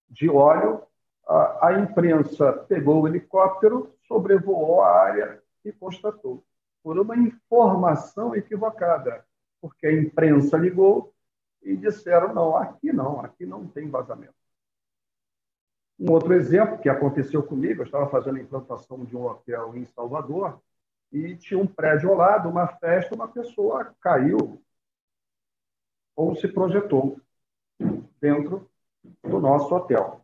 de 0.09 0.29
óleo. 0.29 0.81
A, 1.27 1.67
a 1.67 1.79
imprensa 1.79 2.53
pegou 2.67 3.01
o 3.01 3.07
helicóptero, 3.07 3.93
sobrevoou 4.07 4.81
a 4.81 4.89
área 4.89 5.41
e 5.63 5.71
constatou, 5.71 6.43
por 6.81 6.99
uma 6.99 7.15
informação 7.15 8.35
equivocada, 8.35 9.25
porque 9.61 9.87
a 9.87 9.93
imprensa 9.93 10.57
ligou 10.57 11.13
e 11.61 11.75
disseram: 11.75 12.33
não, 12.33 12.57
aqui 12.57 12.91
não, 12.91 13.21
aqui 13.21 13.45
não 13.45 13.67
tem 13.67 13.89
vazamento. 13.89 14.33
Um 15.99 16.11
outro 16.11 16.33
exemplo 16.33 16.79
que 16.79 16.89
aconteceu 16.89 17.43
comigo, 17.43 17.81
eu 17.81 17.85
estava 17.85 18.09
fazendo 18.09 18.37
a 18.37 18.41
implantação 18.41 19.05
de 19.05 19.15
um 19.15 19.25
hotel 19.25 19.75
em 19.75 19.85
Salvador 19.85 20.59
e 21.11 21.35
tinha 21.35 21.59
um 21.59 21.67
prédio 21.67 22.09
ao 22.09 22.17
lado, 22.17 22.49
uma 22.49 22.67
festa, 22.67 23.15
uma 23.15 23.27
pessoa 23.27 23.93
caiu 24.01 24.61
ou 26.15 26.35
se 26.35 26.47
projetou 26.47 27.19
dentro 28.21 28.69
do 29.23 29.39
nosso 29.39 29.73
hotel. 29.73 30.21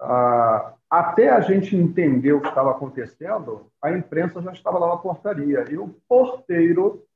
Ah, 0.00 0.74
até 0.88 1.28
a 1.28 1.40
gente 1.40 1.76
entender 1.76 2.32
o 2.32 2.40
que 2.40 2.48
estava 2.48 2.70
acontecendo, 2.70 3.70
a 3.82 3.92
imprensa 3.92 4.40
já 4.40 4.52
estava 4.52 4.78
lá 4.78 4.88
na 4.88 4.96
portaria. 4.96 5.64
E 5.70 5.76
o 5.76 5.88
porteiro 6.08 7.06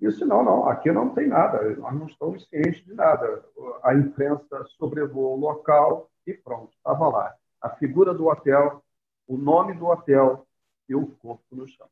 disse: 0.00 0.24
não, 0.24 0.44
não, 0.44 0.68
aqui 0.68 0.92
não 0.92 1.14
tem 1.14 1.26
nada, 1.28 1.62
nós 1.76 1.94
não 1.94 2.06
estamos 2.06 2.46
cientes 2.48 2.84
de 2.84 2.92
nada. 2.92 3.44
A 3.82 3.94
imprensa 3.94 4.64
sobrevoou 4.78 5.36
o 5.36 5.40
local 5.40 6.10
e 6.26 6.34
pronto, 6.34 6.72
estava 6.76 7.08
lá. 7.08 7.34
A 7.60 7.70
figura 7.70 8.12
do 8.12 8.26
hotel, 8.26 8.82
o 9.26 9.36
nome 9.36 9.72
do 9.74 9.86
hotel 9.86 10.46
e 10.88 10.94
o 10.94 11.06
corpo 11.06 11.44
no 11.52 11.66
chão. 11.66 11.88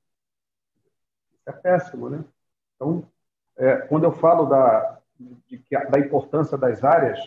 Isso 1.33 1.49
é 1.49 1.53
péssimo, 1.53 2.11
né? 2.11 2.25
Então, 2.75 3.09
é, 3.57 3.77
quando 3.77 4.05
eu 4.05 4.13
falo 4.13 4.47
da, 4.47 5.01
de, 5.19 5.63
da 5.91 5.99
importância 5.99 6.57
das 6.57 6.83
áreas, 6.83 7.19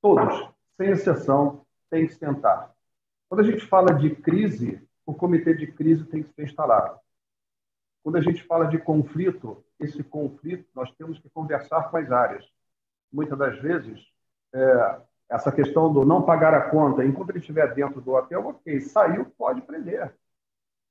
todos, 0.00 0.48
sem 0.76 0.90
exceção, 0.90 1.64
têm 1.90 2.06
que 2.06 2.14
sentar. 2.14 2.72
Quando 3.28 3.40
a 3.40 3.50
gente 3.50 3.66
fala 3.66 3.92
de 3.94 4.10
crise, 4.14 4.80
o 5.06 5.14
comitê 5.14 5.54
de 5.54 5.66
crise 5.66 6.04
tem 6.04 6.22
que 6.22 6.32
ser 6.32 6.44
instalado. 6.44 6.98
Quando 8.02 8.16
a 8.16 8.20
gente 8.20 8.42
fala 8.44 8.66
de 8.66 8.78
conflito, 8.78 9.64
esse 9.80 10.02
conflito 10.04 10.68
nós 10.74 10.92
temos 10.92 11.18
que 11.18 11.28
conversar 11.30 11.90
com 11.90 11.96
as 11.96 12.10
áreas. 12.10 12.44
Muitas 13.12 13.38
das 13.38 13.58
vezes, 13.58 14.06
é, 14.52 15.00
essa 15.28 15.50
questão 15.50 15.92
do 15.92 16.04
não 16.04 16.22
pagar 16.22 16.54
a 16.54 16.70
conta, 16.70 17.04
enquanto 17.04 17.30
ele 17.30 17.38
estiver 17.38 17.72
dentro 17.74 18.00
do 18.00 18.12
hotel, 18.12 18.46
ok, 18.46 18.80
saiu, 18.80 19.24
pode 19.38 19.62
prender. 19.62 20.14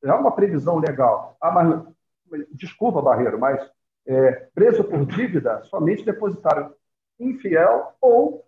É 0.03 0.13
uma 0.13 0.31
previsão 0.31 0.79
legal. 0.79 1.37
Ah, 1.39 1.51
mas, 1.51 2.45
desculpa, 2.51 3.01
Barreiro, 3.01 3.39
mas 3.39 3.61
é, 4.05 4.31
preso 4.53 4.83
por 4.83 5.05
dívida, 5.05 5.63
somente 5.63 6.03
depositário 6.03 6.75
infiel 7.19 7.95
ou 8.01 8.45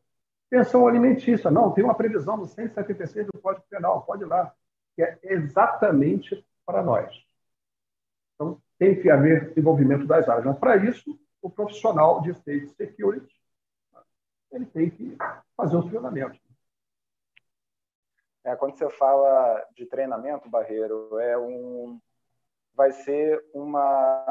pensão 0.49 0.87
alimentícia. 0.87 1.49
Não, 1.49 1.71
tem 1.71 1.83
uma 1.83 1.95
previsão 1.95 2.37
no 2.37 2.45
176 2.45 3.27
do 3.27 3.39
Código 3.39 3.65
Penal, 3.69 4.03
pode 4.03 4.23
ir 4.23 4.27
lá, 4.27 4.53
que 4.95 5.03
é 5.03 5.17
exatamente 5.23 6.45
para 6.65 6.83
nós. 6.83 7.13
Então, 8.35 8.61
tem 8.77 8.99
que 8.99 9.09
haver 9.09 9.57
envolvimento 9.57 10.05
das 10.05 10.27
áreas. 10.27 10.45
Mas, 10.45 10.57
para 10.57 10.77
isso, 10.77 11.17
o 11.41 11.49
profissional 11.49 12.21
de 12.21 12.31
State 12.31 12.69
Security 12.69 13.33
ele 14.51 14.65
tem 14.65 14.89
que 14.89 15.17
fazer 15.55 15.75
os 15.75 15.85
treinamentos. 15.85 16.39
É, 18.43 18.55
quando 18.55 18.77
você 18.77 18.89
fala 18.91 19.65
de 19.75 19.85
treinamento, 19.85 20.49
Barreiro, 20.49 21.19
é 21.19 21.37
um, 21.37 21.99
vai 22.73 22.91
ser 22.91 23.43
uma 23.53 24.23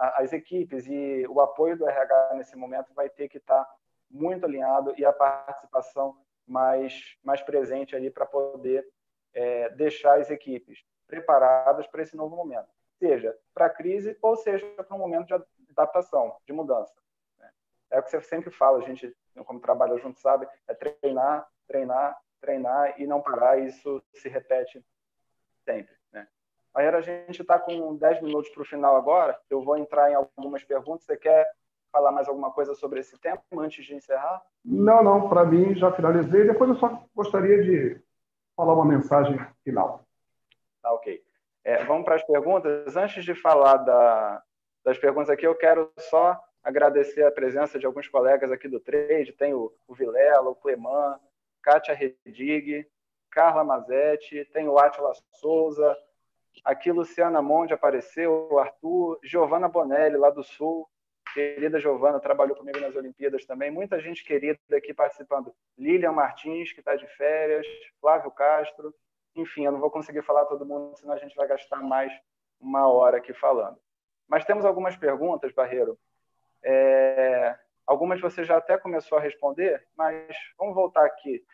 as 0.00 0.32
equipes 0.32 0.86
e 0.86 1.26
o 1.28 1.40
apoio 1.40 1.76
do 1.76 1.86
RH 1.86 2.34
nesse 2.34 2.56
momento 2.56 2.92
vai 2.94 3.10
ter 3.10 3.28
que 3.28 3.36
estar 3.36 3.68
muito 4.10 4.46
alinhado 4.46 4.94
e 4.96 5.04
a 5.04 5.12
participação 5.12 6.16
mais 6.46 7.16
mais 7.22 7.42
presente 7.42 7.94
ali 7.94 8.10
para 8.10 8.24
poder 8.24 8.86
é, 9.34 9.68
deixar 9.70 10.18
as 10.18 10.30
equipes 10.30 10.82
preparadas 11.06 11.86
para 11.86 12.02
esse 12.02 12.16
novo 12.16 12.34
momento, 12.34 12.68
seja 12.98 13.36
para 13.52 13.66
a 13.66 13.70
crise 13.70 14.16
ou 14.22 14.36
seja 14.36 14.66
para 14.66 14.96
um 14.96 14.98
momento 14.98 15.26
de 15.26 15.44
adaptação, 15.70 16.36
de 16.46 16.52
mudança. 16.52 16.94
Né? 17.38 17.50
É 17.90 17.98
o 17.98 18.02
que 18.02 18.10
você 18.10 18.20
sempre 18.22 18.50
fala, 18.50 18.78
a 18.78 18.82
gente, 18.82 19.14
como 19.44 19.60
trabalha 19.60 19.98
junto, 19.98 20.18
sabe, 20.18 20.48
é 20.66 20.74
treinar, 20.74 21.46
treinar, 21.66 22.18
treinar 22.40 23.00
e 23.00 23.06
não 23.06 23.20
parar, 23.20 23.58
isso 23.58 24.02
se 24.14 24.28
repete 24.28 24.84
sempre. 25.64 25.99
Aí 26.80 26.88
a 26.88 27.00
gente 27.02 27.42
está 27.42 27.58
com 27.58 27.94
10 27.94 28.22
minutos 28.22 28.50
para 28.50 28.62
o 28.62 28.64
final 28.64 28.96
agora, 28.96 29.38
eu 29.50 29.60
vou 29.62 29.76
entrar 29.76 30.10
em 30.10 30.14
algumas 30.14 30.64
perguntas. 30.64 31.04
Você 31.04 31.14
quer 31.14 31.46
falar 31.92 32.10
mais 32.10 32.26
alguma 32.26 32.50
coisa 32.50 32.74
sobre 32.74 33.00
esse 33.00 33.18
tema 33.18 33.42
antes 33.58 33.84
de 33.84 33.94
encerrar? 33.94 34.42
Não, 34.64 35.02
não, 35.04 35.28
para 35.28 35.44
mim 35.44 35.74
já 35.74 35.92
finalizei. 35.92 36.46
Depois 36.46 36.70
eu 36.70 36.76
só 36.76 37.04
gostaria 37.14 37.62
de 37.62 38.00
falar 38.56 38.72
uma 38.72 38.86
mensagem 38.86 39.38
final. 39.62 40.06
Tá, 40.80 40.90
ok. 40.92 41.22
É, 41.62 41.84
vamos 41.84 42.06
para 42.06 42.14
as 42.14 42.22
perguntas. 42.22 42.96
Antes 42.96 43.26
de 43.26 43.34
falar 43.34 43.76
da, 43.76 44.42
das 44.82 44.96
perguntas 44.96 45.28
aqui, 45.28 45.46
eu 45.46 45.54
quero 45.54 45.92
só 45.98 46.42
agradecer 46.64 47.24
a 47.24 47.30
presença 47.30 47.78
de 47.78 47.84
alguns 47.84 48.08
colegas 48.08 48.50
aqui 48.50 48.68
do 48.68 48.80
trade. 48.80 49.34
Tem 49.34 49.52
o, 49.52 49.70
o 49.86 49.94
Vilela, 49.94 50.48
o 50.48 50.54
Cleman, 50.54 51.18
Kátia 51.62 51.94
Redig, 51.94 52.86
Carla 53.30 53.62
Mazetti, 53.62 54.46
tem 54.46 54.66
o 54.66 54.78
Atila 54.78 55.12
Souza, 55.32 55.94
aqui 56.64 56.90
Luciana 56.92 57.42
Monde 57.42 57.72
apareceu, 57.72 58.58
Arthur, 58.58 59.18
Giovana 59.22 59.68
Bonelli, 59.68 60.16
lá 60.16 60.30
do 60.30 60.42
Sul, 60.42 60.88
querida 61.32 61.78
Giovana, 61.78 62.20
trabalhou 62.20 62.56
comigo 62.56 62.80
nas 62.80 62.94
Olimpíadas 62.94 63.44
também, 63.44 63.70
muita 63.70 64.00
gente 64.00 64.24
querida 64.24 64.58
aqui 64.72 64.92
participando, 64.92 65.54
Lilian 65.78 66.12
Martins, 66.12 66.72
que 66.72 66.80
está 66.80 66.96
de 66.96 67.06
férias, 67.16 67.66
Flávio 68.00 68.30
Castro, 68.30 68.94
enfim, 69.34 69.64
eu 69.64 69.72
não 69.72 69.80
vou 69.80 69.90
conseguir 69.90 70.22
falar 70.22 70.44
todo 70.46 70.66
mundo, 70.66 70.96
senão 70.96 71.14
a 71.14 71.18
gente 71.18 71.36
vai 71.36 71.46
gastar 71.46 71.80
mais 71.82 72.12
uma 72.60 72.88
hora 72.88 73.18
aqui 73.18 73.32
falando. 73.32 73.78
Mas 74.28 74.44
temos 74.44 74.64
algumas 74.64 74.96
perguntas, 74.96 75.52
Barreiro. 75.52 75.98
É, 76.62 77.56
algumas 77.86 78.20
você 78.20 78.44
já 78.44 78.58
até 78.58 78.76
começou 78.76 79.18
a 79.18 79.20
responder, 79.20 79.84
mas 79.96 80.36
vamos 80.58 80.74
voltar 80.74 81.04
aqui. 81.04 81.44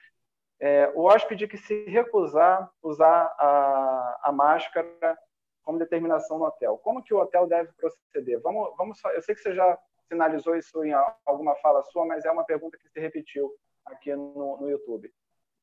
É, 0.58 0.90
o 0.94 1.02
hóspede 1.02 1.46
que 1.46 1.58
se 1.58 1.84
recusar 1.84 2.70
usar 2.82 3.34
a, 3.38 4.20
a 4.24 4.32
máscara 4.32 5.18
como 5.62 5.78
determinação 5.78 6.38
no 6.38 6.46
hotel, 6.46 6.78
como 6.78 7.02
que 7.02 7.12
o 7.12 7.18
hotel 7.18 7.46
deve 7.46 7.70
proceder? 7.72 8.40
Vamos, 8.40 8.74
vamos 8.76 8.98
só, 9.00 9.10
eu 9.10 9.20
sei 9.20 9.34
que 9.34 9.40
você 9.42 9.54
já 9.54 9.78
sinalizou 10.08 10.56
isso 10.56 10.82
em 10.84 10.94
alguma 11.26 11.54
fala 11.56 11.82
sua, 11.84 12.06
mas 12.06 12.24
é 12.24 12.30
uma 12.30 12.44
pergunta 12.44 12.78
que 12.78 12.88
se 12.88 13.00
repetiu 13.00 13.52
aqui 13.84 14.14
no, 14.14 14.58
no 14.60 14.70
YouTube. 14.70 15.12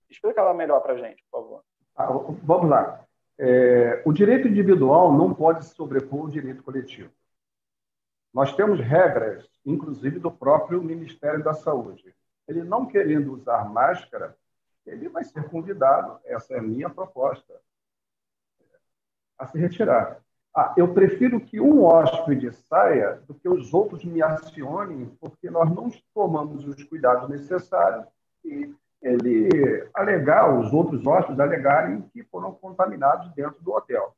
Explica 0.10 0.42
ela 0.42 0.54
melhor 0.54 0.82
para 0.82 0.94
a 0.94 0.98
gente, 0.98 1.24
por 1.32 1.42
favor. 1.42 1.64
Ah, 1.96 2.08
vamos 2.44 2.70
lá. 2.70 3.06
É, 3.40 4.04
o 4.06 4.14
direito 4.14 4.48
individual 4.48 5.12
não 5.12 5.34
pode 5.34 5.66
se 5.66 5.74
sobrepor 5.74 6.22
ao 6.22 6.28
direito 6.28 6.62
coletivo. 6.62 7.12
Nós 8.34 8.56
temos 8.56 8.80
regras, 8.80 9.48
inclusive 9.66 10.20
do 10.20 10.32
próprio 10.32 10.82
Ministério 10.82 11.44
da 11.44 11.54
Saúde. 11.54 12.16
Ele 12.48 12.64
não 12.64 12.86
querendo 12.86 13.32
usar 13.34 13.70
máscara, 13.70 14.36
ele 14.86 15.10
vai 15.10 15.24
ser 15.24 15.50
convidado, 15.50 16.20
essa 16.26 16.54
é 16.54 16.60
a 16.60 16.64
minha 16.64 16.90
proposta, 16.90 17.54
a 19.38 19.46
se 19.48 19.58
retirar. 19.58 20.22
Ah, 20.56 20.74
eu 20.78 20.94
prefiro 20.94 21.42
que 21.42 21.60
um 21.60 21.84
hóspede 21.84 22.52
saia 22.54 23.16
do 23.28 23.34
que 23.34 23.50
os 23.50 23.74
outros 23.74 24.06
me 24.06 24.22
acionem, 24.22 25.08
porque 25.20 25.50
nós 25.50 25.74
não 25.74 25.90
tomamos 26.14 26.68
os 26.68 26.84
cuidados 26.84 27.28
necessários 27.28 28.06
e 28.46 28.74
ele 29.02 29.90
alegar, 29.94 30.58
os 30.58 30.72
outros 30.72 31.06
hóspedes 31.06 31.40
alegarem 31.40 32.02
que 32.14 32.24
foram 32.24 32.54
contaminados 32.54 33.34
dentro 33.34 33.62
do 33.62 33.74
hotel. 33.74 34.16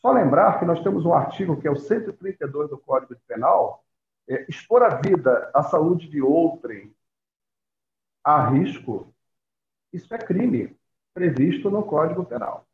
Só 0.00 0.12
lembrar 0.12 0.58
que 0.58 0.64
nós 0.64 0.82
temos 0.82 1.04
um 1.04 1.12
artigo 1.12 1.60
que 1.60 1.68
é 1.68 1.70
o 1.70 1.76
132 1.76 2.70
do 2.70 2.78
Código 2.78 3.14
Penal, 3.26 3.84
é, 4.28 4.46
expor 4.48 4.82
a 4.82 4.94
vida, 4.94 5.50
a 5.52 5.62
saúde 5.62 6.08
de 6.08 6.22
outrem 6.22 6.94
a 8.24 8.48
risco, 8.48 9.12
isso 9.92 10.12
é 10.14 10.18
crime 10.18 10.76
previsto 11.12 11.70
no 11.70 11.84
Código 11.84 12.24
Penal. 12.24 12.66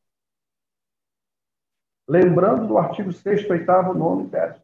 Lembrando 2.08 2.68
do 2.68 2.78
artigo 2.78 3.12
6 3.12 3.48
8 3.50 3.94
9 3.94 4.24
e 4.24 4.26
10 4.28 4.62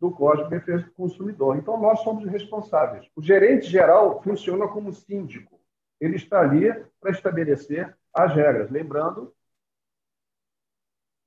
do 0.00 0.10
Código 0.10 0.48
de 0.48 0.58
Defesa 0.58 0.84
do 0.84 0.92
Consumidor. 0.92 1.56
Então, 1.56 1.80
nós 1.80 2.00
somos 2.00 2.24
responsáveis. 2.26 3.08
O 3.14 3.22
gerente 3.22 3.66
geral 3.66 4.22
funciona 4.22 4.68
como 4.68 4.92
síndico. 4.92 5.60
Ele 6.00 6.16
está 6.16 6.40
ali 6.40 6.72
para 7.00 7.10
estabelecer 7.10 7.96
as 8.12 8.34
regras. 8.34 8.70
Lembrando, 8.70 9.34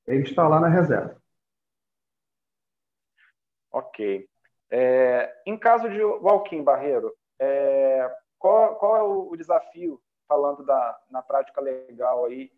ele 0.05 0.23
está 0.23 0.47
lá 0.47 0.59
na 0.59 0.67
reserva. 0.67 1.19
Ok. 3.71 4.27
É, 4.69 5.41
em 5.45 5.57
caso 5.57 5.89
de 5.89 6.03
walk-in, 6.03 6.63
Barreiro, 6.63 7.15
é, 7.39 8.15
qual, 8.39 8.75
qual, 8.75 8.97
é 8.97 9.03
o, 9.03 9.35
desafio, 9.35 10.01
falando 10.27 10.65
da, 10.65 10.99
na 11.11 11.21
prática 11.21 11.61
legal 11.61 12.25
aí, 12.25 12.51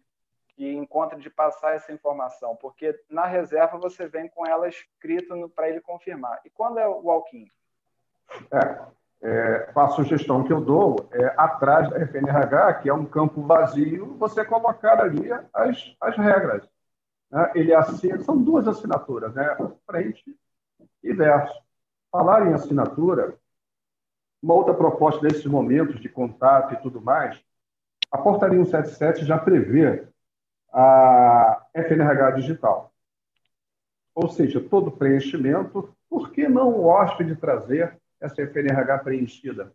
que 0.49 0.71
encontra 0.71 1.17
de 1.17 1.29
passar 1.29 1.73
essa 1.73 1.91
informação, 1.91 2.55
porque 2.55 2.97
na 3.09 3.25
reserva 3.25 3.77
você 3.77 4.07
vem 4.07 4.29
com 4.29 4.45
ela 4.45 4.67
escrita 4.67 5.35
para 5.55 5.69
ele 5.69 5.81
confirmar. 5.81 6.39
E 6.45 6.49
quando 6.49 6.77
é 6.77 6.87
o 6.87 7.01
walk-in? 7.01 7.47
É, 8.51 8.85
é, 9.23 9.71
a 9.75 9.87
sugestão 9.89 10.43
que 10.43 10.53
eu 10.53 10.61
dou 10.61 11.09
é 11.11 11.33
atrás 11.37 11.89
da 11.89 11.99
FNRH, 12.05 12.81
que 12.81 12.89
é 12.89 12.93
um 12.93 13.05
campo 13.05 13.41
vazio, 13.41 14.15
você 14.17 14.45
colocar 14.45 15.01
ali 15.01 15.31
as, 15.53 15.95
as 15.99 16.17
regras. 16.17 16.67
Né? 17.31 17.51
Ele 17.55 17.73
assina, 17.73 18.19
são 18.19 18.37
duas 18.37 18.67
assinaturas, 18.67 19.33
né? 19.33 19.57
frente 19.85 20.23
e 21.03 21.13
verso. 21.13 21.59
Falar 22.11 22.47
em 22.47 22.53
assinatura, 22.53 23.37
uma 24.41 24.53
outra 24.53 24.73
proposta 24.73 25.21
nesses 25.21 25.45
momentos 25.45 25.99
de 26.01 26.09
contato 26.09 26.73
e 26.73 26.81
tudo 26.81 26.99
mais, 26.99 27.41
a 28.11 28.17
portaria 28.17 28.57
177 28.57 29.25
já 29.25 29.37
prevê 29.37 30.07
a 30.73 31.65
FNRH 31.73 32.31
digital. 32.31 32.91
Ou 34.13 34.27
seja, 34.29 34.59
todo 34.59 34.91
preenchimento, 34.91 35.95
por 36.09 36.31
que 36.31 36.47
não 36.47 36.69
o 36.69 36.85
hóspede 36.85 37.35
trazer 37.35 37.97
essa 38.19 38.41
FNRH 38.41 38.99
preenchida? 38.99 39.73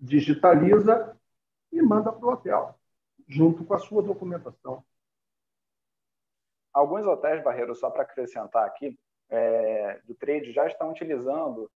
Digitaliza 0.00 1.16
e 1.70 1.80
manda 1.80 2.12
para 2.12 2.26
o 2.26 2.32
hotel, 2.32 2.74
junto 3.28 3.64
com 3.64 3.74
a 3.74 3.78
sua 3.78 4.02
documentação. 4.02 4.84
Alguns 6.72 7.06
hotéis, 7.06 7.42
Barreiro, 7.42 7.74
só 7.74 7.90
para 7.90 8.02
acrescentar 8.02 8.66
aqui, 8.66 8.98
é, 9.28 10.00
do 10.04 10.14
trade 10.14 10.52
já 10.52 10.66
estão 10.66 10.90
utilizando 10.90 11.70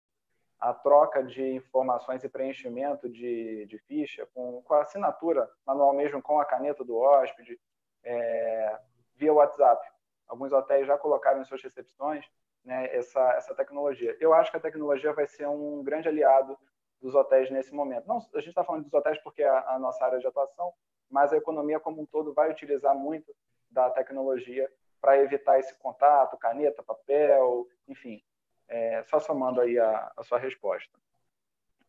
a 0.65 0.73
troca 0.73 1.23
de 1.23 1.43
informações 1.57 2.25
e 2.25 2.29
preenchimento 2.29 3.07
de, 3.07 3.67
de 3.67 3.79
ficha 3.81 4.27
com, 4.33 4.63
com 4.63 4.73
a 4.73 4.81
assinatura 4.81 5.47
manual 5.67 5.93
mesmo, 5.93 6.23
com 6.23 6.41
a 6.41 6.45
caneta 6.47 6.83
do 6.83 6.97
hóspede, 6.97 7.61
é, 8.03 8.81
via 9.15 9.31
WhatsApp. 9.31 9.87
Alguns 10.27 10.53
hotéis 10.53 10.87
já 10.87 10.97
colocaram 10.97 11.43
em 11.43 11.45
suas 11.45 11.63
recepções 11.63 12.25
né, 12.65 12.89
essa, 12.97 13.21
essa 13.35 13.55
tecnologia. 13.55 14.17
Eu 14.19 14.33
acho 14.33 14.51
que 14.51 14.57
a 14.57 14.61
tecnologia 14.61 15.13
vai 15.13 15.27
ser 15.27 15.47
um 15.47 15.85
grande 15.85 16.09
aliado 16.09 16.59
dos 16.99 17.15
hotéis 17.15 17.51
nesse 17.51 17.75
momento. 17.75 18.09
Não, 18.09 18.17
a 18.17 18.39
gente 18.39 18.49
está 18.49 18.65
falando 18.65 18.85
dos 18.85 18.95
hotéis 18.95 19.19
porque 19.19 19.43
é 19.43 19.49
a, 19.49 19.75
a 19.75 19.79
nossa 19.79 20.03
área 20.03 20.19
de 20.19 20.27
atuação, 20.27 20.73
mas 21.11 21.31
a 21.31 21.37
economia 21.37 21.79
como 21.79 22.01
um 22.01 22.07
todo 22.07 22.33
vai 22.33 22.51
utilizar 22.51 22.95
muito 22.95 23.37
da 23.71 23.91
tecnologia 23.91 24.67
para 24.99 25.19
evitar 25.19 25.59
esse 25.59 25.79
contato, 25.79 26.39
caneta, 26.39 26.83
papel, 26.83 27.69
enfim. 27.87 28.23
É, 28.69 29.03
só 29.05 29.19
somando 29.21 29.61
aí 29.61 29.79
a, 29.79 30.13
a 30.17 30.23
sua 30.23 30.39
resposta. 30.39 30.93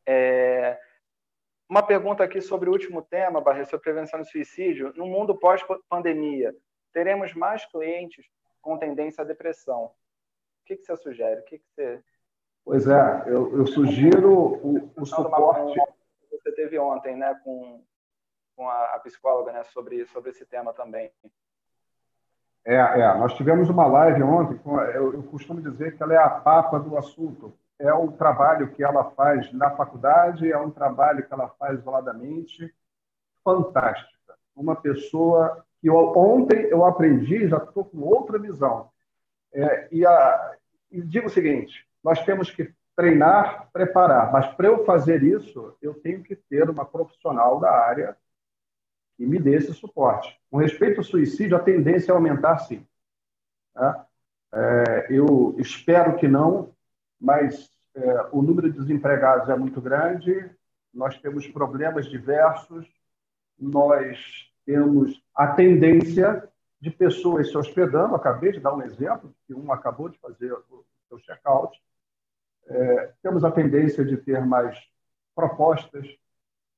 É, 0.06 0.80
uma 1.68 1.82
pergunta 1.82 2.24
aqui 2.24 2.42
sobre 2.42 2.70
o 2.70 2.72
último 2.72 3.02
tema, 3.02 3.42
Barreto, 3.42 3.72
sobre 3.72 3.84
prevenção 3.84 4.22
de 4.22 4.30
suicídio. 4.30 4.94
No 4.96 5.08
mundo 5.08 5.38
pós-pandemia, 5.38 6.56
teremos 6.94 7.34
mais 7.34 7.66
clientes 7.66 8.26
com 8.62 8.78
tendência 8.78 9.24
à 9.24 9.26
depressão. 9.26 9.86
O 9.86 9.92
que, 10.66 10.76
que 10.76 10.86
você 10.86 10.96
sugere? 10.96 11.42
O 11.42 11.44
que, 11.46 11.58
que 11.58 11.66
você... 11.74 12.04
Pois 12.64 12.88
é, 12.88 13.24
eu, 13.28 13.58
eu 13.58 13.68
sugiro 13.68 14.32
o, 14.32 14.92
o 14.96 15.06
suporte... 15.06 15.80
Que 16.30 16.38
você 16.38 16.52
teve 16.54 16.78
ontem, 16.78 17.16
né, 17.16 17.40
com, 17.44 17.84
com 18.56 18.70
a, 18.70 18.96
a, 18.96 19.00
psicóloga, 19.00 19.52
né, 19.52 19.64
sobre, 19.66 20.06
sobre 20.08 20.32
esse 20.32 20.46
tema 20.46 20.74
também. 20.74 21.12
É, 22.66 22.76
é, 22.76 23.18
nós 23.20 23.36
tivemos 23.36 23.70
uma 23.70 23.86
live 23.86 24.24
ontem, 24.24 24.60
eu, 24.96 25.14
eu 25.14 25.24
costumo 25.24 25.62
dizer 25.62 25.96
que 25.96 26.02
ela 26.02 26.16
é 26.16 26.18
a 26.18 26.30
papa 26.30 26.80
do 26.80 26.98
assunto, 26.98 27.54
é 27.78 27.94
o 27.94 28.12
trabalho 28.12 28.70
que 28.70 28.84
ela 28.84 29.04
faz 29.12 29.54
na 29.54 29.70
faculdade, 29.70 30.52
é 30.52 30.58
um 30.58 30.72
trabalho 30.72 31.24
que 31.24 31.32
ela 31.32 31.48
faz 31.60 31.80
isoladamente, 31.80 32.74
fantástica. 33.44 34.34
uma 34.56 34.76
pessoa 34.76 35.64
que 35.80 35.88
eu, 35.88 35.96
ontem 35.96 36.64
eu 36.72 36.84
aprendi, 36.84 37.48
já 37.48 37.58
estou 37.58 37.86
com 37.86 38.00
outra 38.00 38.40
visão. 38.40 38.90
É, 39.54 39.88
e, 39.92 40.04
a, 40.04 40.56
e 40.92 41.02
digo 41.04 41.28
o 41.28 41.30
seguinte: 41.30 41.86
nós 42.04 42.24
temos 42.26 42.50
que 42.50 42.74
treinar, 42.96 43.70
preparar, 43.72 44.32
mas 44.32 44.48
para 44.56 44.68
eu 44.68 44.84
fazer 44.86 45.22
isso, 45.22 45.76
eu 45.82 45.94
tenho 45.94 46.24
que 46.24 46.36
ter 46.36 46.68
uma 46.68 46.86
profissional 46.86 47.60
da 47.60 47.70
área 47.70 48.18
que 49.18 49.26
me 49.26 49.40
dê 49.40 49.56
esse 49.56 49.74
suporte. 49.74 50.38
Com 50.50 50.58
respeito 50.58 50.98
ao 51.00 51.04
suicídio, 51.04 51.56
a 51.56 51.62
tendência 51.62 52.12
é 52.12 52.16
aumentar, 52.16 52.58
sim. 52.60 52.86
Tá? 53.74 54.06
É, 54.54 55.08
eu 55.10 55.56
espero 55.58 56.16
que 56.18 56.28
não, 56.28 56.74
mas 57.20 57.70
é, 57.96 58.30
o 58.32 58.42
número 58.42 58.72
de 58.72 58.80
desempregados 58.80 59.50
é 59.50 59.56
muito 59.56 59.82
grande, 59.82 60.50
nós 60.94 61.18
temos 61.20 61.48
problemas 61.48 62.06
diversos, 62.06 62.88
nós 63.58 64.18
temos 64.66 65.22
a 65.36 65.48
tendência 65.48 66.48
de 66.80 66.90
pessoas 66.90 67.50
se 67.50 67.58
hospedando. 67.58 68.16
Acabei 68.16 68.52
de 68.52 68.60
dar 68.60 68.74
um 68.74 68.82
exemplo, 68.82 69.36
que 69.46 69.54
um 69.54 69.72
acabou 69.72 70.10
de 70.10 70.18
fazer 70.20 70.54
o 70.54 70.86
seu 71.08 71.20
check-out. 71.20 71.78
É, 72.68 73.14
temos 73.22 73.44
a 73.44 73.52
tendência 73.52 74.04
de 74.04 74.18
ter 74.18 74.44
mais 74.46 74.80
propostas 75.36 76.08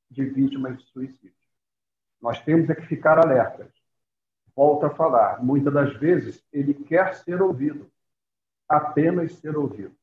de 0.10 0.26
vítimas 0.26 0.78
de 0.78 0.86
suicídio. 0.86 1.37
Nós 2.22 2.41
temos 2.41 2.70
é 2.70 2.76
que 2.76 2.86
ficar 2.86 3.20
alertas. 3.20 3.72
Volto 4.55 4.86
a 4.88 4.89
falar, 4.89 5.43
muitas 5.43 5.74
das 5.74 5.93
vezes 5.97 6.43
ele 6.51 6.74
quer 6.74 7.13
ser 7.15 7.41
ouvido, 7.41 7.91
apenas 8.68 9.34
ser 9.34 9.55
ouvido. 9.55 9.95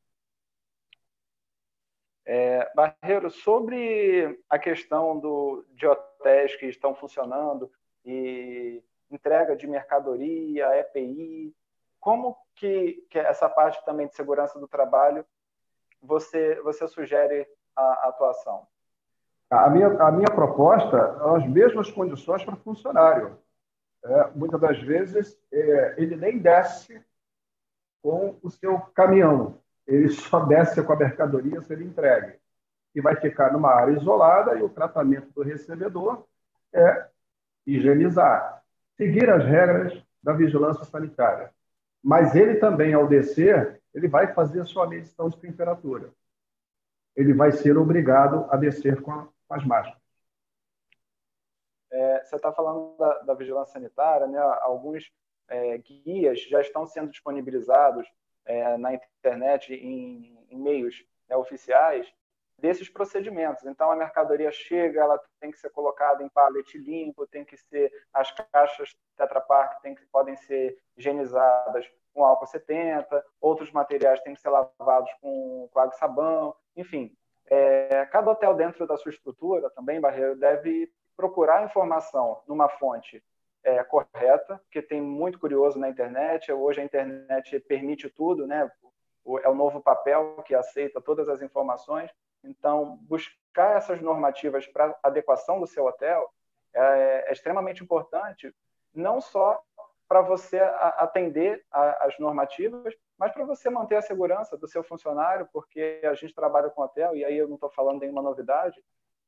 É, 2.26 2.72
Barreiro, 2.74 3.30
sobre 3.30 4.40
a 4.48 4.58
questão 4.58 5.18
do, 5.18 5.64
de 5.74 5.86
hotéis 5.86 6.56
que 6.56 6.66
estão 6.66 6.94
funcionando 6.94 7.70
e 8.04 8.82
entrega 9.10 9.54
de 9.54 9.66
mercadoria, 9.66 10.78
EPI, 10.78 11.54
como 12.00 12.36
que, 12.54 13.04
que 13.10 13.18
essa 13.18 13.48
parte 13.48 13.84
também 13.84 14.06
de 14.06 14.14
segurança 14.14 14.58
do 14.58 14.68
trabalho 14.68 15.26
você, 16.00 16.60
você 16.60 16.86
sugere 16.86 17.46
a, 17.74 17.82
a 17.82 18.08
atuação? 18.08 18.66
A 19.55 19.70
minha, 19.70 19.86
a 19.86 20.11
minha 20.11 20.30
proposta 20.30 20.96
é 20.96 21.36
as 21.36 21.48
mesmas 21.48 21.90
condições 21.90 22.44
para 22.44 22.57
funcionário. 22.57 23.38
É, 24.05 24.30
muitas 24.34 24.61
das 24.61 24.82
vezes, 24.82 25.38
é, 25.52 25.94
ele 25.96 26.16
nem 26.16 26.38
desce 26.38 27.00
com 28.02 28.36
o 28.42 28.50
seu 28.50 28.78
caminhão, 28.94 29.59
ele 29.86 30.09
só 30.11 30.40
desce 30.44 30.82
com 30.82 30.92
a 30.92 30.96
mercadoria 30.96 31.61
se 31.62 31.72
ele 31.72 31.84
entregue. 31.84 32.34
E 32.94 33.00
vai 33.00 33.16
ficar 33.16 33.52
numa 33.52 33.70
área 33.70 33.92
isolada 33.92 34.59
e 34.59 34.62
o 34.62 34.68
tratamento 34.68 35.30
do 35.32 35.42
recebedor 35.42 36.24
é 36.72 37.07
higienizar, 37.66 38.62
seguir 38.96 39.30
as 39.30 39.44
regras 39.44 40.02
da 40.22 40.32
vigilância 40.32 40.84
sanitária. 40.84 41.50
Mas 42.02 42.34
ele 42.34 42.57
também, 42.57 42.92
ao 42.92 43.07
descer, 43.07 43.80
ele 43.94 44.09
vai 44.09 44.34
fazer 44.34 44.64
sua 44.64 44.86
medição 44.86 45.28
de 45.28 45.38
temperatura. 45.38 46.11
Ele 47.16 47.32
vai 47.32 47.52
ser 47.52 47.78
obrigado 47.78 48.46
a 48.50 48.57
descer 48.57 49.00
com, 49.00 49.12
a, 49.12 49.28
com 49.47 49.55
as. 49.55 49.92
É, 51.92 52.24
você 52.24 52.36
está 52.36 52.53
falando 52.53 52.97
da, 52.97 53.18
da, 53.20 53.34
vigilância 53.34 53.74
sanitária, 53.74 54.26
né? 54.26 54.38
Alguns 54.62 55.12
é, 55.49 55.78
guias 55.78 56.40
já 56.42 56.61
estão 56.61 56.86
sendo 56.86 57.11
disponibilizados 57.11 58.07
é, 58.45 58.76
na 58.76 58.95
internet 58.95 59.72
em, 59.72 60.47
em 60.51 60.57
meios 60.57 61.05
né, 61.28 61.36
oficiais 61.36 62.12
desses 62.59 62.88
procedimentos. 62.88 63.64
Então, 63.64 63.90
a 63.90 63.97
mercadoria 63.97 64.51
chega, 64.51 65.01
ela 65.01 65.20
tem 65.40 65.51
que 65.51 65.59
ser 65.59 65.70
colocada 65.70 66.22
em 66.22 66.28
pallet 66.28 66.78
limpo, 66.78 67.26
tem 67.26 67.45
que 67.45 67.57
ser 67.57 67.92
as 68.12 68.30
caixas 68.32 68.97
Tetra 69.16 69.40
Pak 69.40 69.80
tem 69.82 69.95
que, 69.95 70.05
podem 70.07 70.36
ser 70.36 70.78
higienizadas 70.97 71.88
com 72.12 72.24
álcool 72.24 72.47
70, 72.47 73.24
outros 73.40 73.72
materiais 73.72 74.20
têm 74.22 74.34
que 74.34 74.40
ser 74.40 74.49
lavados 74.49 75.12
com 75.20 75.68
água 75.74 75.95
e 75.95 75.99
sabão, 75.99 76.55
enfim. 76.76 77.16
É, 77.51 78.07
cada 78.07 78.30
hotel 78.30 78.55
dentro 78.55 78.86
da 78.86 78.97
sua 78.97 79.11
estrutura 79.11 79.70
também, 79.70 80.01
Barreiro, 80.01 80.36
deve 80.36 80.90
procurar 81.16 81.64
informação 81.64 82.42
numa 82.47 82.68
fonte 82.68 83.22
é, 83.62 83.82
correta, 83.84 84.59
porque 84.64 84.82
tem 84.82 85.01
muito 85.01 85.38
curioso 85.38 85.78
na 85.78 85.88
internet. 85.88 86.53
Hoje 86.53 86.80
a 86.80 86.84
internet 86.84 87.59
permite 87.61 88.09
tudo, 88.09 88.47
né? 88.47 88.70
É 89.42 89.49
o 89.49 89.55
novo 89.55 89.80
papel 89.80 90.42
que 90.45 90.55
aceita 90.55 91.01
todas 91.01 91.28
as 91.28 91.40
informações. 91.40 92.11
Então, 92.42 92.99
buscar 93.03 93.76
essas 93.76 94.01
normativas 94.01 94.66
para 94.66 94.95
adequação 95.03 95.59
do 95.59 95.66
seu 95.66 95.86
hotel 95.86 96.30
é, 96.74 97.24
é 97.28 97.32
extremamente 97.32 97.82
importante, 97.82 98.55
não 98.95 99.20
só 99.20 99.62
para 100.07 100.20
você 100.20 100.61
atender 100.99 101.64
às 101.70 102.18
normativas, 102.18 102.95
mas 103.18 103.32
para 103.32 103.44
você 103.44 103.70
manter 103.70 103.96
a 103.96 104.02
segurança 104.02 104.56
do 104.56 104.66
seu 104.66 104.82
funcionário, 104.82 105.48
porque 105.52 106.00
a 106.04 106.14
gente 106.14 106.34
trabalha 106.34 106.70
com 106.70 106.82
hotel, 106.82 107.14
e 107.14 107.24
aí 107.24 107.36
eu 107.36 107.46
não 107.46 107.54
estou 107.54 107.70
falando 107.70 108.00
nenhuma 108.00 108.22
novidade, 108.22 108.82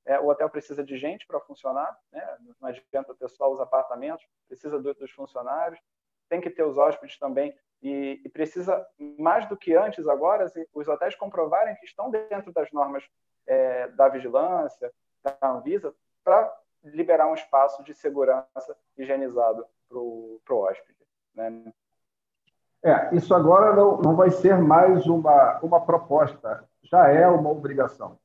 é, 0.05 0.19
o 0.21 0.29
hotel 0.29 0.49
precisa 0.49 0.85
de 0.85 0.97
gente 0.97 1.27
para 1.27 1.41
funcionar, 1.41 1.97
né? 2.13 2.37
não 2.61 2.69
adianta 2.69 3.15
ter 3.15 3.29
só 3.29 3.51
os 3.51 3.61
apartamentos, 3.61 4.25
precisa 4.47 4.81
do, 4.81 4.95
dos 4.95 5.11
funcionários, 5.11 5.81
tem 6.29 6.41
que 6.41 6.51
ter 6.51 6.63
os 6.63 6.79
hóspedes 6.79 7.19
também, 7.19 7.57
e, 7.83 8.21
e, 8.25 8.29
precisa, 8.29 8.87
mais 9.19 9.49
do 9.49 9.57
que 9.57 9.75
antes 9.75 10.09
agora, 10.09 10.51
os 10.73 10.89
hotéis 10.89 11.15
comprovarem 11.15 11.77
que 11.77 11.85
estão 11.85 12.11
dentro 12.11 12.53
das 12.53 12.73
normas 12.73 13.05
é, 13.47 13.89
da 13.89 14.09
vigilância, 14.09 14.93
da 15.23 15.37
Anvisa, 15.43 15.95
para 16.25 16.53
liberar 16.83 17.27
um 17.27 17.35
espaço 17.35 17.83
de 17.85 17.93
segurança 17.95 18.77
higienizado 18.97 19.67
para 19.89 19.99
o 19.99 20.41
hóspede. 20.49 20.99
Né? 21.35 21.73
É, 22.87 23.17
isso 23.17 23.35
agora 23.35 23.75
não, 23.75 24.01
não 24.01 24.15
vai 24.15 24.31
ser 24.31 24.57
mais 24.59 25.07
uma, 25.07 25.59
uma 25.61 25.81
proposta, 25.81 26.65
já 26.85 27.09
é 27.09 27.27
uma 27.27 27.51
obrigação 27.51 28.17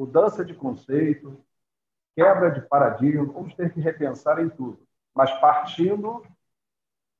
mudança 0.00 0.42
de 0.42 0.54
conceito, 0.54 1.38
quebra 2.16 2.50
de 2.50 2.62
paradigma, 2.62 3.30
vamos 3.30 3.54
ter 3.54 3.70
que 3.70 3.80
repensar 3.80 4.40
em 4.40 4.48
tudo, 4.48 4.80
mas 5.14 5.30
partindo 5.40 6.24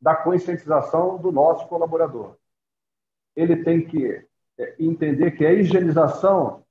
da 0.01 0.17
conscientização 0.17 1.19
do 1.19 1.31
nosso 1.31 1.69
colaborador. 1.69 2.37
Ele 3.37 3.63
tem 3.63 3.87
que 3.87 4.27
é, 4.59 4.77
entender 4.79 5.33
que 5.33 5.45
a 5.45 5.53
higienização 5.53 6.65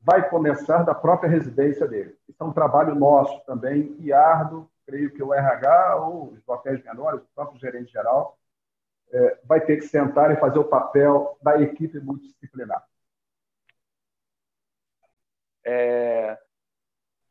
vai 0.00 0.28
começar 0.28 0.82
da 0.82 0.92
própria 0.94 1.30
residência 1.30 1.86
dele. 1.86 2.16
Isso 2.28 2.42
é 2.42 2.44
um 2.44 2.52
trabalho 2.52 2.96
nosso 2.96 3.40
também, 3.46 3.96
e 4.00 4.12
árduo, 4.12 4.68
creio 4.84 5.12
que 5.12 5.22
o 5.22 5.32
RH 5.32 5.96
ou 5.96 6.32
os 6.32 6.48
hotéis 6.48 6.82
menores, 6.82 7.22
o 7.22 7.28
próprio 7.32 7.60
gerente 7.60 7.92
geral, 7.92 8.36
é, 9.14 9.38
vai 9.44 9.64
ter 9.64 9.76
que 9.76 9.86
sentar 9.86 10.32
e 10.32 10.40
fazer 10.40 10.58
o 10.58 10.68
papel 10.68 11.38
da 11.40 11.60
equipe 11.62 12.00
multidisciplinar. 12.00 12.84
É... 15.64 16.36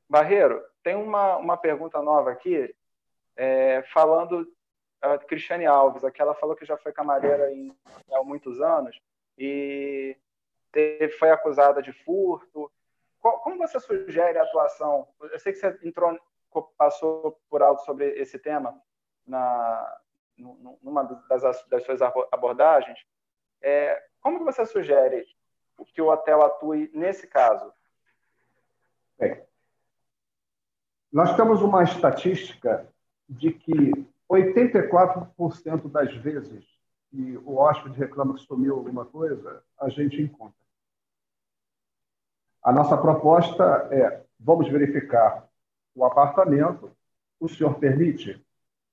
Barreiro, 0.09 0.63
tem 0.81 0.95
uma, 0.95 1.36
uma 1.38 1.57
pergunta 1.57 2.01
nova 2.01 2.31
aqui, 2.31 2.73
é, 3.36 3.84
falando 3.93 4.47
a 5.01 5.17
Cristiane 5.17 5.65
Alves, 5.65 6.05
aqui 6.05 6.21
ela 6.21 6.34
falou 6.36 6.55
que 6.55 6.65
já 6.65 6.77
foi 6.77 6.93
camareira 6.93 7.51
em, 7.51 7.75
há 8.13 8.23
muitos 8.23 8.61
anos 8.61 8.97
e 9.38 10.17
teve, 10.71 11.09
foi 11.17 11.31
acusada 11.31 11.81
de 11.81 11.91
furto. 11.91 12.71
Como 13.19 13.57
você 13.57 13.79
sugere 13.79 14.38
a 14.38 14.43
atuação? 14.43 15.07
Eu 15.19 15.39
sei 15.39 15.51
que 15.51 15.59
você 15.59 15.79
entrou, 15.84 16.17
passou 16.77 17.38
por 17.49 17.61
alto 17.61 17.84
sobre 17.84 18.09
esse 18.11 18.39
tema 18.39 18.81
na 19.25 20.01
numa 20.38 21.03
das, 21.03 21.65
das 21.67 21.84
suas 21.84 22.01
abordagens. 22.01 22.99
É, 23.61 24.03
como 24.21 24.39
que 24.39 24.45
você 24.45 24.65
sugere 24.65 25.25
que 25.93 26.01
o 26.01 26.09
hotel 26.09 26.41
atue 26.43 26.89
nesse 26.93 27.27
caso? 27.27 27.71
Bem, 29.17 29.43
nós 31.11 31.36
temos 31.36 31.61
uma 31.61 31.84
estatística 31.84 32.88
de 33.29 33.51
que 33.51 33.91
84% 34.29 35.91
das 35.91 36.15
vezes 36.15 36.65
que 37.09 37.38
o 37.45 37.57
hóspede 37.57 37.99
reclama 37.99 38.34
que 38.34 38.41
sumiu 38.41 38.75
alguma 38.75 39.05
coisa, 39.05 39.63
a 39.79 39.89
gente 39.89 40.19
encontra. 40.19 40.57
A 42.63 42.71
nossa 42.71 42.97
proposta 42.97 43.88
é: 43.91 44.23
vamos 44.39 44.67
verificar 44.69 45.47
o 45.93 46.03
apartamento. 46.03 46.91
O 47.39 47.47
senhor 47.47 47.75
permite? 47.75 48.43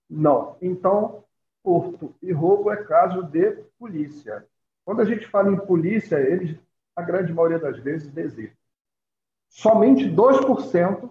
Não. 0.08 0.56
Então, 0.60 1.24
furto 1.62 2.14
e 2.22 2.32
roubo 2.32 2.70
é 2.70 2.82
caso 2.84 3.22
de 3.22 3.52
polícia. 3.78 4.46
Quando 4.84 5.00
a 5.00 5.04
gente 5.04 5.26
fala 5.26 5.50
em 5.50 5.56
polícia, 5.56 6.16
eles, 6.16 6.58
a 6.96 7.02
grande 7.02 7.32
maioria 7.32 7.58
das 7.58 7.78
vezes, 7.78 8.10
desistem 8.10 8.60
somente 9.50 10.04
2% 10.08 11.10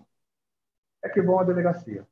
é 1.03 1.09
que 1.09 1.21
vão 1.21 1.39
à 1.39 1.43
delegacia. 1.43 2.07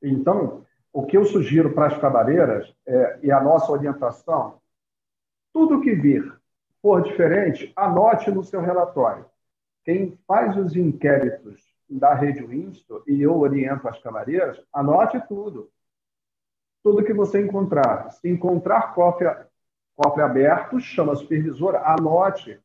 Então, 0.00 0.64
o 0.92 1.04
que 1.04 1.16
eu 1.16 1.24
sugiro 1.24 1.74
para 1.74 1.88
as 1.88 1.98
cabareiras 1.98 2.72
é, 2.86 3.18
e 3.22 3.32
a 3.32 3.42
nossa 3.42 3.70
orientação, 3.72 4.60
tudo 5.52 5.80
que 5.80 5.94
vir 5.94 6.32
for 6.80 7.02
diferente, 7.02 7.72
anote 7.74 8.30
no 8.30 8.44
seu 8.44 8.60
relatório. 8.60 9.26
Quem 9.84 10.18
faz 10.26 10.56
os 10.56 10.76
inquéritos 10.76 11.62
da 11.88 12.14
rede 12.14 12.44
Winston, 12.44 13.02
e 13.06 13.20
eu 13.20 13.36
oriento 13.38 13.86
as 13.88 14.00
camareiras, 14.00 14.60
anote 14.72 15.20
tudo. 15.28 15.70
Tudo 16.84 17.02
que 17.02 17.14
você 17.14 17.40
encontrar. 17.40 18.10
Se 18.10 18.28
encontrar 18.28 18.94
cofre, 18.94 19.26
cofre 19.96 20.22
aberto, 20.22 20.78
chama 20.78 21.14
a 21.14 21.16
supervisora, 21.16 21.80
anote. 21.82 22.60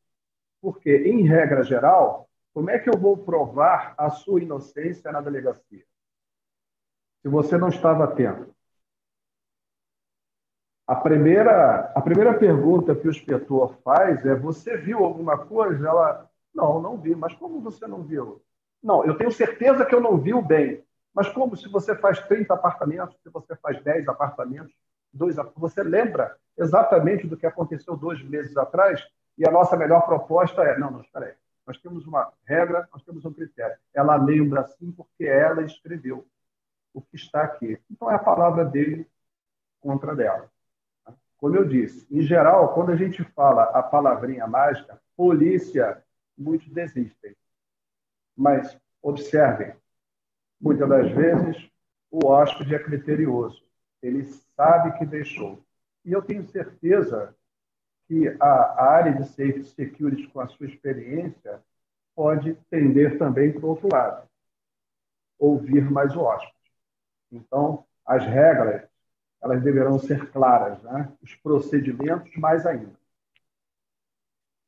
Porque, 0.60 0.94
em 0.94 1.26
regra 1.26 1.64
geral, 1.64 2.28
como 2.52 2.68
é 2.68 2.78
que 2.78 2.90
eu 2.90 2.98
vou 2.98 3.16
provar 3.16 3.94
a 3.96 4.10
sua 4.10 4.42
inocência 4.42 5.10
na 5.10 5.22
delegacia? 5.22 5.84
Se 7.22 7.28
você 7.28 7.56
não 7.56 7.68
estava 7.68 8.04
atento. 8.04 8.54
A 10.86 10.96
primeira, 10.96 11.90
a 11.94 12.02
primeira 12.02 12.36
pergunta 12.38 12.94
que 12.94 13.06
o 13.06 13.10
inspetor 13.10 13.78
faz 13.82 14.26
é: 14.26 14.34
Você 14.34 14.76
viu 14.76 14.98
alguma 14.98 15.38
coisa? 15.38 15.88
Ela, 15.88 16.30
não, 16.54 16.82
não 16.82 16.98
vi. 16.98 17.14
Mas 17.14 17.32
como 17.34 17.60
você 17.60 17.86
não 17.86 18.02
viu? 18.02 18.42
Não, 18.82 19.02
eu 19.04 19.16
tenho 19.16 19.30
certeza 19.30 19.86
que 19.86 19.94
eu 19.94 20.00
não 20.00 20.18
vi 20.18 20.34
o 20.34 20.42
bem. 20.42 20.84
Mas 21.14 21.28
como 21.28 21.56
se 21.56 21.68
você 21.68 21.94
faz 21.96 22.20
30 22.26 22.54
apartamentos, 22.54 23.16
se 23.22 23.28
você 23.30 23.56
faz 23.56 23.82
10 23.82 24.08
apartamentos, 24.08 24.72
dois, 25.12 25.36
você 25.56 25.82
lembra 25.82 26.36
exatamente 26.56 27.26
do 27.26 27.36
que 27.36 27.46
aconteceu 27.46 27.96
dois 27.96 28.22
meses 28.22 28.56
atrás? 28.56 29.04
E 29.36 29.46
a 29.46 29.50
nossa 29.50 29.76
melhor 29.76 30.02
proposta 30.06 30.62
é: 30.62 30.78
não, 30.78 30.90
não, 30.90 31.00
espera 31.00 31.26
aí. 31.26 31.34
Nós 31.66 31.78
temos 31.78 32.06
uma 32.06 32.32
regra, 32.44 32.88
nós 32.92 33.02
temos 33.02 33.24
um 33.24 33.32
critério. 33.32 33.76
Ela 33.94 34.16
lembra 34.16 34.66
sim 34.66 34.92
porque 34.92 35.24
ela 35.24 35.62
escreveu 35.62 36.26
o 36.92 37.00
que 37.00 37.16
está 37.16 37.42
aqui. 37.42 37.80
Então 37.90 38.10
é 38.10 38.14
a 38.14 38.18
palavra 38.18 38.64
dele 38.64 39.08
contra 39.80 40.14
dela. 40.14 40.50
Como 41.38 41.56
eu 41.56 41.64
disse, 41.64 42.06
em 42.10 42.20
geral, 42.20 42.74
quando 42.74 42.90
a 42.90 42.96
gente 42.96 43.24
fala 43.24 43.64
a 43.64 43.82
palavrinha 43.82 44.46
mágica, 44.46 45.00
polícia, 45.16 46.02
muitos 46.36 46.68
desistem. 46.68 47.34
Mas 48.36 48.78
observem, 49.02 49.74
muitas 50.60 50.88
das 50.88 51.10
vezes 51.12 51.70
o 52.10 52.26
hóspede 52.26 52.74
é 52.74 52.78
criterioso. 52.78 53.62
Ele 54.02 54.24
sabe 54.56 54.98
que 54.98 55.06
deixou. 55.06 55.62
E 56.04 56.12
eu 56.12 56.22
tenho 56.22 56.44
certeza 56.44 57.34
que 58.06 58.28
a 58.40 58.82
área 58.82 59.14
de 59.14 59.24
safety 59.24 59.64
security, 59.64 60.28
com 60.28 60.40
a 60.40 60.48
sua 60.48 60.66
experiência, 60.66 61.62
pode 62.14 62.54
tender 62.68 63.18
também 63.18 63.52
para 63.52 63.64
o 63.64 63.68
outro 63.68 63.88
lado, 63.90 64.28
ouvir 65.38 65.90
mais 65.90 66.16
o 66.16 66.22
hóspede. 66.22 66.54
Então, 67.30 67.86
as 68.04 68.24
regras 68.24 68.90
elas 69.42 69.62
deverão 69.62 69.98
ser 69.98 70.30
claras, 70.30 70.82
né? 70.82 71.10
os 71.22 71.34
procedimentos 71.36 72.34
mais 72.36 72.66
ainda. 72.66 72.98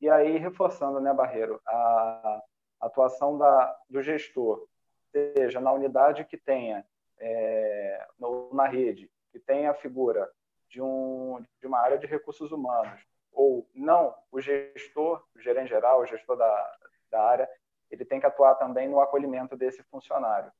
E 0.01 0.09
aí, 0.09 0.37
reforçando, 0.37 0.99
né, 0.99 1.13
Barreiro, 1.13 1.61
a 1.67 2.41
atuação 2.81 3.37
da, 3.37 3.77
do 3.89 4.01
gestor, 4.01 4.67
seja 5.13 5.61
na 5.61 5.71
unidade 5.71 6.25
que 6.25 6.35
tenha, 6.35 6.83
é, 7.19 8.07
no, 8.19 8.53
na 8.53 8.67
rede, 8.67 9.09
que 9.31 9.39
tenha 9.39 9.71
a 9.71 9.75
figura 9.75 10.29
de, 10.67 10.81
um, 10.81 11.43
de 11.61 11.67
uma 11.67 11.79
área 11.79 11.97
de 11.97 12.07
recursos 12.07 12.51
humanos, 12.51 12.99
ou 13.31 13.67
não, 13.73 14.15
o 14.31 14.41
gestor, 14.41 15.23
o 15.35 15.39
gerente 15.39 15.69
geral, 15.69 16.01
o 16.01 16.05
gestor 16.05 16.35
da, 16.35 16.77
da 17.09 17.23
área, 17.23 17.49
ele 17.89 18.03
tem 18.03 18.19
que 18.19 18.25
atuar 18.25 18.55
também 18.55 18.89
no 18.89 18.99
acolhimento 18.99 19.55
desse 19.55 19.83
funcionário. 19.83 20.51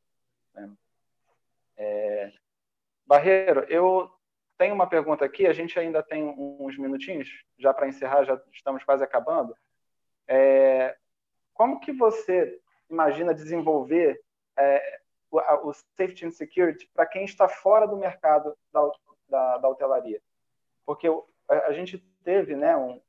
Né? 0.53 0.71
É, 1.75 2.31
Barreiro, 3.05 3.61
eu 3.69 4.11
tenho 4.57 4.75
uma 4.75 4.87
pergunta 4.87 5.25
aqui, 5.25 5.47
a 5.47 5.53
gente 5.53 5.77
ainda 5.79 6.03
tem 6.03 6.23
uns 6.23 6.77
minutinhos, 6.77 7.43
já 7.57 7.73
para 7.73 7.87
encerrar, 7.87 8.23
já 8.23 8.39
estamos 8.51 8.83
quase 8.83 9.03
acabando. 9.03 9.55
É, 10.27 10.95
como 11.53 11.79
que 11.79 11.91
você 11.91 12.59
imagina 12.89 13.33
desenvolver 13.33 14.21
é, 14.57 14.99
o, 15.31 15.39
o, 15.69 15.73
safety 15.73 16.25
and 16.25 16.31
security 16.31 16.89
para 16.93 17.05
quem 17.05 17.25
está 17.25 17.47
fora 17.47 17.87
do 17.87 17.97
mercado 17.97 18.55
da, 18.71 18.91
da, 19.27 19.57
da 19.57 19.69
hotelaria? 19.69 20.21
Porque 20.85 21.07
a, 21.49 21.53
a, 21.67 21.73
gente 21.73 21.97
teve 22.23 22.55
né, 22.55 22.75
um, 22.75 23.01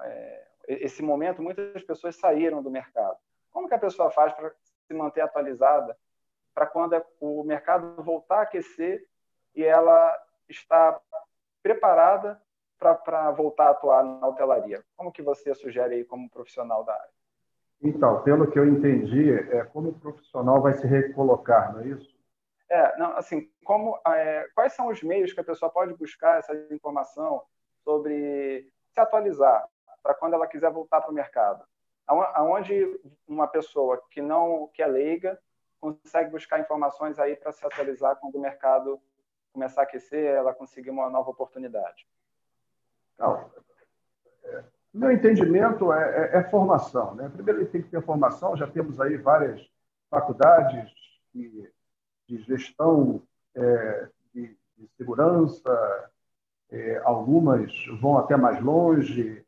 é, 0.00 0.46
esse 0.68 1.02
momento, 1.02 1.42
muitas 1.42 1.82
pessoas 1.82 2.16
saíram 2.16 2.62
do 2.62 2.70
mercado. 2.70 3.16
Como 3.50 3.68
que 3.68 3.74
a 3.74 3.78
pessoa 3.78 4.10
faz 4.10 4.32
para 4.32 4.52
se 4.86 4.94
manter 4.94 5.20
atualizada 5.20 5.96
para 6.54 6.66
quando 6.66 6.94
é, 6.94 7.04
o 7.20 7.42
mercado 7.44 8.02
voltar 8.02 8.38
a 8.38 8.42
aquecer 8.42 9.06
e 9.54 9.64
ela 9.64 10.14
está 10.48 11.00
preparada 11.62 12.40
para 12.78 13.30
voltar 13.30 13.68
a 13.68 13.70
atuar 13.70 14.04
na 14.04 14.26
hotelaria? 14.26 14.84
Como 14.96 15.12
que 15.12 15.22
você 15.22 15.54
sugere 15.54 15.96
aí 15.96 16.04
como 16.04 16.30
profissional 16.30 16.84
da 16.84 16.94
área? 16.94 17.16
Então, 17.82 18.22
pelo 18.22 18.50
que 18.50 18.58
eu 18.58 18.66
entendi, 18.66 19.32
é 19.32 19.64
como 19.64 19.90
o 19.90 19.98
profissional 19.98 20.60
vai 20.62 20.74
se 20.74 20.86
recolocar, 20.86 21.72
não 21.72 21.80
é 21.80 21.88
isso? 21.88 22.16
É, 22.68 22.98
não, 22.98 23.16
assim, 23.16 23.48
como, 23.64 24.00
é, 24.06 24.48
quais 24.54 24.72
são 24.72 24.88
os 24.88 25.02
meios 25.02 25.32
que 25.32 25.40
a 25.40 25.44
pessoa 25.44 25.70
pode 25.70 25.94
buscar 25.94 26.38
essa 26.38 26.54
informação 26.72 27.42
sobre 27.84 28.68
se 28.92 29.00
atualizar 29.00 29.68
para 30.02 30.14
quando 30.14 30.34
ela 30.34 30.46
quiser 30.46 30.70
voltar 30.70 31.00
para 31.00 31.10
o 31.10 31.14
mercado? 31.14 31.64
Aonde 32.06 33.00
uma 33.26 33.46
pessoa 33.46 34.02
que 34.10 34.22
não 34.22 34.68
que 34.72 34.82
é 34.82 34.86
leiga 34.86 35.38
consegue 35.80 36.30
buscar 36.30 36.60
informações 36.60 37.18
aí 37.18 37.36
para 37.36 37.52
se 37.52 37.64
atualizar 37.66 38.16
quando 38.16 38.36
o 38.36 38.40
mercado 38.40 39.00
começar 39.52 39.82
a 39.82 39.84
aquecer, 39.84 40.24
ela 40.24 40.54
conseguir 40.54 40.90
uma 40.90 41.10
nova 41.10 41.30
oportunidade? 41.30 42.06
Não. 43.18 43.50
Meu 44.96 45.12
entendimento 45.12 45.92
é, 45.92 46.32
é, 46.32 46.38
é, 46.38 46.44
formação. 46.44 47.14
Né? 47.14 47.28
Primeiro, 47.28 47.60
ele 47.60 47.68
tem 47.68 47.82
que 47.82 47.90
ter 47.90 48.02
formação. 48.02 48.56
Já 48.56 48.66
temos 48.66 48.98
aí 48.98 49.18
várias 49.18 49.60
faculdades 50.08 50.90
de, 51.34 51.70
de 52.26 52.38
gestão 52.44 53.22
é, 53.54 54.08
de, 54.34 54.56
de, 54.78 54.88
segurança, 54.96 56.10
é, 56.70 56.96
algumas 57.04 57.70
vão 58.00 58.16
até 58.16 58.38
mais 58.38 58.58
longe, 58.62 59.44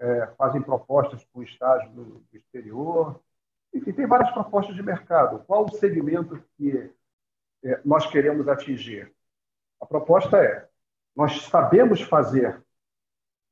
é, 0.00 0.26
fazem 0.36 0.60
propostas 0.60 1.22
para 1.22 1.38
o 1.38 1.44
estágio 1.44 1.88
do 1.92 2.24
exterior. 2.32 3.20
Enfim, 3.72 3.92
tem 3.92 4.08
várias 4.08 4.32
propostas 4.32 4.74
de 4.74 4.82
mercado. 4.82 5.44
Qual 5.46 5.66
o 5.66 5.72
segmento 5.72 6.42
que 6.56 6.92
é, 7.62 7.80
nós 7.84 8.10
queremos 8.10 8.48
atingir? 8.48 9.12
A 9.80 9.86
proposta 9.86 10.36
é: 10.36 10.68
nós 11.14 11.42
sabemos 11.42 12.00
fazer 12.02 12.60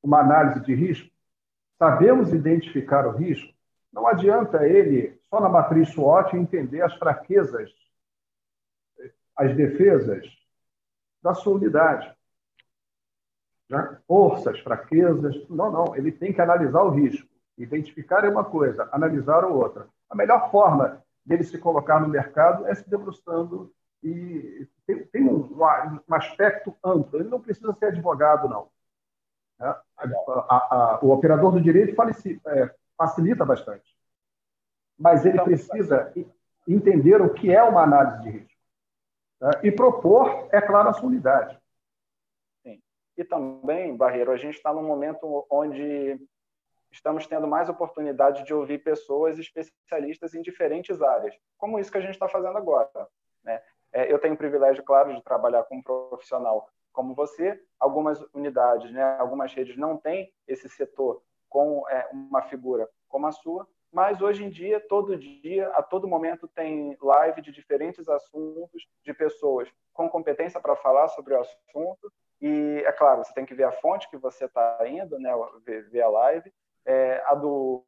uma 0.03 0.19
análise 0.19 0.61
de 0.65 0.75
risco, 0.75 1.17
sabemos 1.79 2.33
identificar 2.33 3.07
o 3.07 3.17
risco. 3.17 3.53
Não 3.93 4.07
adianta 4.07 4.67
ele, 4.67 5.19
só 5.31 5.41
na 5.41 5.49
matriz 5.49 5.91
SWOT, 5.91 6.37
entender 6.37 6.83
as 6.83 6.95
fraquezas, 6.95 7.71
as 9.37 9.55
defesas 9.57 10.27
da 11.23 11.35
sua 11.35 11.55
unidade. 11.55 12.13
Né? 13.69 13.99
Forças, 14.07 14.59
fraquezas. 14.61 15.49
Não, 15.49 15.71
não. 15.71 15.97
Ele 15.97 16.11
tem 16.11 16.33
que 16.33 16.41
analisar 16.41 16.83
o 16.83 16.91
risco. 16.91 17.29
Identificar 17.57 18.25
é 18.25 18.29
uma 18.29 18.45
coisa, 18.45 18.89
analisar 18.93 19.43
é 19.43 19.47
outra. 19.47 19.89
A 20.09 20.15
melhor 20.15 20.51
forma 20.51 21.03
dele 21.25 21.45
se 21.45 21.59
colocar 21.59 22.01
no 22.01 22.09
mercado 22.09 22.67
é 22.67 22.75
se 22.75 22.89
debruçando 22.89 23.73
e 24.03 24.67
tem, 24.87 25.05
tem 25.07 25.25
um, 25.25 25.41
um, 25.53 26.15
aspecto 26.15 26.75
amplo. 26.85 27.21
Ele 27.21 27.29
não 27.29 27.41
precisa 27.41 27.73
ser 27.75 27.87
advogado, 27.87 28.49
não. 28.49 28.69
A, 29.61 29.83
a, 29.97 30.57
a, 30.71 30.99
o 31.03 31.11
operador 31.11 31.53
do 31.53 31.61
direito 31.61 31.95
é, 32.47 32.75
facilita 32.97 33.45
bastante. 33.45 33.97
Mas 34.99 35.25
ele 35.25 35.41
precisa 35.43 36.13
entender 36.67 37.21
o 37.21 37.33
que 37.33 37.55
é 37.55 37.63
uma 37.63 37.83
análise 37.83 38.23
de 38.23 38.31
risco. 38.31 38.59
Né? 39.41 39.51
E 39.65 39.73
propor, 39.73 40.49
é 40.53 40.61
claro, 40.61 40.89
a 40.89 40.93
sua 40.93 41.09
unidade. 41.09 41.59
Sim. 42.63 42.81
E 43.17 43.25
também, 43.25 43.97
Barreiro, 43.97 44.33
a 44.33 44.37
gente 44.37 44.57
está 44.57 44.73
num 44.73 44.83
momento 44.83 45.47
onde 45.51 46.19
estamos 46.91 47.27
tendo 47.27 47.47
mais 47.47 47.69
oportunidade 47.69 48.45
de 48.45 48.55
ouvir 48.55 48.83
pessoas 48.83 49.39
especialistas 49.39 50.35
em 50.35 50.43
diferentes 50.43 51.01
áreas, 51.03 51.35
como 51.57 51.79
isso 51.79 51.93
que 51.93 51.99
a 51.99 52.01
gente 52.01 52.13
está 52.13 52.29
fazendo 52.29 52.57
agora. 52.57 52.91
Né? 53.45 53.61
É, 53.93 54.13
eu 54.13 54.19
tenho 54.19 54.35
o 54.35 54.39
privilégio, 54.39 54.83
claro, 54.83 55.15
de 55.15 55.23
trabalhar 55.23 55.65
com 55.65 55.77
um 55.77 55.83
profissional 55.83 56.69
como 56.93 57.15
você. 57.15 57.61
Algumas 57.79 58.21
unidades, 58.35 58.91
né, 58.93 59.03
algumas 59.19 59.53
redes 59.53 59.77
não 59.77 59.97
têm 59.97 60.33
esse 60.47 60.69
setor 60.69 61.23
com 61.49 61.89
é, 61.89 62.09
uma 62.13 62.43
figura 62.43 62.89
como 63.09 63.27
a 63.27 63.33
sua, 63.33 63.67
mas 63.93 64.21
hoje 64.21 64.45
em 64.45 64.51
dia, 64.51 64.81
todo 64.81 65.17
dia, 65.17 65.69
a 65.69 65.83
todo 65.83 66.07
momento, 66.07 66.47
tem 66.47 66.97
live 67.01 67.41
de 67.41 67.51
diferentes 67.51 68.09
assuntos, 68.09 68.87
de 69.03 69.15
pessoas 69.15 69.69
com 69.95 70.09
competência 70.09 70.61
para 70.61 70.77
falar 70.77 71.09
sobre 71.09 71.35
o 71.35 71.41
assunto. 71.41 72.13
E, 72.41 72.83
é 72.85 72.93
claro, 72.93 73.25
você 73.25 73.33
tem 73.33 73.47
que 73.47 73.55
ver 73.55 73.65
a 73.65 73.73
fonte 73.73 74.09
que 74.11 74.17
você 74.19 74.45
está 74.45 74.79
indo, 74.87 75.19
né, 75.19 75.33
ver, 75.65 75.89
ver 75.89 76.03
a 76.03 76.09
live. 76.09 76.53
É, 76.85 77.23
a 77.27 77.35
do, 77.35 77.83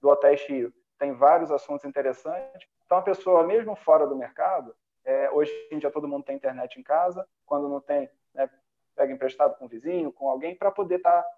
do 0.00 0.08
Hotel 0.08 0.36
Chio 0.36 0.72
tem 0.98 1.12
vários 1.14 1.50
assuntos 1.50 1.84
interessantes. 1.86 2.68
Então, 2.84 2.98
a 2.98 3.02
pessoa, 3.02 3.46
mesmo 3.46 3.74
fora 3.76 4.06
do 4.06 4.16
mercado, 4.16 4.74
é, 5.04 5.30
hoje 5.30 5.52
em 5.70 5.78
dia 5.78 5.90
todo 5.90 6.06
mundo 6.06 6.24
tem 6.24 6.36
internet 6.36 6.78
em 6.78 6.82
casa, 6.82 7.26
quando 7.46 7.68
não 7.68 7.80
tem, 7.80 8.08
né, 8.34 8.48
pega 8.94 9.12
emprestado 9.12 9.56
com 9.56 9.64
o 9.64 9.68
vizinho, 9.68 10.12
com 10.12 10.28
alguém, 10.28 10.54
para 10.54 10.70
poder 10.70 10.96
estar 10.96 11.22
tá 11.22 11.28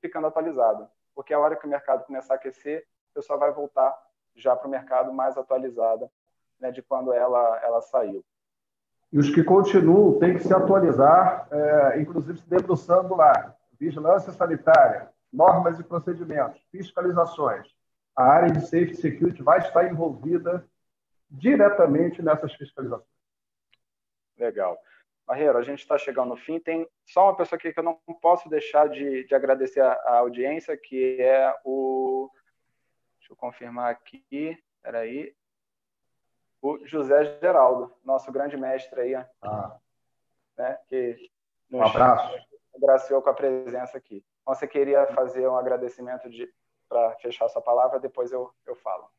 ficando 0.00 0.26
atualizado. 0.26 0.88
Porque 1.14 1.32
a 1.34 1.38
hora 1.38 1.56
que 1.56 1.66
o 1.66 1.70
mercado 1.70 2.04
começar 2.04 2.34
a 2.34 2.36
aquecer, 2.36 2.86
a 3.12 3.14
pessoa 3.14 3.38
vai 3.38 3.52
voltar 3.52 3.96
já 4.34 4.54
para 4.54 4.68
o 4.68 4.70
mercado 4.70 5.12
mais 5.12 5.36
atualizada 5.36 6.10
né, 6.60 6.70
de 6.70 6.82
quando 6.82 7.12
ela, 7.12 7.60
ela 7.62 7.80
saiu. 7.80 8.24
E 9.12 9.18
os 9.18 9.30
que 9.30 9.42
continuam 9.42 10.18
têm 10.18 10.34
que 10.34 10.44
se 10.44 10.52
atualizar, 10.52 11.48
é, 11.50 12.00
inclusive 12.00 12.38
se 12.38 12.48
debruçando 12.48 13.14
lá. 13.14 13.54
Vigilância 13.80 14.32
sanitária, 14.32 15.08
normas 15.32 15.78
e 15.78 15.84
procedimentos, 15.84 16.60
fiscalizações. 16.70 17.66
A 18.14 18.24
área 18.24 18.50
de 18.50 18.60
Safety 18.62 18.96
Security 18.96 19.42
vai 19.42 19.60
estar 19.60 19.90
envolvida 19.90 20.64
diretamente 21.30 22.20
nessas 22.22 22.52
fiscalizações. 22.54 23.08
Legal. 24.36 24.78
Barreiro, 25.28 25.58
a 25.58 25.62
gente 25.62 25.80
está 25.80 25.98
chegando 25.98 26.30
no 26.30 26.36
fim. 26.38 26.58
Tem 26.58 26.88
só 27.04 27.24
uma 27.24 27.36
pessoa 27.36 27.58
aqui 27.58 27.70
que 27.70 27.78
eu 27.78 27.84
não 27.84 28.00
posso 28.22 28.48
deixar 28.48 28.88
de, 28.88 29.24
de 29.24 29.34
agradecer 29.34 29.82
a, 29.82 29.92
a, 29.92 30.18
audiência, 30.20 30.74
que 30.74 31.20
é 31.20 31.54
o. 31.66 32.30
Deixa 33.18 33.34
eu 33.34 33.36
confirmar 33.36 33.90
aqui. 33.90 34.24
Espera 34.30 35.00
aí. 35.00 35.34
O 36.62 36.78
José 36.86 37.38
Geraldo, 37.42 37.94
nosso 38.02 38.32
grande 38.32 38.56
mestre 38.56 39.02
aí. 39.02 39.14
Ah. 39.42 39.76
Né, 40.56 40.78
que 40.88 41.30
um 41.70 41.82
abraço. 41.82 42.34
agraciou 42.74 43.20
com 43.20 43.28
a 43.28 43.34
presença 43.34 43.98
aqui. 43.98 44.24
Então, 44.40 44.54
você 44.54 44.66
queria 44.66 45.06
fazer 45.08 45.46
um 45.46 45.58
agradecimento 45.58 46.26
para 46.88 47.14
fechar 47.16 47.50
sua 47.50 47.60
palavra, 47.60 48.00
depois 48.00 48.32
eu, 48.32 48.50
eu 48.66 48.74
falo. 48.76 49.10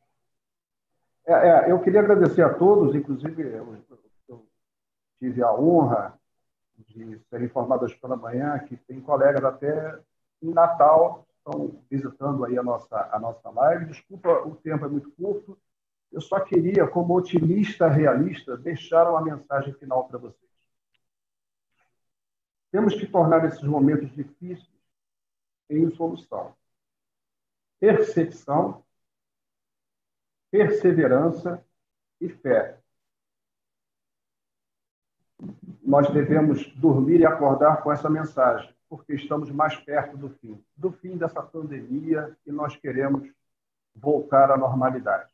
É, 1.27 1.33
é, 1.33 1.71
eu 1.71 1.79
queria 1.79 1.99
agradecer 1.99 2.41
a 2.41 2.51
todos, 2.51 2.95
inclusive 2.95 3.43
tive 5.19 5.43
a 5.43 5.53
honra 5.53 6.19
de 6.77 7.19
ser 7.29 7.41
informado 7.41 7.85
hoje 7.85 7.95
pela 7.95 8.15
manhã 8.15 8.57
que 8.59 8.77
tem 8.77 9.01
colegas 9.01 9.43
até 9.43 9.99
em 10.41 10.51
Natal 10.51 11.27
estão 11.49 11.83
visitando 11.89 12.45
aí 12.45 12.57
a 12.57 12.63
nossa, 12.63 13.09
a 13.11 13.19
nossa 13.19 13.49
live. 13.49 13.85
Desculpa, 13.85 14.29
o 14.47 14.55
tempo 14.55 14.85
é 14.85 14.87
muito 14.87 15.11
curto. 15.11 15.57
Eu 16.11 16.21
só 16.21 16.39
queria, 16.39 16.87
como 16.87 17.15
otimista 17.15 17.87
realista, 17.87 18.57
deixar 18.57 19.09
uma 19.09 19.21
mensagem 19.21 19.73
final 19.73 20.07
para 20.07 20.17
vocês. 20.17 20.49
Temos 22.71 22.93
que 22.95 23.07
tornar 23.07 23.45
esses 23.45 23.63
momentos 23.63 24.11
difíceis 24.11 24.69
em 25.69 25.89
solução. 25.91 26.55
Percepção, 27.79 28.83
perseverança 30.51 31.63
e 32.19 32.29
fé. 32.29 32.78
Nós 35.89 36.07
devemos 36.11 36.67
dormir 36.75 37.21
e 37.21 37.25
acordar 37.25 37.81
com 37.81 37.91
essa 37.91 38.07
mensagem, 38.07 38.71
porque 38.87 39.15
estamos 39.15 39.49
mais 39.49 39.75
perto 39.75 40.15
do 40.15 40.29
fim 40.29 40.63
do 40.77 40.91
fim 40.91 41.17
dessa 41.17 41.41
pandemia 41.41 42.37
e 42.45 42.51
nós 42.51 42.75
queremos 42.75 43.27
voltar 43.95 44.51
à 44.51 44.55
normalidade. 44.55 45.33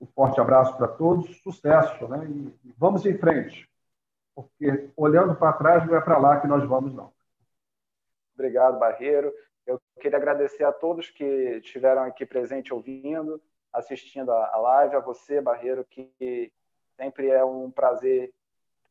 Um 0.00 0.06
forte 0.06 0.40
abraço 0.40 0.76
para 0.76 0.86
todos, 0.86 1.42
sucesso, 1.42 2.06
né? 2.06 2.24
E 2.64 2.72
vamos 2.78 3.04
em 3.04 3.18
frente, 3.18 3.68
porque 4.32 4.88
olhando 4.96 5.34
para 5.34 5.54
trás 5.54 5.84
não 5.84 5.96
é 5.96 6.00
para 6.00 6.16
lá 6.16 6.40
que 6.40 6.46
nós 6.46 6.62
vamos, 6.62 6.94
não. 6.94 7.12
Obrigado, 8.34 8.78
Barreiro. 8.78 9.32
Eu 9.66 9.80
queria 10.00 10.18
agradecer 10.18 10.62
a 10.62 10.72
todos 10.72 11.10
que 11.10 11.24
estiveram 11.64 12.04
aqui 12.04 12.24
presente 12.24 12.72
ouvindo, 12.72 13.42
assistindo 13.72 14.30
a 14.30 14.56
live, 14.56 14.94
a 14.94 15.00
você, 15.00 15.40
Barreiro, 15.40 15.84
que 15.84 16.52
sempre 16.96 17.28
é 17.28 17.44
um 17.44 17.72
prazer 17.72 18.32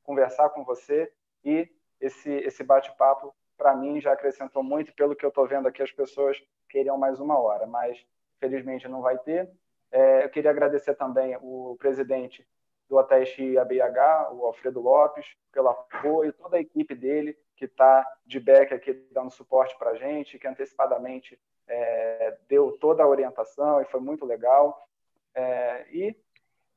conversar 0.03 0.49
com 0.49 0.63
você 0.63 1.11
e 1.43 1.69
esse, 1.99 2.29
esse 2.29 2.63
bate-papo, 2.63 3.33
para 3.57 3.75
mim, 3.75 4.01
já 4.01 4.11
acrescentou 4.11 4.63
muito. 4.63 4.93
Pelo 4.93 5.15
que 5.15 5.25
eu 5.25 5.29
estou 5.29 5.47
vendo 5.47 5.67
aqui, 5.67 5.81
as 5.81 5.91
pessoas 5.91 6.41
queriam 6.69 6.97
mais 6.97 7.19
uma 7.19 7.39
hora, 7.39 7.65
mas 7.65 8.05
felizmente 8.39 8.87
não 8.87 9.01
vai 9.01 9.17
ter. 9.17 9.49
É, 9.91 10.25
eu 10.25 10.29
queria 10.29 10.51
agradecer 10.51 10.95
também 10.95 11.37
o 11.41 11.77
presidente 11.79 12.45
do 12.89 12.99
ATEST 12.99 13.57
ABH, 13.57 14.33
o 14.33 14.45
Alfredo 14.45 14.81
Lopes, 14.81 15.25
pelo 15.51 15.69
apoio, 15.69 16.33
toda 16.33 16.57
a 16.57 16.59
equipe 16.59 16.93
dele, 16.93 17.37
que 17.55 17.65
está 17.65 18.05
de 18.25 18.39
back 18.39 18.73
aqui 18.73 18.93
dando 19.11 19.31
suporte 19.31 19.77
para 19.77 19.91
a 19.91 19.95
gente, 19.95 20.37
que 20.37 20.47
antecipadamente 20.47 21.39
é, 21.67 22.37
deu 22.47 22.71
toda 22.73 23.03
a 23.03 23.07
orientação 23.07 23.81
e 23.81 23.85
foi 23.85 23.99
muito 23.99 24.25
legal. 24.25 24.87
É, 25.33 25.87
e 25.89 26.15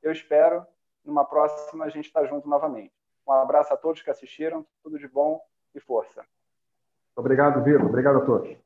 eu 0.02 0.12
espero, 0.12 0.64
numa 1.04 1.24
próxima, 1.24 1.84
a 1.84 1.88
gente 1.88 2.06
estar 2.06 2.20
tá 2.20 2.26
junto 2.26 2.48
novamente. 2.48 2.95
Um 3.26 3.32
abraço 3.32 3.72
a 3.72 3.76
todos 3.76 4.02
que 4.02 4.10
assistiram, 4.10 4.64
tudo 4.82 4.98
de 4.98 5.08
bom 5.08 5.40
e 5.74 5.80
força. 5.80 6.24
Obrigado, 7.16 7.62
Vitor. 7.64 7.86
Obrigado 7.86 8.18
a 8.18 8.24
todos. 8.24 8.65